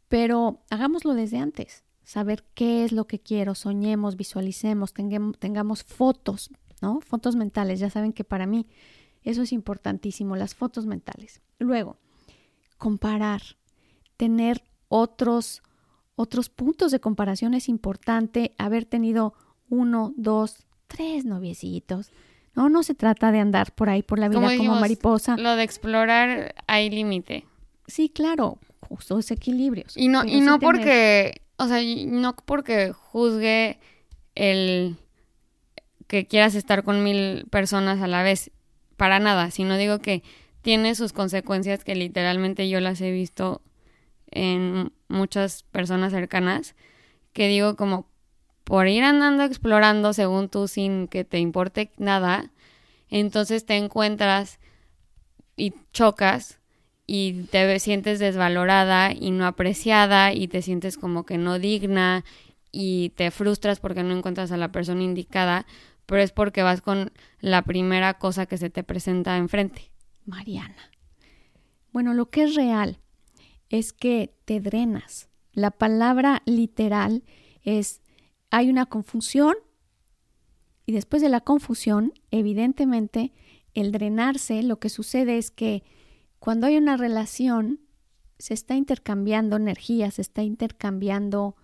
pero 0.09 0.61
hagámoslo 0.71 1.15
desde 1.15 1.39
antes, 1.39 1.85
saber 2.05 2.45
qué 2.55 2.85
es 2.85 2.93
lo 2.93 3.07
que 3.07 3.19
quiero, 3.19 3.55
soñemos, 3.55 4.17
visualicemos, 4.17 4.95
tengam- 4.95 5.37
tengamos 5.39 5.83
fotos, 5.85 6.51
¿no? 6.81 7.01
Fotos 7.01 7.37
mentales, 7.37 7.81
ya 7.81 7.91
saben 7.91 8.13
que 8.13 8.25
para 8.25 8.47
mí 8.47 8.67
Eso 9.25 9.43
es 9.43 9.53
importantísimo, 9.53 10.37
las 10.37 10.55
fotos 10.55 10.87
mentales. 10.87 11.43
Luego, 11.59 11.99
comparar, 12.79 13.43
tener 14.17 14.63
otros, 14.89 15.61
otros 16.15 16.49
puntos 16.49 16.93
de 16.93 17.01
comparación 17.01 17.53
es 17.53 17.69
importante, 17.69 18.55
haber 18.59 18.85
tenido 18.85 19.35
uno, 19.69 20.15
dos, 20.17 20.67
tres 20.87 21.25
noviecitos. 21.25 22.11
No, 22.59 22.69
no 22.69 22.83
se 22.83 22.97
trata 22.97 23.31
de 23.31 23.39
andar 23.39 23.73
por 23.73 23.89
ahí 23.89 24.03
por 24.03 24.19
la 24.19 24.29
vida 24.29 24.41
como, 24.57 24.81
mariposa. 24.81 25.37
Lo 25.37 25.55
de 25.55 25.63
explorar 25.63 26.57
hay 26.67 26.91
límite. 26.91 27.45
Sí, 27.87 28.09
claro, 28.09 28.59
justos 28.81 29.31
equilibrios. 29.31 29.97
Y 29.97 30.09
no, 30.09 30.25
y 30.25 30.41
no 30.41 30.59
porque, 30.59 31.41
o 31.57 31.69
sea, 31.69 31.79
no 32.09 32.35
porque 32.35 32.91
juzgue 32.91 33.79
el 34.35 34.97
que 36.09 36.27
quieras 36.27 36.57
estar 36.57 36.83
con 36.83 37.05
mil 37.05 37.47
personas 37.49 38.03
a 38.03 38.09
la 38.09 38.25
vez, 38.25 38.51
para 38.97 39.21
nada, 39.21 39.53
sino 39.53 39.77
digo 39.77 40.01
que 40.01 40.25
tiene 40.61 40.97
sus 40.97 41.13
consecuencias 41.13 41.85
que 41.85 41.95
literalmente 41.95 42.69
yo 42.69 42.81
las 42.81 43.01
he 43.01 43.13
visto 43.13 43.63
en 44.33 44.93
muchas 45.07 45.63
personas 45.63 46.11
cercanas, 46.11 46.75
que 47.33 47.47
digo 47.47 47.77
como 47.77 48.08
por 48.69 48.87
ir 48.87 49.03
andando 49.03 49.45
explorando 49.45 50.13
según 50.13 50.51
tú 50.51 50.69
sin 50.69 51.09
que 51.09 51.25
te 51.25 51.39
importe 51.39 51.91
nada, 51.97 52.51
entonces 53.09 53.65
te 53.65 53.77
encuentras 53.77 54.61
y 55.57 55.73
chocas 55.95 56.61
y 57.07 57.45
te 57.45 57.81
sientes 57.81 58.19
desvalorada 58.19 59.11
y 59.15 59.31
no 59.31 59.47
apreciada 59.47 60.35
y 60.35 60.49
te 60.49 60.61
sientes 60.61 60.99
como 60.99 61.25
que 61.25 61.39
no 61.39 61.59
digna 61.59 62.27
y 62.71 63.09
te 63.17 63.31
frustras 63.31 63.81
porque 63.81 64.03
no 64.03 64.15
encuentras 64.15 64.53
a 64.53 64.59
la 64.59 64.71
persona 64.71 65.03
indicada, 65.03 65.65
pero 66.05 66.21
es 66.21 66.33
porque 66.33 66.63
vas 66.63 66.83
con 66.83 67.11
la 67.41 67.63
primera 67.63 68.19
cosa 68.19 68.45
que 68.45 68.59
se 68.59 68.69
te 68.69 68.83
presenta 68.83 69.39
enfrente. 69.39 69.91
Mariana. 70.27 70.91
Bueno, 71.91 72.13
lo 72.13 72.29
que 72.29 72.43
es 72.43 72.55
real 72.55 72.99
es 73.71 73.95
que 73.95 74.35
te 74.45 74.61
drenas. 74.61 75.31
La 75.55 75.71
palabra 75.71 76.43
literal 76.45 77.25
es 77.63 78.03
hay 78.51 78.71
una 78.71 78.87
confusión 78.87 79.55
y 80.87 80.93
después 80.93 81.21
de 81.21 81.29
la 81.29 81.41
confusión, 81.41 82.15
evidentemente, 82.31 83.33
el 83.75 83.93
drenarse, 83.93 84.63
lo 84.63 84.79
que 84.79 84.89
sucede 84.89 85.37
es 85.37 85.51
que 85.51 85.85
cuando 86.39 86.67
hay 86.67 86.77
una 86.79 86.97
relación, 86.97 87.81
se 88.39 88.55
está 88.55 88.75
intercambiando 88.75 89.57
energía, 89.57 90.11
se 90.11 90.23
está 90.23 90.43
intercambiando 90.43 91.57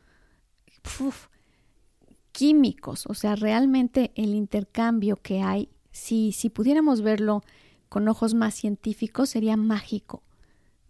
químicos, 2.32 3.06
o 3.06 3.14
sea, 3.14 3.36
realmente 3.36 4.12
el 4.16 4.34
intercambio 4.34 5.16
que 5.16 5.40
hay, 5.40 5.70
si, 5.92 6.32
si 6.32 6.50
pudiéramos 6.50 7.00
verlo 7.00 7.42
con 7.88 8.08
ojos 8.08 8.34
más 8.34 8.54
científicos, 8.54 9.30
sería 9.30 9.56
mágico 9.56 10.22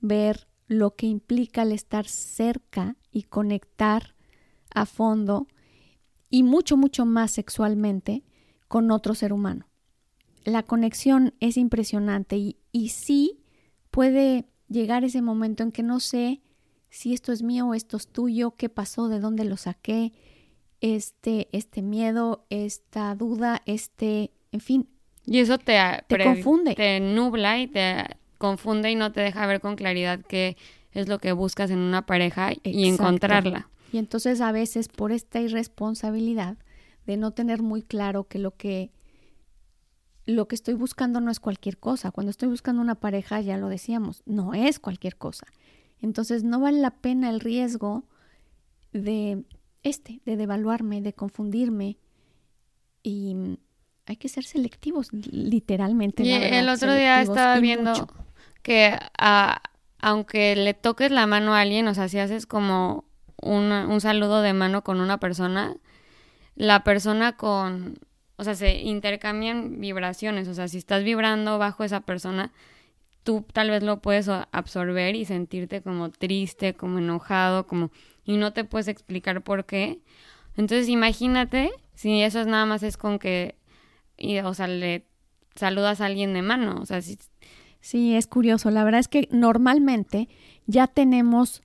ver 0.00 0.48
lo 0.66 0.96
que 0.96 1.07
implica 1.07 1.62
el 1.62 1.72
estar 1.72 2.07
cerca 2.09 2.96
y 3.12 3.24
conectar 3.24 4.14
a 4.74 4.87
fondo 4.87 5.46
y 6.34 6.42
mucho, 6.42 6.76
mucho 6.76 7.06
más 7.06 7.30
sexualmente 7.30 8.24
con 8.66 8.90
otro 8.90 9.14
ser 9.14 9.32
humano. 9.32 9.68
La 10.42 10.64
conexión 10.64 11.32
es 11.38 11.56
impresionante 11.56 12.36
y, 12.36 12.56
y 12.72 12.88
sí 12.88 13.38
puede 13.92 14.44
llegar 14.68 15.04
ese 15.04 15.22
momento 15.22 15.62
en 15.62 15.70
que 15.70 15.84
no 15.84 16.00
sé 16.00 16.40
si 16.90 17.14
esto 17.14 17.30
es 17.30 17.44
mío 17.44 17.68
o 17.68 17.74
esto 17.74 17.96
es 17.96 18.08
tuyo, 18.08 18.56
qué 18.56 18.68
pasó, 18.68 19.06
de 19.06 19.20
dónde 19.20 19.44
lo 19.44 19.56
saqué, 19.56 20.12
este, 20.80 21.46
este 21.52 21.82
miedo, 21.82 22.46
esta 22.50 23.14
duda, 23.14 23.62
este, 23.64 24.32
en 24.50 24.58
fin. 24.58 24.88
Y 25.24 25.38
eso 25.38 25.56
te, 25.58 25.78
te 26.08 26.24
confunde. 26.24 26.74
Te 26.74 26.98
nubla 26.98 27.60
y 27.60 27.68
te 27.68 28.06
confunde 28.38 28.90
y 28.90 28.96
no 28.96 29.12
te 29.12 29.20
deja 29.20 29.46
ver 29.46 29.60
con 29.60 29.76
claridad 29.76 30.18
qué 30.26 30.56
es 30.90 31.06
lo 31.06 31.20
que 31.20 31.30
buscas 31.30 31.70
en 31.70 31.78
una 31.78 32.06
pareja 32.06 32.50
y 32.64 32.88
encontrarla. 32.88 33.68
Y 33.94 33.98
entonces 33.98 34.40
a 34.40 34.50
veces 34.50 34.88
por 34.88 35.12
esta 35.12 35.40
irresponsabilidad 35.40 36.57
de 37.07 37.16
no 37.16 37.30
tener 37.30 37.62
muy 37.62 37.80
claro 37.80 38.24
que 38.24 38.40
lo 38.40 38.57
que 38.57 38.90
lo 40.26 40.48
que 40.48 40.57
estoy 40.57 40.74
buscando 40.74 41.20
no 41.20 41.30
es 41.30 41.38
cualquier 41.38 41.78
cosa. 41.78 42.11
Cuando 42.11 42.30
estoy 42.30 42.48
buscando 42.48 42.83
una 42.83 42.96
pareja, 42.96 43.40
ya 43.40 43.57
lo 43.57 43.68
decíamos, 43.68 44.24
no 44.26 44.52
es 44.52 44.80
cualquier 44.80 45.14
cosa. 45.14 45.46
Entonces 46.00 46.42
no 46.42 46.59
vale 46.59 46.80
la 46.80 46.90
pena 46.90 47.30
el 47.30 47.38
riesgo 47.38 48.02
de 48.92 49.44
este, 49.85 50.20
de 50.24 50.37
devaluarme, 50.37 51.00
de 51.00 51.12
confundirme. 51.12 51.96
Y 53.04 53.37
hay 54.07 54.16
que 54.16 54.28
ser 54.28 54.42
selectivos, 54.42 55.12
literalmente. 55.12 56.24
Y 56.24 56.33
el 56.33 56.68
otro 56.68 56.92
día 56.94 57.22
estaba 57.22 57.61
viendo 57.61 58.09
que 58.64 58.98
aunque 60.00 60.57
le 60.57 60.74
toques 60.74 61.12
la 61.12 61.28
mano 61.28 61.54
a 61.54 61.61
alguien, 61.61 61.87
o 61.87 61.94
sea, 61.94 62.09
si 62.09 62.18
haces 62.18 62.44
como 62.46 63.04
un 63.44 64.00
saludo 64.00 64.42
de 64.42 64.52
mano 64.52 64.83
con 64.83 65.00
una 65.00 65.18
persona, 65.18 65.76
la 66.57 66.85
persona 66.85 67.37
con, 67.37 67.98
o 68.37 68.44
sea, 68.44 68.54
se 68.54 68.78
intercambian 68.78 69.80
vibraciones, 69.80 70.48
o 70.48 70.54
sea, 70.54 70.68
si 70.68 70.78
estás 70.78 71.04
vibrando 71.04 71.59
bajo 71.59 71.85
esa 71.85 72.00
persona, 72.00 72.52
tú 73.22 73.44
tal 73.52 73.70
vez 73.70 73.83
lo 73.83 74.00
puedes 74.00 74.28
absorber 74.28 75.16
y 75.16 75.24
sentirte 75.24 75.83
como 75.83 76.11
triste, 76.11 76.74
como 76.74 76.98
enojado, 76.98 77.66
como 77.66 77.90
y 78.24 78.37
no 78.37 78.52
te 78.52 78.64
puedes 78.64 78.88
explicar 78.88 79.42
por 79.42 79.66
qué. 79.66 80.00
Entonces, 80.57 80.88
imagínate 80.88 81.70
si 81.94 82.22
eso 82.22 82.40
es 82.40 82.46
nada 82.46 82.66
más 82.66 82.83
es 82.83 82.96
con 82.96 83.18
que 83.18 83.57
y, 84.16 84.38
o 84.38 84.54
sea, 84.54 84.68
le 84.68 85.07
saludas 85.54 86.00
a 86.00 86.07
alguien 86.07 86.33
de 86.35 86.42
mano, 86.42 86.78
o 86.80 86.87
sea, 86.87 87.02
si 87.02 87.18
Sí, 87.85 88.14
es 88.14 88.26
curioso. 88.26 88.70
La 88.70 88.83
verdad 88.83 89.00
es 89.00 89.09
que 89.09 89.28
normalmente 89.30 90.30
ya 90.64 90.87
tenemos 90.87 91.61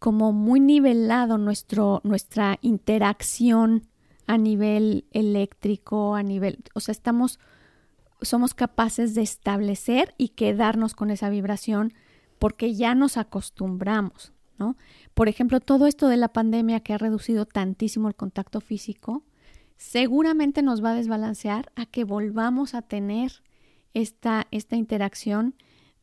como 0.00 0.32
muy 0.32 0.58
nivelado 0.60 1.38
nuestro, 1.38 2.00
nuestra 2.02 2.58
interacción 2.62 3.86
a 4.26 4.38
nivel 4.38 5.04
eléctrico, 5.12 6.14
a 6.14 6.22
nivel, 6.22 6.64
o 6.74 6.80
sea, 6.80 6.92
estamos, 6.92 7.38
somos 8.22 8.54
capaces 8.54 9.14
de 9.14 9.22
establecer 9.22 10.14
y 10.16 10.30
quedarnos 10.30 10.94
con 10.94 11.10
esa 11.10 11.28
vibración 11.28 11.92
porque 12.38 12.74
ya 12.74 12.94
nos 12.94 13.18
acostumbramos, 13.18 14.32
¿no? 14.58 14.76
Por 15.12 15.28
ejemplo, 15.28 15.60
todo 15.60 15.86
esto 15.86 16.08
de 16.08 16.16
la 16.16 16.32
pandemia 16.32 16.80
que 16.80 16.94
ha 16.94 16.98
reducido 16.98 17.44
tantísimo 17.44 18.08
el 18.08 18.14
contacto 18.14 18.62
físico, 18.62 19.22
seguramente 19.76 20.62
nos 20.62 20.82
va 20.82 20.92
a 20.92 20.94
desbalancear 20.94 21.70
a 21.76 21.84
que 21.84 22.04
volvamos 22.04 22.74
a 22.74 22.80
tener 22.80 23.42
esta, 23.92 24.46
esta 24.50 24.76
interacción 24.76 25.54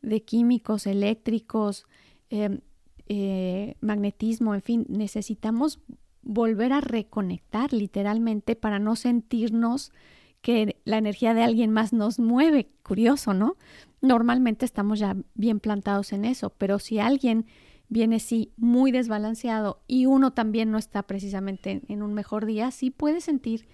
de 0.03 0.21
químicos, 0.21 0.85
eléctricos, 0.85 1.87
eh, 2.29 2.59
eh, 3.09 3.75
magnetismo, 3.81 4.53
en 4.53 4.61
fin, 4.61 4.85
necesitamos 4.89 5.79
volver 6.21 6.73
a 6.73 6.81
reconectar 6.81 7.71
literalmente 7.71 8.55
para 8.55 8.79
no 8.79 8.95
sentirnos 8.95 9.93
que 10.41 10.77
la 10.83 10.97
energía 10.97 11.33
de 11.33 11.43
alguien 11.43 11.71
más 11.71 11.93
nos 11.93 12.19
mueve. 12.19 12.69
Curioso, 12.83 13.33
¿no? 13.33 13.55
Normalmente 14.01 14.65
estamos 14.65 14.99
ya 14.99 15.15
bien 15.35 15.59
plantados 15.59 16.13
en 16.13 16.25
eso, 16.25 16.49
pero 16.51 16.79
si 16.79 16.99
alguien 16.99 17.45
viene 17.89 18.19
sí 18.19 18.51
muy 18.57 18.91
desbalanceado 18.91 19.81
y 19.87 20.05
uno 20.05 20.33
también 20.33 20.71
no 20.71 20.77
está 20.77 21.03
precisamente 21.03 21.81
en 21.87 22.03
un 22.03 22.13
mejor 22.13 22.45
día, 22.45 22.71
sí 22.71 22.91
puede 22.91 23.21
sentir 23.21 23.67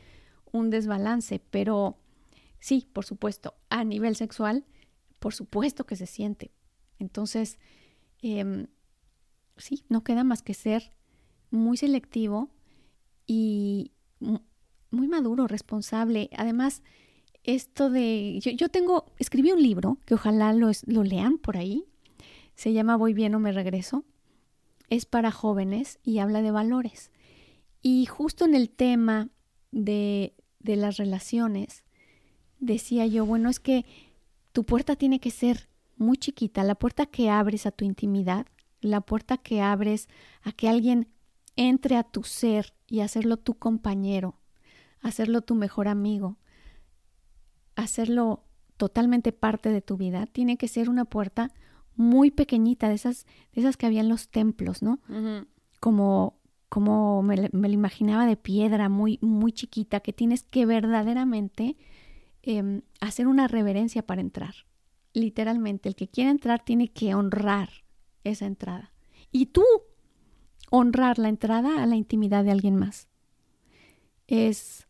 un 0.51 0.69
desbalance, 0.69 1.39
pero 1.49 1.97
sí, 2.59 2.87
por 2.93 3.05
supuesto, 3.05 3.55
a 3.69 3.83
nivel 3.83 4.15
sexual, 4.15 4.65
por 5.19 5.33
supuesto 5.33 5.85
que 5.85 5.95
se 5.95 6.05
siente. 6.05 6.51
Entonces, 6.99 7.57
eh, 8.21 8.67
sí, 9.57 9.83
no 9.89 10.03
queda 10.03 10.23
más 10.23 10.41
que 10.41 10.53
ser 10.53 10.91
muy 11.51 11.77
selectivo 11.77 12.49
y 13.27 13.91
muy 14.91 15.07
maduro, 15.07 15.47
responsable. 15.47 16.29
Además, 16.35 16.81
esto 17.43 17.89
de, 17.89 18.39
yo, 18.39 18.69
tengo, 18.69 19.05
escribí 19.17 19.51
un 19.51 19.61
libro 19.61 19.97
que 20.05 20.13
ojalá 20.13 20.53
lo, 20.53 20.71
lo 20.85 21.03
lean 21.03 21.37
por 21.37 21.57
ahí, 21.57 21.85
se 22.55 22.73
llama 22.73 22.95
Voy 22.95 23.13
bien 23.13 23.35
o 23.35 23.39
me 23.39 23.51
regreso, 23.51 24.03
es 24.89 25.05
para 25.05 25.31
jóvenes 25.31 25.99
y 26.03 26.19
habla 26.19 26.41
de 26.41 26.51
valores. 26.51 27.11
Y 27.81 28.05
justo 28.05 28.45
en 28.45 28.55
el 28.55 28.69
tema 28.69 29.29
de, 29.71 30.33
de 30.59 30.75
las 30.75 30.97
relaciones, 30.97 31.83
decía 32.59 33.05
yo, 33.07 33.25
bueno, 33.25 33.49
es 33.49 33.59
que 33.59 33.85
tu 34.53 34.63
puerta 34.63 34.95
tiene 34.95 35.19
que 35.19 35.31
ser 35.31 35.67
muy 35.97 36.17
chiquita, 36.17 36.63
la 36.63 36.75
puerta 36.75 37.05
que 37.05 37.29
abres 37.29 37.65
a 37.65 37.71
tu 37.71 37.85
intimidad 37.85 38.45
la 38.83 39.01
puerta 39.01 39.37
que 39.37 39.61
abres 39.61 40.07
a 40.41 40.51
que 40.51 40.69
alguien 40.69 41.07
entre 41.55 41.95
a 41.97 42.03
tu 42.03 42.23
ser 42.23 42.73
y 42.87 43.01
hacerlo 43.01 43.37
tu 43.37 43.55
compañero, 43.55 44.39
hacerlo 45.01 45.41
tu 45.41 45.55
mejor 45.55 45.87
amigo, 45.87 46.37
hacerlo 47.75 48.43
totalmente 48.77 49.31
parte 49.31 49.69
de 49.69 49.81
tu 49.81 49.97
vida, 49.97 50.25
tiene 50.25 50.57
que 50.57 50.67
ser 50.67 50.89
una 50.89 51.05
puerta 51.05 51.51
muy 51.95 52.31
pequeñita, 52.31 52.89
de 52.89 52.95
esas, 52.95 53.25
de 53.53 53.61
esas 53.61 53.77
que 53.77 53.85
había 53.85 54.01
en 54.01 54.09
los 54.09 54.29
templos, 54.29 54.81
¿no? 54.81 54.99
Como, 55.79 56.39
como 56.69 57.21
me, 57.21 57.49
me, 57.51 57.67
lo 57.67 57.73
imaginaba 57.73 58.25
de 58.25 58.35
piedra, 58.35 58.89
muy, 58.89 59.19
muy 59.21 59.51
chiquita, 59.51 59.99
que 59.99 60.13
tienes 60.13 60.43
que 60.43 60.65
verdaderamente 60.65 61.77
em, 62.41 62.81
hacer 62.99 63.27
una 63.27 63.47
reverencia 63.47 64.03
para 64.05 64.21
entrar. 64.21 64.55
Literalmente, 65.13 65.87
el 65.87 65.95
que 65.95 66.07
quiere 66.07 66.31
entrar 66.31 66.63
tiene 66.63 66.87
que 66.87 67.13
honrar 67.13 67.82
esa 68.23 68.45
entrada. 68.45 68.91
Y 69.31 69.47
tú 69.47 69.63
honrar 70.69 71.19
la 71.19 71.29
entrada 71.29 71.83
a 71.83 71.85
la 71.85 71.95
intimidad 71.95 72.43
de 72.43 72.51
alguien 72.51 72.75
más. 72.75 73.07
Es 74.27 74.87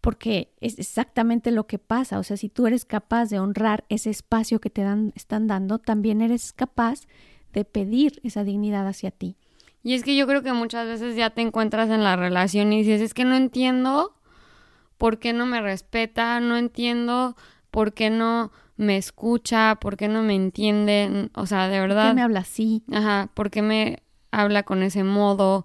porque 0.00 0.54
es 0.60 0.78
exactamente 0.78 1.50
lo 1.50 1.66
que 1.66 1.78
pasa. 1.78 2.18
O 2.18 2.22
sea, 2.22 2.36
si 2.36 2.48
tú 2.48 2.66
eres 2.66 2.84
capaz 2.84 3.28
de 3.28 3.40
honrar 3.40 3.84
ese 3.88 4.08
espacio 4.10 4.60
que 4.60 4.70
te 4.70 4.82
dan, 4.82 5.12
están 5.16 5.46
dando, 5.46 5.78
también 5.78 6.22
eres 6.22 6.52
capaz 6.52 7.06
de 7.52 7.64
pedir 7.64 8.20
esa 8.22 8.44
dignidad 8.44 8.86
hacia 8.86 9.10
ti. 9.10 9.36
Y 9.82 9.94
es 9.94 10.04
que 10.04 10.16
yo 10.16 10.26
creo 10.26 10.42
que 10.42 10.52
muchas 10.52 10.86
veces 10.86 11.16
ya 11.16 11.30
te 11.30 11.42
encuentras 11.42 11.90
en 11.90 12.04
la 12.04 12.16
relación 12.16 12.72
y 12.72 12.78
dices, 12.78 13.00
es 13.00 13.14
que 13.14 13.24
no 13.24 13.34
entiendo 13.34 14.14
por 14.96 15.18
qué 15.18 15.32
no 15.32 15.44
me 15.44 15.60
respeta, 15.60 16.40
no 16.40 16.56
entiendo 16.56 17.36
por 17.70 17.92
qué 17.92 18.10
no 18.10 18.52
me 18.76 18.96
escucha, 18.96 19.76
por 19.80 19.96
qué 19.96 20.08
no 20.08 20.22
me 20.22 20.34
entiende, 20.34 21.30
o 21.34 21.46
sea, 21.46 21.68
de 21.68 21.80
verdad. 21.80 22.04
¿Por 22.04 22.10
qué 22.10 22.16
me 22.16 22.22
habla 22.22 22.40
así? 22.40 22.82
Ajá, 22.92 23.30
por 23.34 23.50
qué 23.50 23.62
me 23.62 24.02
habla 24.30 24.62
con 24.64 24.82
ese 24.82 25.02
modo. 25.04 25.64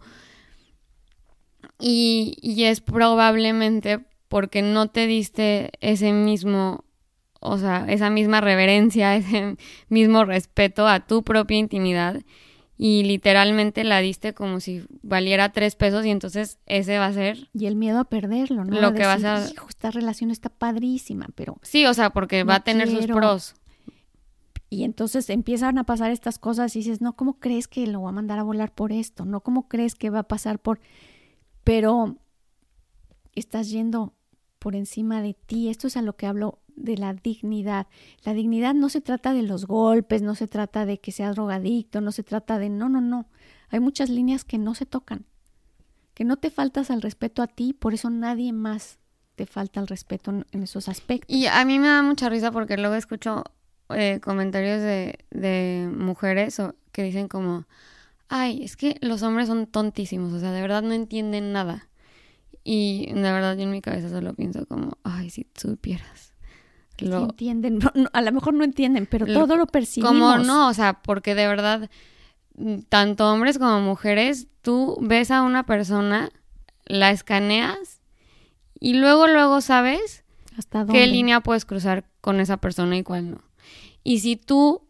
Y, 1.80 2.38
y 2.42 2.66
es 2.66 2.82
probablemente 2.82 4.00
porque 4.28 4.62
no 4.62 4.88
te 4.88 5.08
diste 5.08 5.72
ese 5.82 6.14
mismo, 6.14 6.86
o 7.40 7.58
sea, 7.58 7.86
esa 7.90 8.10
misma 8.10 8.40
reverencia, 8.40 9.16
ese 9.18 9.58
mismo 9.90 10.24
respeto 10.26 10.88
a 10.88 11.02
tu 11.02 11.24
propia 11.24 11.58
intimidad 11.58 12.22
y 12.84 13.04
literalmente 13.04 13.84
la 13.84 14.00
diste 14.00 14.34
como 14.34 14.60
si 14.60 14.84
valiera 15.04 15.52
tres 15.52 15.76
pesos 15.76 16.04
y 16.04 16.10
entonces 16.10 16.58
ese 16.66 16.98
va 16.98 17.06
a 17.06 17.14
ser... 17.14 17.48
Y 17.54 17.68
el 17.68 17.76
miedo 17.76 18.00
a 18.00 18.06
perderlo, 18.06 18.66
¿no? 18.66 18.82
Lo 18.82 18.96
que 18.96 19.06
vas 19.06 19.24
a... 19.24 19.48
Hijo, 19.48 19.68
esta 19.70 19.92
relación 19.92 20.32
está 20.32 20.50
padrísima, 20.50 21.28
pero... 21.36 21.60
Sí, 21.62 21.86
o 21.86 21.94
sea, 21.94 22.10
porque 22.10 22.44
va 22.44 22.56
a 22.56 22.64
tener 22.64 22.90
sus 22.90 23.06
pros. 23.06 23.54
Y 24.72 24.84
entonces 24.84 25.30
empiezan 25.30 25.78
a 25.78 25.84
pasar 25.84 26.10
estas 26.10 26.40
cosas 26.40 26.76
y 26.76 26.80
dices, 26.80 27.02
no, 27.02 27.16
¿cómo 27.16 27.38
crees 27.38 27.68
que 27.68 27.86
lo 27.86 28.02
va 28.02 28.10
a 28.10 28.14
mandar 28.14 28.40
a 28.40 28.44
volar 28.44 28.74
por 28.74 28.92
esto? 28.92 29.26
No, 29.26 29.42
¿cómo 29.42 29.68
crees 29.68 29.94
que 29.94 30.10
va 30.10 30.22
a 30.22 30.28
pasar 30.28 30.58
por... 30.58 30.80
Pero 31.64 32.18
estás 33.36 33.70
yendo 33.70 34.16
por 34.58 34.76
encima 34.76 35.22
de 35.22 35.36
ti. 35.36 35.70
Esto 35.70 35.86
es 35.86 35.98
a 35.98 36.02
lo 36.02 36.16
que 36.16 36.26
hablo 36.26 36.61
de 36.76 36.98
la 36.98 37.14
dignidad. 37.14 37.88
La 38.24 38.34
dignidad 38.34 38.74
no 38.74 38.90
se 38.90 39.02
trata 39.02 39.34
de 39.34 39.44
los 39.44 39.66
golpes, 39.66 40.22
no 40.22 40.36
se 40.36 40.48
trata 40.48 40.86
de 40.86 41.00
que 41.00 41.12
sea 41.12 41.32
drogadicto, 41.32 42.02
no 42.02 42.12
se 42.12 42.24
trata 42.24 42.60
de... 42.60 42.70
No, 42.70 42.90
no, 42.90 43.02
no. 43.02 43.28
Hay 43.70 43.80
muchas 43.80 44.10
líneas 44.10 44.44
que 44.44 44.58
no 44.58 44.76
se 44.76 44.86
tocan, 44.86 45.26
que 46.14 46.26
no 46.26 46.38
te 46.38 46.50
faltas 46.50 46.92
al 46.92 47.02
respeto 47.02 47.42
a 47.42 47.48
ti, 47.48 47.74
por 47.74 47.94
eso 47.94 48.10
nadie 48.10 48.52
más 48.52 49.00
te 49.36 49.46
falta 49.46 49.80
al 49.80 49.88
respeto 49.88 50.32
en 50.52 50.64
esos 50.64 50.90
aspectos. 50.90 51.36
Y 51.36 51.48
a 51.48 51.64
mí 51.66 51.80
me 51.80 51.88
da 51.88 52.04
mucha 52.04 52.30
risa 52.30 52.52
porque 52.52 52.78
luego 52.78 52.96
escucho 52.96 53.44
eh, 53.90 54.20
comentarios 54.22 54.82
de, 54.82 55.90
mujeres 55.96 56.62
que 56.92 57.04
dicen 57.04 57.28
como, 57.28 57.66
ay, 58.28 58.64
es 58.64 58.78
que 58.78 58.98
los 59.02 59.24
hombres 59.24 59.48
son 59.48 59.68
tontísimos, 59.68 60.34
o 60.34 60.40
sea, 60.40 60.52
de 60.52 60.62
verdad 60.62 60.82
no 60.82 60.94
entienden 60.94 61.54
nada. 61.54 61.88
Y 62.64 63.12
de 63.14 63.22
verdad 63.22 63.56
yo 63.56 63.64
en 63.64 63.72
mi 63.72 63.82
cabeza 63.82 64.10
solo 64.10 64.34
pienso 64.34 64.66
como, 64.68 64.98
ay, 65.04 65.30
si 65.30 65.48
supieras. 65.56 66.31
Lo, 67.02 67.24
entienden, 67.24 67.80
a 68.14 68.22
lo 68.22 68.32
mejor 68.32 68.54
no 68.54 68.64
entienden, 68.64 69.06
pero 69.06 69.26
todo 69.26 69.58
lo 69.58 69.68
percibimos. 69.68 70.12
Como 70.12 70.38
no, 70.38 70.70
o 70.70 70.74
sea, 70.74 71.02
porque 71.02 71.36
de 71.36 71.48
verdad, 71.48 71.90
tanto 72.90 73.32
hombres 73.32 73.58
como 73.58 73.82
mujeres, 73.82 74.48
tú 74.62 74.98
ves 75.02 75.32
a 75.32 75.42
una 75.44 75.66
persona, 75.66 76.30
la 76.86 77.12
escaneas 77.12 78.02
y 78.80 78.96
luego, 78.96 79.28
luego 79.28 79.62
sabes 79.62 80.24
¿Hasta 80.58 80.86
qué 80.86 81.08
línea 81.08 81.42
puedes 81.42 81.66
cruzar 81.66 82.06
con 82.20 82.40
esa 82.40 82.58
persona 82.58 82.98
y 82.98 83.04
cuál 83.04 83.32
no. 83.32 83.42
Y 84.04 84.20
si 84.20 84.36
tú 84.36 84.82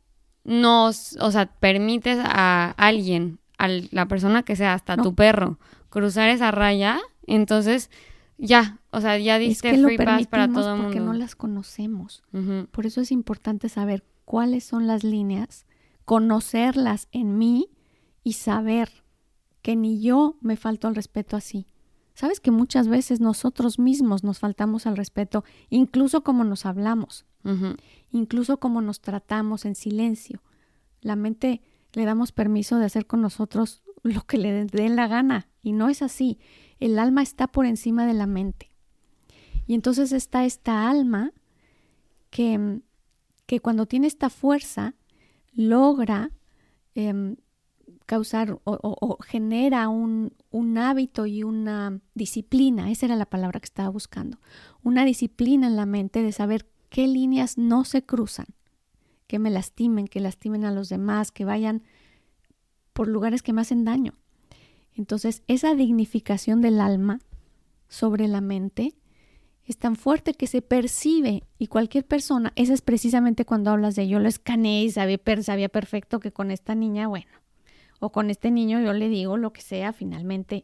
nos, 0.43 1.17
o 1.19 1.31
sea, 1.31 1.45
permites 1.45 2.19
a 2.23 2.71
alguien, 2.77 3.39
a 3.57 3.67
la 3.67 4.07
persona 4.07 4.43
que 4.43 4.55
sea, 4.55 4.73
hasta 4.73 4.97
tu 4.97 5.13
perro, 5.13 5.59
cruzar 5.89 6.29
esa 6.29 6.51
raya, 6.51 6.99
entonces 7.27 7.91
ya, 8.41 8.79
o 8.91 9.01
sea, 9.01 9.17
ya 9.17 9.37
diste 9.37 9.77
free 9.77 9.97
pass 9.97 10.27
para 10.27 10.47
todo 10.47 10.71
el 10.71 10.75
mundo. 10.75 10.83
Porque 10.85 10.99
no 10.99 11.13
las 11.13 11.35
conocemos. 11.35 12.23
Por 12.71 12.85
eso 12.85 13.01
es 13.01 13.11
importante 13.11 13.69
saber 13.69 14.03
cuáles 14.25 14.63
son 14.63 14.87
las 14.87 15.03
líneas, 15.03 15.65
conocerlas 16.05 17.07
en 17.11 17.37
mí 17.37 17.69
y 18.23 18.33
saber 18.33 18.89
que 19.61 19.75
ni 19.75 20.01
yo 20.01 20.37
me 20.41 20.57
falto 20.57 20.87
al 20.87 20.95
respeto 20.95 21.37
así. 21.37 21.67
Sabes 22.13 22.39
que 22.39 22.51
muchas 22.51 22.87
veces 22.87 23.19
nosotros 23.21 23.79
mismos 23.79 24.23
nos 24.23 24.39
faltamos 24.39 24.85
al 24.85 24.97
respeto, 24.97 25.43
incluso 25.69 26.23
como 26.23 26.43
nos 26.43 26.65
hablamos 26.65 27.25
incluso 28.11 28.59
como 28.59 28.81
nos 28.81 29.01
tratamos 29.01 29.65
en 29.65 29.75
silencio. 29.75 30.41
La 31.01 31.15
mente 31.15 31.61
le 31.93 32.05
damos 32.05 32.31
permiso 32.31 32.77
de 32.77 32.85
hacer 32.85 33.07
con 33.07 33.21
nosotros 33.21 33.81
lo 34.03 34.21
que 34.23 34.37
le 34.37 34.65
dé 34.65 34.89
la 34.89 35.07
gana 35.07 35.47
y 35.61 35.73
no 35.73 35.89
es 35.89 36.01
así. 36.01 36.39
El 36.81 36.99
alma 36.99 37.21
está 37.21 37.47
por 37.47 37.65
encima 37.65 38.05
de 38.05 38.13
la 38.13 38.27
mente. 38.27 38.71
Y 39.67 39.73
entonces 39.73 40.11
está 40.11 40.43
esta 40.43 40.89
alma 40.89 41.31
que, 42.29 42.81
que 43.45 43.61
cuando 43.61 43.85
tiene 43.85 44.07
esta 44.07 44.29
fuerza 44.29 44.95
logra 45.53 46.31
em, 46.95 47.37
causar 48.05 48.59
o, 48.63 48.79
o 48.81 49.17
genera 49.23 49.87
un, 49.87 50.33
un, 50.49 50.77
hábito 50.77 51.25
y 51.25 51.43
una 51.43 52.01
disciplina, 52.15 52.91
esa 52.91 53.05
era 53.05 53.15
la 53.15 53.25
palabra 53.25 53.59
que 53.59 53.65
estaba 53.65 53.89
buscando, 53.89 54.39
una 54.83 55.05
disciplina 55.05 55.67
en 55.67 55.75
la 55.75 55.85
mente 55.85 56.21
de 56.23 56.31
saber 56.31 56.67
qué 56.89 57.07
líneas 57.07 57.57
no 57.57 57.85
se 57.85 58.03
cruzan, 58.03 58.47
que 59.27 59.39
me 59.39 59.49
lastimen, 59.49 60.07
que 60.07 60.19
lastimen 60.19 60.65
a 60.65 60.71
los 60.71 60.89
demás, 60.89 61.31
que 61.31 61.45
vayan 61.45 61.83
por 62.91 63.07
lugares 63.07 63.43
que 63.43 63.53
me 63.53 63.61
hacen 63.61 63.85
daño. 63.85 64.15
Entonces, 64.95 65.43
esa 65.47 65.75
dignificación 65.75 66.61
del 66.61 66.79
alma 66.79 67.19
sobre 67.87 68.27
la 68.27 68.41
mente 68.41 68.93
es 69.65 69.77
tan 69.77 69.95
fuerte 69.95 70.33
que 70.33 70.47
se 70.47 70.61
percibe 70.61 71.43
y 71.57 71.67
cualquier 71.67 72.05
persona, 72.05 72.51
esa 72.55 72.73
es 72.73 72.81
precisamente 72.81 73.45
cuando 73.45 73.71
hablas 73.71 73.95
de 73.95 74.07
yo 74.07 74.19
lo 74.19 74.27
escaneé 74.27 74.83
y 74.83 74.91
sabía, 74.91 75.19
sabía 75.41 75.69
perfecto 75.69 76.19
que 76.19 76.31
con 76.31 76.51
esta 76.51 76.75
niña, 76.75 77.07
bueno, 77.07 77.31
o 77.99 78.11
con 78.11 78.29
este 78.29 78.51
niño 78.51 78.81
yo 78.81 78.93
le 78.93 79.07
digo 79.09 79.37
lo 79.37 79.53
que 79.53 79.61
sea, 79.61 79.93
finalmente 79.93 80.63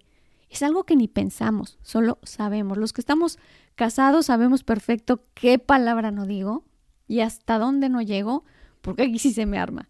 es 0.49 0.63
algo 0.63 0.85
que 0.85 0.95
ni 0.95 1.07
pensamos, 1.07 1.77
solo 1.81 2.19
sabemos. 2.23 2.77
Los 2.77 2.93
que 2.93 3.01
estamos 3.01 3.37
casados 3.75 4.27
sabemos 4.27 4.63
perfecto 4.63 5.21
qué 5.33 5.59
palabra 5.59 6.11
no 6.11 6.25
digo 6.25 6.63
y 7.07 7.19
hasta 7.19 7.59
dónde 7.59 7.89
no 7.89 8.01
llego, 8.01 8.45
porque 8.81 9.03
aquí 9.03 9.19
sí 9.19 9.33
se 9.33 9.45
me 9.45 9.57
arma. 9.57 9.89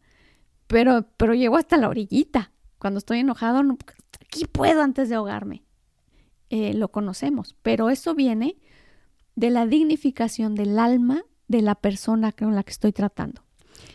Pero, 0.67 1.05
pero 1.17 1.33
llego 1.33 1.57
hasta 1.57 1.77
la 1.77 1.89
orillita. 1.89 2.51
Cuando 2.79 2.99
estoy 2.99 3.19
enojado, 3.19 3.61
aquí 4.21 4.45
puedo 4.45 4.81
antes 4.81 5.09
de 5.09 5.15
ahogarme. 5.15 5.63
Eh, 6.49 6.73
lo 6.73 6.89
conocemos, 6.89 7.55
pero 7.61 7.89
eso 7.89 8.15
viene 8.15 8.57
de 9.35 9.49
la 9.49 9.65
dignificación 9.65 10.55
del 10.55 10.79
alma 10.79 11.23
de 11.47 11.61
la 11.61 11.75
persona 11.75 12.31
con 12.31 12.55
la 12.55 12.63
que 12.63 12.71
estoy 12.71 12.93
tratando. 12.93 13.43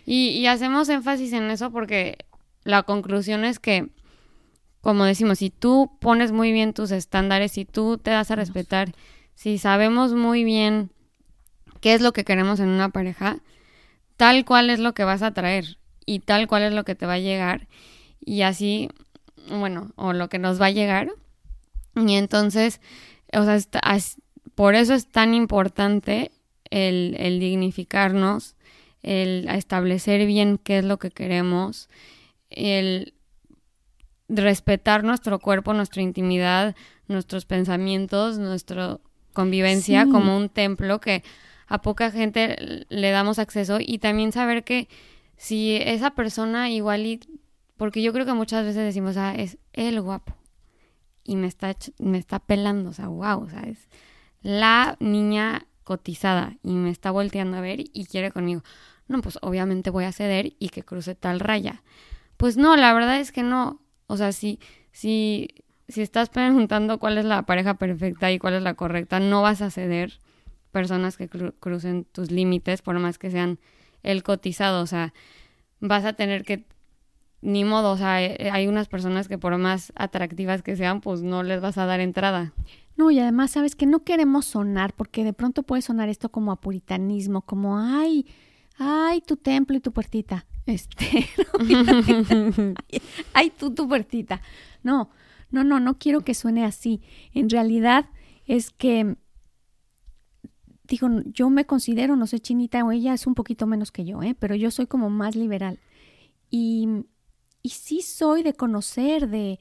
Y, 0.04 0.28
y 0.28 0.46
hacemos 0.46 0.88
énfasis 0.88 1.32
en 1.32 1.50
eso 1.50 1.70
porque 1.70 2.18
la 2.64 2.82
conclusión 2.82 3.44
es 3.44 3.58
que 3.58 3.90
como 4.82 5.04
decimos, 5.04 5.38
si 5.38 5.48
tú 5.48 5.96
pones 6.00 6.32
muy 6.32 6.52
bien 6.52 6.74
tus 6.74 6.90
estándares, 6.90 7.52
si 7.52 7.64
tú 7.64 7.98
te 7.98 8.10
das 8.10 8.32
a 8.32 8.36
respetar, 8.36 8.92
si 9.34 9.56
sabemos 9.56 10.12
muy 10.12 10.42
bien 10.42 10.90
qué 11.80 11.94
es 11.94 12.00
lo 12.00 12.12
que 12.12 12.24
queremos 12.24 12.58
en 12.58 12.68
una 12.68 12.88
pareja, 12.88 13.38
tal 14.16 14.44
cual 14.44 14.70
es 14.70 14.80
lo 14.80 14.92
que 14.92 15.04
vas 15.04 15.22
a 15.22 15.32
traer 15.32 15.78
y 16.04 16.18
tal 16.18 16.48
cual 16.48 16.64
es 16.64 16.72
lo 16.72 16.84
que 16.84 16.96
te 16.96 17.06
va 17.06 17.14
a 17.14 17.18
llegar 17.20 17.68
y 18.24 18.42
así, 18.42 18.88
bueno, 19.48 19.92
o 19.96 20.12
lo 20.12 20.28
que 20.28 20.38
nos 20.38 20.60
va 20.60 20.66
a 20.66 20.70
llegar. 20.70 21.10
Y 21.94 22.14
entonces, 22.14 22.80
o 23.32 23.44
sea, 23.44 23.58
por 24.54 24.74
eso 24.74 24.94
es 24.94 25.06
tan 25.08 25.34
importante 25.34 26.30
el, 26.70 27.16
el 27.18 27.40
dignificarnos, 27.40 28.56
el 29.02 29.48
establecer 29.48 30.26
bien 30.26 30.58
qué 30.58 30.78
es 30.78 30.84
lo 30.84 30.98
que 30.98 31.10
queremos, 31.10 31.88
el 32.50 33.14
respetar 34.28 35.04
nuestro 35.04 35.38
cuerpo, 35.38 35.74
nuestra 35.74 36.02
intimidad, 36.02 36.74
nuestros 37.08 37.44
pensamientos, 37.44 38.38
nuestra 38.38 38.98
convivencia 39.32 40.06
como 40.06 40.36
un 40.36 40.48
templo 40.48 41.00
que 41.00 41.22
a 41.66 41.80
poca 41.80 42.10
gente 42.10 42.84
le 42.88 43.10
damos 43.10 43.38
acceso 43.38 43.78
y 43.80 43.98
también 43.98 44.32
saber 44.32 44.62
que 44.64 44.88
si 45.36 45.76
esa 45.76 46.10
persona 46.14 46.70
igual 46.70 47.06
y 47.06 47.20
porque 47.82 48.00
yo 48.00 48.12
creo 48.12 48.24
que 48.24 48.32
muchas 48.32 48.64
veces 48.64 48.84
decimos, 48.84 49.16
ah, 49.16 49.34
es 49.34 49.58
el 49.72 50.00
guapo 50.00 50.36
y 51.24 51.34
me 51.34 51.48
está 51.48 51.74
me 51.98 52.16
está 52.16 52.38
pelando, 52.38 52.90
o 52.90 52.92
sea, 52.92 53.08
wow, 53.08 53.42
o 53.42 53.50
sea, 53.50 53.62
es 53.62 53.88
la 54.40 54.96
niña 55.00 55.66
cotizada 55.82 56.56
y 56.62 56.74
me 56.74 56.90
está 56.90 57.10
volteando 57.10 57.56
a 57.56 57.60
ver 57.60 57.80
y 57.80 58.06
quiere 58.06 58.30
conmigo. 58.30 58.62
No, 59.08 59.20
pues 59.20 59.36
obviamente 59.42 59.90
voy 59.90 60.04
a 60.04 60.12
ceder 60.12 60.52
y 60.60 60.68
que 60.68 60.84
cruce 60.84 61.16
tal 61.16 61.40
raya. 61.40 61.82
Pues 62.36 62.56
no, 62.56 62.76
la 62.76 62.94
verdad 62.94 63.18
es 63.18 63.32
que 63.32 63.42
no. 63.42 63.80
O 64.06 64.16
sea, 64.16 64.30
si, 64.30 64.60
si, 64.92 65.48
si 65.88 66.02
estás 66.02 66.28
preguntando 66.28 67.00
cuál 67.00 67.18
es 67.18 67.24
la 67.24 67.46
pareja 67.46 67.74
perfecta 67.78 68.30
y 68.30 68.38
cuál 68.38 68.54
es 68.54 68.62
la 68.62 68.74
correcta, 68.74 69.18
no 69.18 69.42
vas 69.42 69.60
a 69.60 69.72
ceder 69.72 70.20
personas 70.70 71.16
que 71.16 71.28
crucen 71.28 72.04
tus 72.04 72.30
límites, 72.30 72.80
por 72.80 72.96
más 73.00 73.18
que 73.18 73.32
sean 73.32 73.58
el 74.04 74.22
cotizado, 74.22 74.82
o 74.82 74.86
sea, 74.86 75.12
vas 75.80 76.04
a 76.04 76.12
tener 76.12 76.44
que, 76.44 76.64
ni 77.42 77.64
modo, 77.64 77.90
o 77.90 77.96
sea, 77.96 78.22
eh, 78.22 78.50
hay 78.52 78.68
unas 78.68 78.88
personas 78.88 79.26
que 79.28 79.36
por 79.36 79.58
más 79.58 79.92
atractivas 79.96 80.62
que 80.62 80.76
sean, 80.76 81.00
pues 81.00 81.22
no 81.22 81.42
les 81.42 81.60
vas 81.60 81.76
a 81.76 81.86
dar 81.86 82.00
entrada. 82.00 82.54
No, 82.96 83.10
y 83.10 83.18
además, 83.18 83.50
sabes 83.50 83.74
que 83.74 83.84
no 83.84 84.04
queremos 84.04 84.46
sonar, 84.46 84.94
porque 84.94 85.24
de 85.24 85.32
pronto 85.32 85.64
puede 85.64 85.82
sonar 85.82 86.08
esto 86.08 86.30
como 86.30 86.52
a 86.52 86.60
puritanismo, 86.60 87.42
como, 87.42 87.78
ay, 87.78 88.26
ay, 88.78 89.20
tu 89.22 89.36
templo 89.36 89.76
y 89.76 89.80
tu 89.80 89.92
puertita. 89.92 90.46
Este, 90.64 91.28
ay, 93.34 93.50
tú, 93.50 93.74
tu 93.74 93.88
puertita. 93.88 94.40
No, 94.84 95.10
no, 95.50 95.64
no, 95.64 95.80
no 95.80 95.98
quiero 95.98 96.20
que 96.20 96.34
suene 96.34 96.64
así. 96.64 97.02
En 97.34 97.50
realidad 97.50 98.06
es 98.46 98.70
que, 98.70 99.16
digo, 100.84 101.08
yo 101.24 101.50
me 101.50 101.66
considero, 101.66 102.14
no 102.14 102.28
sé, 102.28 102.38
chinita 102.38 102.84
o 102.84 102.92
ella 102.92 103.12
es 103.12 103.26
un 103.26 103.34
poquito 103.34 103.66
menos 103.66 103.90
que 103.90 104.04
yo, 104.04 104.22
¿eh? 104.22 104.36
pero 104.38 104.54
yo 104.54 104.70
soy 104.70 104.86
como 104.86 105.10
más 105.10 105.34
liberal. 105.34 105.80
Y, 106.48 107.06
y 107.62 107.70
sí 107.70 108.02
soy 108.02 108.42
de 108.42 108.54
conocer, 108.54 109.28
de, 109.28 109.60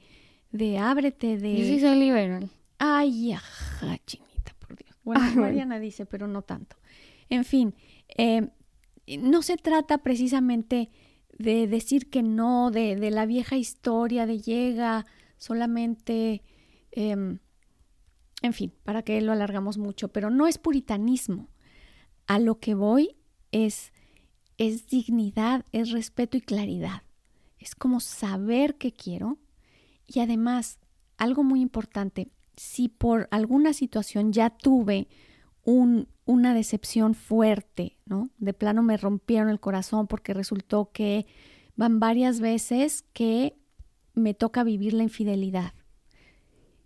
de 0.50 0.78
ábrete, 0.78 1.38
de... 1.38 1.56
Yo 1.56 1.64
sí 1.64 1.80
soy 1.80 1.98
liberal. 1.98 2.50
Ay, 2.78 3.32
ajá, 3.32 3.98
chinita, 4.06 4.54
por 4.58 4.76
Dios. 4.76 4.96
Bueno, 5.04 5.22
Mariana 5.36 5.78
dice, 5.78 6.06
pero 6.06 6.26
no 6.26 6.42
tanto. 6.42 6.76
En 7.28 7.44
fin, 7.44 7.74
eh, 8.08 8.48
no 9.18 9.42
se 9.42 9.56
trata 9.56 9.98
precisamente 9.98 10.90
de 11.38 11.66
decir 11.66 12.10
que 12.10 12.22
no, 12.22 12.70
de, 12.70 12.96
de 12.96 13.10
la 13.10 13.26
vieja 13.26 13.56
historia 13.56 14.26
de 14.26 14.40
llega 14.40 15.06
solamente, 15.38 16.42
em, 16.90 17.38
en 18.42 18.52
fin, 18.52 18.72
para 18.84 19.02
que 19.02 19.20
lo 19.20 19.32
alargamos 19.32 19.78
mucho, 19.78 20.08
pero 20.08 20.30
no 20.30 20.46
es 20.46 20.58
puritanismo. 20.58 21.48
A 22.26 22.38
lo 22.38 22.60
que 22.60 22.74
voy 22.74 23.16
es, 23.50 23.92
es 24.58 24.86
dignidad, 24.86 25.64
es 25.72 25.90
respeto 25.90 26.36
y 26.36 26.40
claridad. 26.40 27.02
Es 27.62 27.74
como 27.74 28.00
saber 28.00 28.76
qué 28.76 28.92
quiero 28.92 29.38
y 30.06 30.20
además, 30.20 30.78
algo 31.16 31.44
muy 31.44 31.60
importante, 31.60 32.28
si 32.56 32.88
por 32.88 33.28
alguna 33.30 33.72
situación 33.72 34.32
ya 34.32 34.50
tuve 34.50 35.08
un, 35.64 36.08
una 36.24 36.54
decepción 36.54 37.14
fuerte, 37.14 37.98
¿no? 38.04 38.30
De 38.38 38.52
plano 38.52 38.82
me 38.82 38.96
rompieron 38.96 39.48
el 39.48 39.60
corazón 39.60 40.06
porque 40.06 40.34
resultó 40.34 40.90
que 40.92 41.26
van 41.76 42.00
varias 42.00 42.40
veces 42.40 43.04
que 43.12 43.56
me 44.14 44.34
toca 44.34 44.64
vivir 44.64 44.92
la 44.92 45.04
infidelidad. 45.04 45.72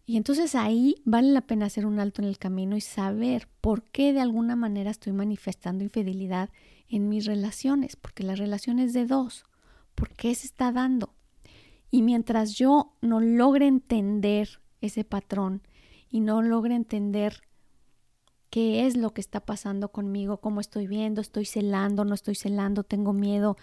Y 0.04 0.16
entonces 0.16 0.54
ahí 0.54 0.96
vale 1.04 1.32
la 1.32 1.40
pena 1.40 1.66
hacer 1.66 1.84
un 1.84 1.98
alto 1.98 2.22
en 2.22 2.28
el 2.28 2.38
camino 2.38 2.76
y 2.76 2.80
saber 2.80 3.48
por 3.60 3.82
qué 3.82 4.12
de 4.12 4.20
alguna 4.20 4.54
manera 4.54 4.90
estoy 4.90 5.12
manifestando 5.12 5.82
infidelidad 5.82 6.50
en 6.88 7.08
mis 7.08 7.26
relaciones, 7.26 7.96
porque 7.96 8.22
la 8.22 8.36
relación 8.36 8.78
es 8.78 8.92
de 8.92 9.06
dos, 9.06 9.44
¿por 9.96 10.10
qué 10.10 10.32
se 10.36 10.46
está 10.46 10.70
dando? 10.70 11.12
Y 11.90 12.02
mientras 12.02 12.54
yo 12.54 12.92
no 13.00 13.20
logre 13.20 13.66
entender 13.66 14.60
ese 14.80 15.02
patrón 15.02 15.62
y 16.08 16.20
no 16.20 16.42
logre 16.42 16.76
entender 16.76 17.42
qué 18.50 18.86
es 18.86 18.96
lo 18.96 19.12
que 19.12 19.20
está 19.20 19.40
pasando 19.40 19.90
conmigo, 19.90 20.40
cómo 20.40 20.60
estoy 20.60 20.86
viendo, 20.86 21.20
estoy 21.20 21.44
celando, 21.44 22.04
no 22.04 22.14
estoy 22.14 22.36
celando, 22.36 22.84
tengo 22.84 23.12
miedo, 23.12 23.56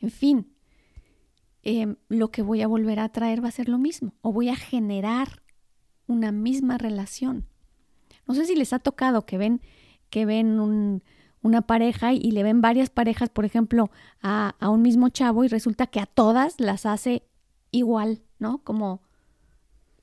en 0.00 0.10
fin, 0.10 0.52
em, 1.62 1.96
lo 2.08 2.30
que 2.30 2.42
voy 2.42 2.62
a 2.62 2.68
volver 2.68 3.00
a 3.00 3.08
traer 3.08 3.42
va 3.42 3.48
a 3.48 3.52
ser 3.52 3.68
lo 3.68 3.78
mismo 3.78 4.14
o 4.22 4.32
voy 4.32 4.48
a 4.48 4.56
generar 4.56 5.42
una 6.06 6.30
misma 6.30 6.78
relación. 6.78 7.46
No 8.26 8.34
sé 8.34 8.44
si 8.44 8.54
les 8.54 8.72
ha 8.72 8.78
tocado 8.78 9.26
que 9.26 9.38
ven 9.38 9.60
que 10.10 10.24
ven 10.24 11.02
una 11.42 11.62
pareja 11.62 12.12
y, 12.12 12.30
le 12.30 12.42
ven 12.42 12.60
varias 12.60 12.90
parejas, 12.90 13.28
por 13.28 13.44
ejemplo, 13.44 13.90
a, 14.22 14.56
a 14.60 14.70
un 14.70 14.82
mismo 14.82 15.08
chavo 15.08 15.44
y 15.44 15.48
resulta 15.48 15.86
que 15.86 16.00
a 16.00 16.06
todas 16.06 16.58
las 16.58 16.86
hace 16.86 17.22
igual, 17.70 18.22
¿no? 18.38 18.58
Como 18.64 19.02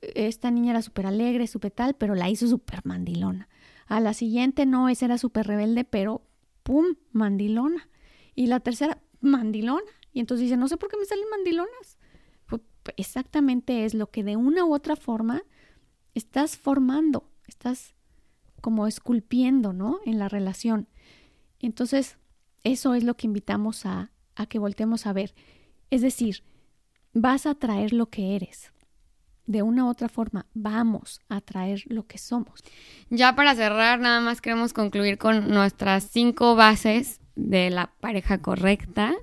esta 0.00 0.50
niña 0.50 0.72
era 0.72 0.82
súper 0.82 1.06
alegre, 1.06 1.46
súper 1.46 1.70
tal, 1.70 1.94
pero 1.94 2.14
la 2.14 2.28
hizo 2.28 2.46
súper 2.46 2.80
mandilona. 2.84 3.48
A 3.86 4.00
la 4.00 4.14
siguiente 4.14 4.66
no, 4.66 4.88
esa 4.88 5.06
era 5.06 5.18
súper 5.18 5.46
rebelde, 5.46 5.84
pero 5.84 6.22
¡pum! 6.62 6.96
mandilona. 7.12 7.88
Y 8.34 8.48
la 8.48 8.60
tercera, 8.60 9.00
mandilona. 9.20 9.90
Y 10.12 10.20
entonces 10.20 10.44
dice, 10.44 10.56
no 10.56 10.68
sé 10.68 10.76
por 10.76 10.90
qué 10.90 10.96
me 10.96 11.04
salen 11.04 11.28
mandilonas. 11.30 11.98
Pues 12.46 12.62
exactamente 12.96 13.84
es 13.84 13.94
lo 13.94 14.10
que 14.10 14.24
de 14.24 14.36
una 14.36 14.64
u 14.64 14.74
otra 14.74 14.96
forma 14.96 15.42
estás 16.14 16.56
formando, 16.56 17.30
estás 17.46 17.94
como 18.60 18.86
esculpiendo, 18.86 19.72
¿no? 19.72 20.00
En 20.04 20.18
la 20.18 20.28
relación. 20.28 20.88
Entonces, 21.66 22.16
eso 22.62 22.94
es 22.94 23.02
lo 23.02 23.16
que 23.16 23.26
invitamos 23.26 23.86
a, 23.86 24.12
que 24.48 24.60
voltemos 24.60 25.04
a 25.04 25.12
ver. 25.12 25.34
Es 25.90 26.00
decir, 26.00 26.44
vas 27.12 27.44
a 27.44 27.56
traer 27.56 27.92
lo 27.92 28.06
que 28.06 28.36
eres 28.36 28.72
de 29.46 29.62
una 29.62 29.84
u 29.84 29.88
otra 29.88 30.08
forma 30.08 30.46
vamos 30.54 31.20
a 31.28 31.40
traer 31.40 31.82
lo 31.86 32.06
que 32.06 32.18
somos. 32.18 32.62
Ya 33.10 33.34
para 33.34 33.54
cerrar, 33.54 33.98
nada 33.98 34.20
más 34.20 34.40
queremos 34.40 34.72
concluir 34.72 35.18
con 35.18 35.48
nuestras 35.50 36.04
cinco 36.04 36.54
bases 36.54 37.20
de 37.34 37.70
la 37.70 37.92
pareja 38.00 38.38
correcta, 38.38 39.14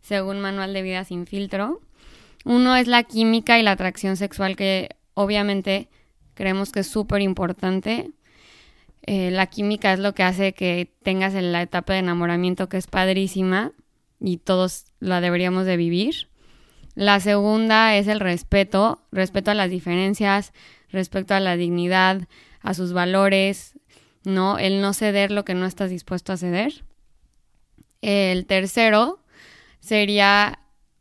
según 0.00 0.40
Manual 0.40 0.72
de 0.72 0.82
Vida 0.82 1.04
sin 1.04 1.26
filtro. 1.26 1.80
Uno 2.44 2.74
es 2.76 2.86
la 2.86 3.02
química 3.02 3.58
y 3.58 3.62
la 3.62 3.72
atracción 3.72 4.16
sexual, 4.16 4.56
que 4.56 4.96
obviamente 5.14 5.88
creemos 6.34 6.72
que 6.72 6.80
es 6.80 6.86
súper 6.86 7.20
importante. 7.20 8.10
Eh, 9.02 9.30
la 9.30 9.46
química 9.46 9.92
es 9.92 9.98
lo 9.98 10.14
que 10.14 10.22
hace 10.22 10.52
que 10.52 10.92
tengas 11.02 11.34
en 11.34 11.52
la 11.52 11.62
etapa 11.62 11.92
de 11.92 12.00
enamoramiento 12.00 12.68
que 12.68 12.76
es 12.76 12.86
padrísima 12.86 13.72
y 14.20 14.36
todos 14.36 14.84
la 15.00 15.20
deberíamos 15.20 15.66
de 15.66 15.76
vivir. 15.76 16.28
La 16.94 17.20
segunda 17.20 17.96
es 17.96 18.06
el 18.06 18.20
respeto, 18.20 19.00
respeto 19.10 19.50
a 19.50 19.54
las 19.54 19.70
diferencias, 19.70 20.52
respeto 20.90 21.34
a 21.34 21.40
la 21.40 21.56
dignidad, 21.56 22.28
a 22.60 22.74
sus 22.74 22.92
valores, 22.92 23.78
¿no? 24.24 24.58
El 24.58 24.80
no 24.80 24.92
ceder 24.92 25.30
lo 25.30 25.44
que 25.44 25.54
no 25.54 25.66
estás 25.66 25.90
dispuesto 25.90 26.32
a 26.32 26.36
ceder. 26.36 26.84
El 28.02 28.46
tercero 28.46 29.20
sería, 29.80 30.60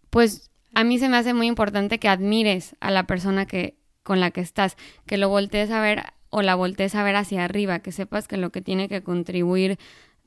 pues 0.10 0.50
a 0.74 0.84
mí 0.84 0.98
se 0.98 1.10
me 1.10 1.18
hace 1.18 1.34
muy 1.34 1.48
importante 1.48 2.00
que 2.00 2.08
admires 2.08 2.76
a 2.80 2.90
la 2.90 3.06
persona 3.06 3.46
que 3.46 3.78
con 4.04 4.20
la 4.20 4.32
que 4.32 4.42
estás, 4.42 4.78
que 5.06 5.18
lo 5.18 5.30
voltees 5.30 5.70
a 5.70 5.82
ver 5.82 6.14
o 6.32 6.42
la 6.42 6.56
voltees 6.56 6.96
a 6.96 7.04
ver 7.04 7.16
hacia 7.16 7.46
arriba, 7.46 7.80
que 7.80 7.92
sepas 7.92 8.28
que 8.28 8.38
lo 8.38 8.50
que 8.50 8.62
tiene 8.62 8.90
que 8.90 9.04
contribuir 9.04 9.78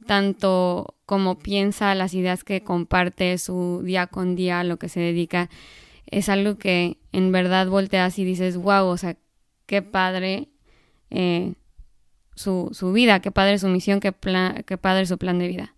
tanto 0.06 0.94
como 1.06 1.38
piensa, 1.38 1.94
las 1.94 2.14
ideas 2.14 2.44
que 2.44 2.62
comparte, 2.62 3.36
su 3.38 3.82
día 3.82 4.06
con 4.06 4.36
día, 4.36 4.62
lo 4.64 4.78
que 4.78 4.88
se 4.88 5.00
dedica, 5.00 5.48
es 6.06 6.28
algo 6.28 6.56
que 6.58 6.98
en 7.12 7.32
verdad 7.32 7.66
volteas 7.68 8.18
y 8.18 8.24
dices, 8.24 8.56
wow, 8.56 8.86
o 8.86 8.96
sea, 8.96 9.16
qué 9.66 9.82
padre 9.82 10.48
eh, 11.10 11.54
su, 12.34 12.68
su, 12.72 12.92
vida, 12.92 13.20
qué 13.20 13.30
padre 13.30 13.58
su 13.58 13.68
misión, 13.68 14.00
qué, 14.00 14.14
qué 14.66 14.76
padre 14.76 15.06
su 15.06 15.18
plan 15.18 15.38
de 15.38 15.48
vida. 15.48 15.74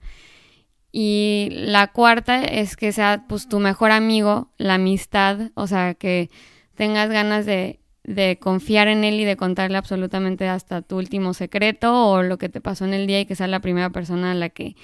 Y 0.91 1.49
la 1.53 1.89
cuarta 1.89 2.43
es 2.43 2.77
que 2.77 2.91
sea 2.91 3.27
pues 3.29 3.49
tu 3.49 3.61
mejor 3.61 3.93
amigo, 3.93 4.51
la 4.57 4.75
amistad, 4.75 5.51
o 5.55 5.67
sea, 5.67 5.95
que 5.95 6.31
tengas 6.75 7.11
ganas 7.11 7.47
de 7.47 7.81
de 8.07 8.39
confiar 8.39 8.87
en 8.87 9.03
él 9.03 9.19
y 9.19 9.25
de 9.25 9.37
contarle 9.37 9.77
absolutamente 9.77 10.49
hasta 10.49 10.81
tu 10.81 10.97
último 10.97 11.35
secreto 11.35 12.09
o 12.09 12.23
lo 12.23 12.39
que 12.39 12.49
te 12.49 12.61
pasó 12.61 12.85
en 12.85 12.95
el 12.95 13.07
día 13.09 13.21
y 13.21 13.27
que 13.27 13.35
sea 13.35 13.49
la 13.49 13.61
primera 13.61 13.91
persona 13.91 14.31
a 14.31 14.35
la 14.35 14.49
que 14.49 14.77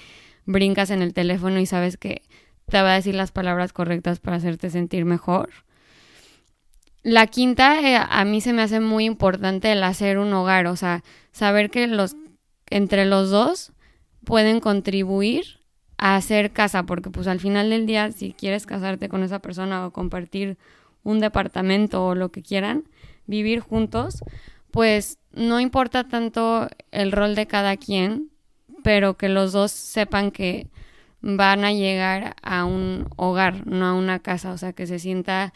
brincas 0.45 0.89
en 0.89 1.01
el 1.01 1.13
teléfono 1.13 1.57
y 1.59 1.65
sabes 1.65 1.95
que 1.95 2.21
te 2.67 2.81
va 2.81 2.91
a 2.91 2.95
decir 2.95 3.15
las 3.15 3.31
palabras 3.31 3.71
correctas 3.71 4.19
para 4.19 4.37
hacerte 4.37 4.69
sentir 4.69 5.05
mejor. 5.05 5.49
La 7.01 7.27
quinta, 7.27 7.81
eh, 7.81 7.97
a 7.97 8.25
mí 8.25 8.41
se 8.41 8.51
me 8.51 8.61
hace 8.61 8.81
muy 8.81 9.05
importante 9.05 9.71
el 9.71 9.83
hacer 9.83 10.17
un 10.17 10.33
hogar, 10.33 10.67
o 10.67 10.75
sea, 10.75 11.01
saber 11.31 11.69
que 11.69 11.87
los 11.87 12.15
entre 12.69 13.05
los 13.05 13.29
dos 13.29 13.71
pueden 14.25 14.59
contribuir 14.59 15.59
a 15.97 16.15
hacer 16.15 16.51
casa, 16.51 16.83
porque 16.83 17.09
pues 17.09 17.27
al 17.27 17.39
final 17.39 17.69
del 17.69 17.85
día, 17.85 18.11
si 18.11 18.33
quieres 18.33 18.65
casarte 18.65 19.07
con 19.07 19.23
esa 19.23 19.39
persona 19.39 19.85
o 19.85 19.91
compartir 19.91 20.57
un 21.03 21.19
departamento 21.19 22.05
o 22.05 22.15
lo 22.15 22.29
que 22.29 22.41
quieran, 22.41 22.85
vivir 23.27 23.59
juntos, 23.59 24.23
pues 24.71 25.19
no 25.31 25.59
importa 25.59 26.07
tanto 26.07 26.67
el 26.91 27.11
rol 27.11 27.35
de 27.35 27.47
cada 27.47 27.77
quien, 27.77 28.29
pero 28.83 29.17
que 29.17 29.29
los 29.29 29.51
dos 29.51 29.71
sepan 29.71 30.31
que 30.31 30.67
van 31.21 31.63
a 31.63 31.71
llegar 31.71 32.35
a 32.41 32.65
un 32.65 33.07
hogar, 33.15 33.65
no 33.65 33.85
a 33.85 33.93
una 33.93 34.19
casa, 34.19 34.51
o 34.51 34.57
sea, 34.57 34.73
que 34.73 34.85
se 34.87 34.99
sienta 34.99 35.53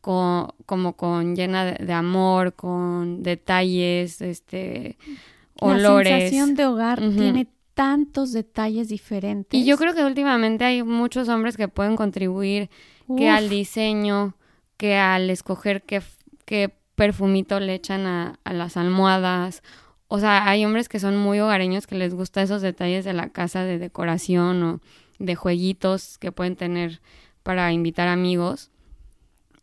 como 0.00 0.94
con 0.96 1.36
llena 1.36 1.64
de, 1.64 1.92
amor, 1.92 2.54
con 2.54 3.22
detalles, 3.22 4.20
este, 4.20 4.96
olores. 5.60 6.10
La 6.10 6.18
sensación 6.18 6.54
de 6.56 6.66
hogar 6.66 6.98
tiene 6.98 7.46
tantos 7.74 8.32
detalles 8.32 8.88
diferentes. 8.88 9.60
Y 9.60 9.64
yo 9.64 9.76
creo 9.76 9.94
que 9.94 10.04
últimamente 10.04 10.64
hay 10.64 10.82
muchos 10.82 11.28
hombres 11.28 11.56
que 11.56 11.68
pueden 11.68 11.94
contribuir 11.94 12.68
que 13.16 13.28
al 13.28 13.48
diseño, 13.48 14.34
que 14.76 14.96
al 14.96 15.30
escoger 15.30 15.82
qué, 15.82 16.02
qué 16.44 16.74
perfumito 16.94 17.60
le 17.60 17.74
echan 17.74 18.06
a, 18.06 18.38
las 18.44 18.76
almohadas 18.76 19.62
o 20.14 20.20
sea, 20.20 20.46
hay 20.46 20.62
hombres 20.66 20.90
que 20.90 21.00
son 21.00 21.16
muy 21.16 21.40
hogareños 21.40 21.86
que 21.86 21.94
les 21.94 22.12
gusta 22.12 22.42
esos 22.42 22.60
detalles 22.60 23.02
de 23.06 23.14
la 23.14 23.30
casa, 23.30 23.64
de 23.64 23.78
decoración 23.78 24.62
o 24.62 24.80
de 25.18 25.34
jueguitos 25.36 26.18
que 26.18 26.30
pueden 26.30 26.54
tener 26.54 27.00
para 27.42 27.72
invitar 27.72 28.08
amigos. 28.08 28.70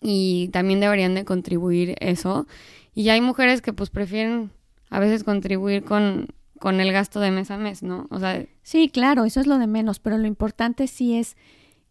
Y 0.01 0.49
también 0.51 0.79
deberían 0.79 1.13
de 1.13 1.23
contribuir 1.23 1.93
eso. 1.99 2.47
Y 2.95 3.09
hay 3.09 3.21
mujeres 3.21 3.61
que 3.61 3.73
pues 3.73 3.91
prefieren 3.91 4.49
a 4.89 4.99
veces 4.99 5.23
contribuir 5.23 5.83
con, 5.83 6.29
con 6.57 6.79
el 6.79 6.91
gasto 6.91 7.19
de 7.19 7.29
mes 7.29 7.51
a 7.51 7.57
mes, 7.57 7.83
¿no? 7.83 8.07
O 8.09 8.17
sea... 8.17 8.43
Sí, 8.63 8.89
claro, 8.89 9.25
eso 9.25 9.41
es 9.41 9.45
lo 9.45 9.59
de 9.59 9.67
menos, 9.67 9.99
pero 9.99 10.17
lo 10.17 10.25
importante 10.25 10.87
sí 10.87 11.15
es 11.15 11.37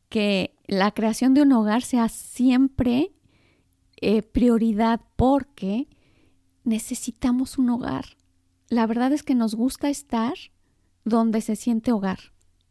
que 0.08 0.52
la 0.66 0.90
creación 0.90 1.32
de 1.32 1.42
un 1.42 1.52
hogar 1.52 1.82
sea 1.82 2.08
siempre 2.08 3.12
eh, 4.00 4.22
prioridad 4.22 5.00
porque 5.16 5.88
necesitamos 6.64 7.58
un 7.58 7.70
hogar 7.70 8.18
la 8.68 8.86
verdad 8.86 9.12
es 9.12 9.22
que 9.22 9.34
nos 9.34 9.54
gusta 9.54 9.88
estar 9.88 10.34
donde 11.04 11.40
se 11.40 11.56
siente 11.56 11.92
hogar. 11.92 12.18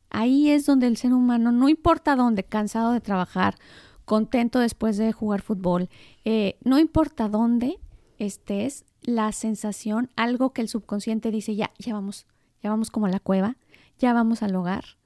Ahí 0.09 0.49
es 0.49 0.65
donde 0.65 0.87
el 0.87 0.97
ser 0.97 1.13
humano, 1.13 1.51
no 1.51 1.69
importa 1.69 2.15
dónde, 2.15 2.43
cansado 2.43 2.91
de 2.91 3.01
trabajar, 3.01 3.55
contento 4.05 4.59
después 4.59 4.97
de 4.97 5.11
jugar 5.11 5.41
fútbol, 5.41 5.89
eh, 6.23 6.57
no 6.63 6.79
importa 6.79 7.27
dónde 7.27 7.79
estés, 8.19 8.85
la 9.01 9.31
sensación, 9.31 10.09
algo 10.15 10.51
que 10.51 10.61
el 10.61 10.69
subconsciente 10.69 11.31
dice, 11.31 11.55
ya, 11.55 11.71
ya 11.79 11.93
vamos, 11.93 12.25
ya 12.61 12.69
vamos 12.69 12.91
como 12.91 13.05
a 13.05 13.09
la 13.09 13.19
cueva, 13.19 13.57
ya 13.99 14.13
vamos 14.13 14.43
al 14.43 14.55
hogar. 14.55 14.96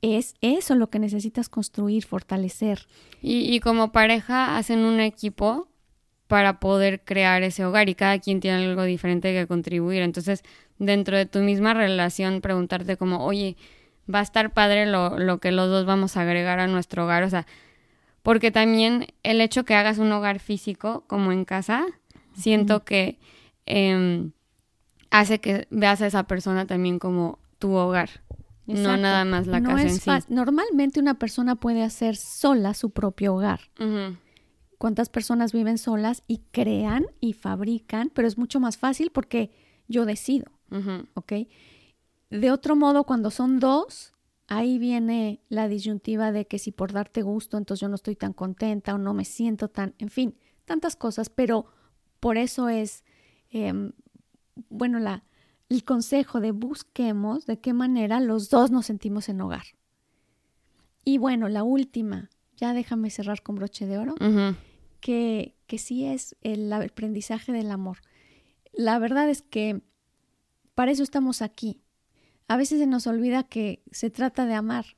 Es 0.00 0.34
eso 0.40 0.74
lo 0.74 0.90
que 0.90 0.98
necesitas 0.98 1.48
construir, 1.48 2.04
fortalecer. 2.04 2.86
Y, 3.20 3.54
y 3.54 3.60
como 3.60 3.92
pareja 3.92 4.56
hacen 4.56 4.80
un 4.80 5.00
equipo 5.00 5.68
para 6.28 6.60
poder 6.60 7.02
crear 7.04 7.42
ese 7.42 7.64
hogar 7.64 7.88
y 7.88 7.94
cada 7.94 8.18
quien 8.18 8.40
tiene 8.40 8.64
algo 8.64 8.84
diferente 8.84 9.32
que 9.32 9.46
contribuir. 9.46 10.02
Entonces, 10.02 10.42
dentro 10.78 11.16
de 11.16 11.26
tu 11.26 11.40
misma 11.40 11.74
relación, 11.74 12.40
preguntarte 12.40 12.96
como, 12.96 13.24
oye, 13.24 13.56
va 14.12 14.20
a 14.20 14.22
estar 14.22 14.52
padre 14.52 14.86
lo, 14.86 15.18
lo 15.18 15.38
que 15.38 15.52
los 15.52 15.68
dos 15.68 15.86
vamos 15.86 16.16
a 16.16 16.22
agregar 16.22 16.60
a 16.60 16.66
nuestro 16.66 17.04
hogar, 17.04 17.22
o 17.24 17.30
sea, 17.30 17.46
porque 18.22 18.50
también 18.50 19.06
el 19.22 19.40
hecho 19.40 19.64
que 19.64 19.74
hagas 19.74 19.98
un 19.98 20.12
hogar 20.12 20.38
físico 20.38 21.04
como 21.06 21.32
en 21.32 21.44
casa, 21.44 21.86
siento 22.34 22.84
que 22.84 23.18
em, 23.66 24.32
hace 25.10 25.40
que 25.40 25.66
veas 25.70 26.02
a 26.02 26.06
esa 26.06 26.24
persona 26.24 26.66
también 26.66 26.98
como 26.98 27.38
tu 27.58 27.72
hogar. 27.72 28.10
No 28.68 28.96
nada 28.96 29.24
más 29.24 29.46
la 29.46 29.62
casa 29.62 29.82
en 29.82 29.98
sí. 29.98 30.10
Normalmente 30.28 31.00
una 31.00 31.14
persona 31.14 31.56
puede 31.56 31.82
hacer 31.82 32.16
sola 32.16 32.74
su 32.74 32.90
propio 32.90 33.34
hogar. 33.34 33.60
Cuántas 34.76 35.08
personas 35.08 35.52
viven 35.52 35.78
solas 35.78 36.22
y 36.28 36.42
crean 36.52 37.06
y 37.20 37.32
fabrican, 37.32 38.10
pero 38.14 38.28
es 38.28 38.38
mucho 38.38 38.60
más 38.60 38.76
fácil 38.76 39.10
porque 39.10 39.50
yo 39.88 40.04
decido, 40.04 40.46
¿ok? 41.14 41.32
De 42.30 42.50
otro 42.52 42.76
modo, 42.76 43.04
cuando 43.04 43.30
son 43.30 43.58
dos, 43.58 44.12
ahí 44.46 44.78
viene 44.78 45.40
la 45.48 45.66
disyuntiva 45.66 46.30
de 46.30 46.46
que 46.46 46.58
si 46.58 46.72
por 46.72 46.92
darte 46.92 47.22
gusto, 47.22 47.56
entonces 47.56 47.80
yo 47.80 47.88
no 47.88 47.94
estoy 47.94 48.16
tan 48.16 48.32
contenta 48.32 48.94
o 48.94 48.98
no 48.98 49.14
me 49.14 49.24
siento 49.24 49.68
tan, 49.68 49.94
en 49.98 50.10
fin, 50.10 50.34
tantas 50.64 50.94
cosas, 50.94 51.30
pero 51.30 51.66
por 52.20 52.36
eso 52.36 52.68
es, 52.68 53.04
em, 53.50 53.92
bueno, 54.68 54.98
la, 54.98 55.24
el 55.68 55.84
consejo 55.84 56.40
de 56.40 56.52
busquemos 56.52 57.46
de 57.46 57.60
qué 57.60 57.72
manera 57.72 58.20
los 58.20 58.50
dos 58.50 58.70
nos 58.70 58.86
sentimos 58.86 59.28
en 59.28 59.40
hogar. 59.40 59.64
Y 61.04 61.18
bueno, 61.18 61.48
la 61.48 61.62
última, 61.62 62.30
ya 62.56 62.72
déjame 62.72 63.10
cerrar 63.10 63.42
con 63.42 63.56
broche 63.56 63.86
de 63.86 63.98
oro 63.98 64.14
que, 65.00 65.56
que 65.66 65.78
sí 65.78 66.04
es 66.04 66.36
el 66.42 66.72
aprendizaje 66.72 67.52
del 67.52 67.70
amor. 67.70 67.98
La 68.72 68.98
verdad 68.98 69.28
es 69.28 69.42
que 69.42 69.82
para 70.74 70.92
eso 70.92 71.02
estamos 71.02 71.42
aquí. 71.42 71.82
A 72.46 72.56
veces 72.56 72.78
se 72.78 72.86
nos 72.86 73.06
olvida 73.06 73.42
que 73.42 73.82
se 73.90 74.10
trata 74.10 74.46
de 74.46 74.54
amar. 74.54 74.96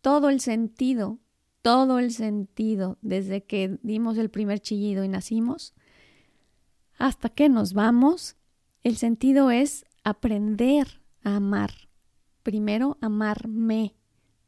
Todo 0.00 0.30
el 0.30 0.40
sentido, 0.40 1.18
todo 1.62 1.98
el 1.98 2.12
sentido, 2.12 2.98
desde 3.02 3.44
que 3.44 3.78
dimos 3.82 4.18
el 4.18 4.30
primer 4.30 4.60
chillido 4.60 5.04
y 5.04 5.08
nacimos, 5.08 5.74
hasta 6.98 7.28
que 7.28 7.48
nos 7.48 7.72
vamos, 7.72 8.36
el 8.86 8.96
sentido 8.96 9.50
es 9.50 9.84
aprender 10.04 11.00
a 11.24 11.34
amar. 11.34 11.72
Primero, 12.44 12.98
amarme, 13.00 13.96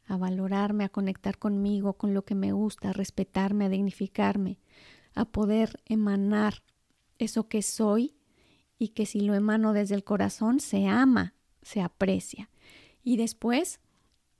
a 0.05 0.15
valorarme, 0.15 0.85
a 0.85 0.89
conectar 0.89 1.37
conmigo, 1.37 1.97
con 1.97 2.13
lo 2.13 2.23
que 2.23 2.35
me 2.35 2.53
gusta, 2.53 2.91
a 2.91 2.93
respetarme, 2.93 3.65
a 3.65 3.69
dignificarme, 3.69 4.57
a 5.13 5.25
poder 5.25 5.81
emanar 5.87 6.63
eso 7.17 7.49
que 7.49 7.61
soy 7.61 8.15
y 8.77 8.89
que 8.89 9.05
si 9.05 9.19
lo 9.19 9.35
emano 9.35 9.73
desde 9.73 9.95
el 9.95 10.05
corazón 10.05 10.61
se 10.61 10.87
ama, 10.87 11.33
se 11.61 11.81
aprecia. 11.81 12.49
Y 13.03 13.17
después 13.17 13.81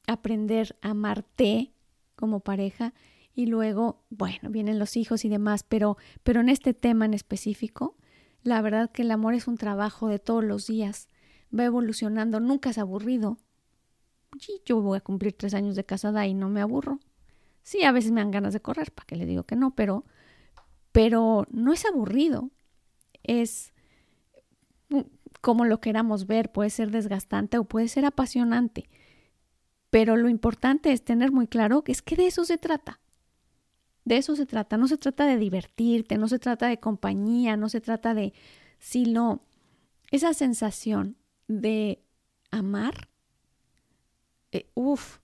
aprender 0.08 0.78
a 0.82 0.92
amarte 0.92 1.74
como 2.16 2.40
pareja 2.40 2.94
y 3.36 3.48
luego, 3.48 4.06
bueno, 4.10 4.50
vienen 4.50 4.80
los 4.80 4.96
hijos 4.96 5.26
y 5.26 5.30
demás, 5.30 5.66
pero, 5.68 5.98
pero 6.24 6.40
en 6.40 6.48
este 6.48 6.74
tema 6.74 7.04
en 7.04 7.14
específico, 7.14 7.98
la 8.44 8.62
verdad 8.62 8.92
que 8.92 9.02
el 9.02 9.12
amor 9.12 9.34
es 9.34 9.48
un 9.48 9.58
trabajo 9.58 10.08
de 10.08 10.20
todos 10.20 10.44
los 10.44 10.68
días, 10.68 11.08
va 11.58 11.66
evolucionando, 11.66 12.40
nunca 12.40 12.70
es 12.70 12.78
aburrido, 12.78 13.38
yo 14.66 14.82
voy 14.82 14.98
a 14.98 15.02
cumplir 15.02 15.34
tres 15.34 15.54
años 15.54 15.76
de 15.76 15.86
casada 15.86 16.28
y 16.28 16.34
no 16.34 16.50
me 16.50 16.62
aburro. 16.62 17.00
Sí, 17.64 17.84
a 17.84 17.92
veces 17.92 18.12
me 18.12 18.22
dan 18.22 18.32
ganas 18.32 18.54
de 18.54 18.62
correr, 18.62 18.92
para 18.92 19.06
que 19.06 19.16
le 19.16 19.26
digo 19.26 19.44
que 19.44 19.56
no, 19.56 19.76
pero, 19.76 20.06
pero 20.92 21.46
no 21.52 21.74
es 21.74 21.86
aburrido. 21.86 22.50
Es 23.24 23.74
como 25.42 25.66
lo 25.66 25.80
queramos 25.80 26.26
ver, 26.26 26.52
puede 26.52 26.70
ser 26.70 26.92
desgastante 26.92 27.58
o 27.58 27.64
puede 27.64 27.88
ser 27.88 28.06
apasionante. 28.06 28.90
Pero 29.90 30.16
lo 30.16 30.30
importante 30.30 30.92
es 30.92 31.04
tener 31.04 31.32
muy 31.32 31.48
claro 31.48 31.84
que 31.84 31.92
es 31.92 32.02
que 32.02 32.16
de 32.16 32.28
eso 32.28 32.46
se 32.46 32.58
trata. 32.58 33.00
De 34.10 34.18
eso 34.18 34.36
se 34.36 34.48
trata. 34.48 34.76
No 34.76 34.88
se 34.88 34.98
trata 34.98 35.28
de 35.28 35.38
divertirte, 35.38 36.18
no 36.18 36.28
se 36.28 36.40
trata 36.40 36.68
de 36.68 36.80
compañía, 36.80 37.56
no 37.58 37.70
se 37.70 37.80
trata 37.80 38.16
de, 38.16 38.34
sino 38.80 39.44
esa 40.10 40.34
sensación 40.34 41.16
de 41.48 42.04
amar 42.50 43.10
eh, 44.52 44.72
uf, 44.74 45.20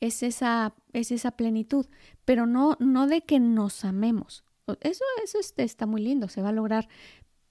es 0.00 0.22
esa, 0.22 0.74
es 0.92 1.10
esa 1.10 1.30
plenitud, 1.30 1.86
pero 2.26 2.44
no, 2.44 2.76
no 2.80 3.06
de 3.06 3.22
que 3.22 3.40
nos 3.40 3.82
amemos. 3.86 4.44
Eso, 4.82 5.04
eso 5.24 5.38
está 5.56 5.86
muy 5.86 6.02
lindo, 6.02 6.28
se 6.28 6.42
va 6.42 6.50
a 6.50 6.52
lograr, 6.52 6.86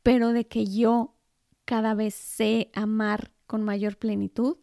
pero 0.03 0.31
de 0.31 0.45
que 0.45 0.67
yo 0.67 1.15
cada 1.65 1.95
vez 1.95 2.13
sé 2.13 2.69
amar 2.75 3.31
con 3.47 3.63
mayor 3.63 3.97
plenitud, 3.97 4.57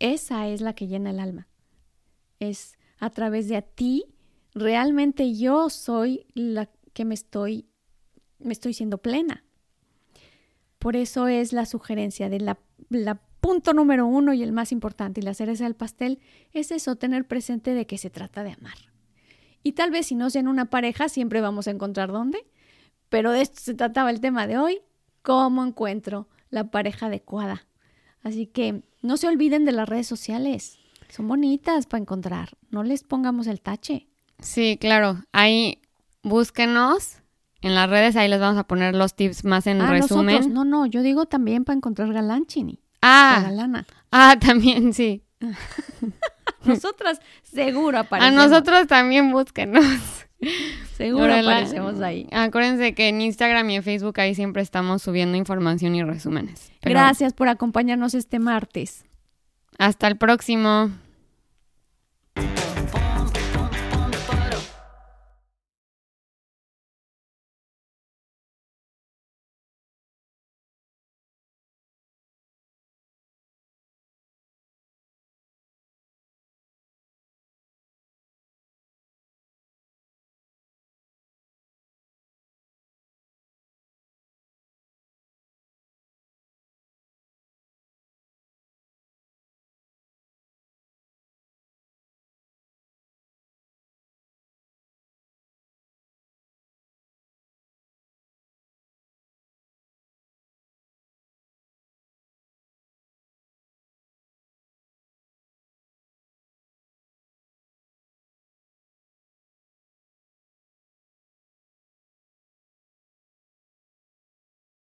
esa 0.00 0.48
es 0.48 0.60
la 0.60 0.74
que 0.74 0.86
llena 0.86 1.10
el 1.10 1.20
alma. 1.20 1.48
Es 2.40 2.78
a 2.98 3.08
través 3.08 3.48
de 3.48 3.56
a 3.56 3.62
ti, 3.62 4.04
realmente 4.58 5.34
yo 5.34 5.70
soy 5.70 6.26
la 6.34 6.68
que 6.92 7.04
me 7.04 7.14
estoy, 7.14 7.66
me 8.38 8.52
estoy 8.52 8.74
siendo 8.74 8.98
plena. 8.98 9.44
Por 10.78 10.96
eso 10.96 11.28
es 11.28 11.52
la 11.52 11.66
sugerencia 11.66 12.28
de 12.28 12.40
la, 12.40 12.58
punto 13.40 13.72
número 13.72 14.06
uno 14.06 14.32
y 14.34 14.42
el 14.42 14.52
más 14.52 14.72
importante 14.72 15.20
y 15.20 15.24
la 15.24 15.34
cereza 15.34 15.64
del 15.64 15.76
pastel 15.76 16.20
es 16.52 16.70
eso, 16.70 16.96
tener 16.96 17.26
presente 17.26 17.72
de 17.72 17.86
que 17.86 17.98
se 17.98 18.10
trata 18.10 18.42
de 18.42 18.52
amar. 18.52 18.76
Y 19.62 19.72
tal 19.72 19.90
vez 19.90 20.06
si 20.06 20.14
no 20.14 20.30
sea 20.30 20.40
en 20.40 20.48
una 20.48 20.66
pareja, 20.66 21.08
siempre 21.08 21.40
vamos 21.40 21.68
a 21.68 21.70
encontrar 21.70 22.12
dónde, 22.12 22.46
pero 23.08 23.32
de 23.32 23.42
esto 23.42 23.60
se 23.60 23.74
trataba 23.74 24.10
el 24.10 24.20
tema 24.20 24.46
de 24.46 24.58
hoy, 24.58 24.80
cómo 25.22 25.64
encuentro 25.64 26.28
la 26.50 26.70
pareja 26.70 27.06
adecuada. 27.06 27.66
Así 28.22 28.46
que 28.46 28.82
no 29.02 29.16
se 29.16 29.28
olviden 29.28 29.64
de 29.64 29.72
las 29.72 29.88
redes 29.88 30.06
sociales, 30.06 30.78
son 31.08 31.28
bonitas 31.28 31.86
para 31.86 32.02
encontrar, 32.02 32.56
no 32.70 32.82
les 32.82 33.02
pongamos 33.02 33.46
el 33.46 33.60
tache. 33.60 34.08
Sí, 34.40 34.78
claro, 34.80 35.22
ahí 35.32 35.80
búsquenos 36.22 37.18
en 37.60 37.74
las 37.74 37.90
redes, 37.90 38.16
ahí 38.16 38.28
les 38.28 38.40
vamos 38.40 38.58
a 38.58 38.64
poner 38.64 38.94
los 38.94 39.14
tips 39.14 39.44
más 39.44 39.66
en 39.66 39.80
ah, 39.80 39.90
resumen. 39.90 40.52
no, 40.52 40.64
no, 40.64 40.86
yo 40.86 41.02
digo 41.02 41.26
también 41.26 41.64
para 41.64 41.76
encontrar 41.76 42.12
galán, 42.12 42.46
Chini. 42.46 42.80
Ah, 43.02 43.48
lana. 43.52 43.86
Ah, 44.10 44.36
también, 44.40 44.92
sí. 44.92 45.24
Nosotras 46.64 47.20
seguro 47.42 47.98
aparecemos. 47.98 48.42
A 48.42 48.48
nosotros 48.48 48.86
también 48.86 49.30
búsquenos. 49.30 49.84
Seguro 50.96 51.32
aparecemos 51.32 52.00
ahí. 52.00 52.28
Acuérdense 52.32 52.94
que 52.94 53.08
en 53.08 53.20
Instagram 53.20 53.70
y 53.70 53.76
en 53.76 53.82
Facebook 53.82 54.20
ahí 54.20 54.34
siempre 54.34 54.62
estamos 54.62 55.02
subiendo 55.02 55.36
información 55.36 55.94
y 55.94 56.02
resúmenes. 56.02 56.72
Gracias 56.82 57.32
por 57.32 57.48
acompañarnos 57.48 58.14
este 58.14 58.38
martes. 58.38 59.04
Hasta 59.78 60.08
el 60.08 60.16
próximo. 60.16 60.90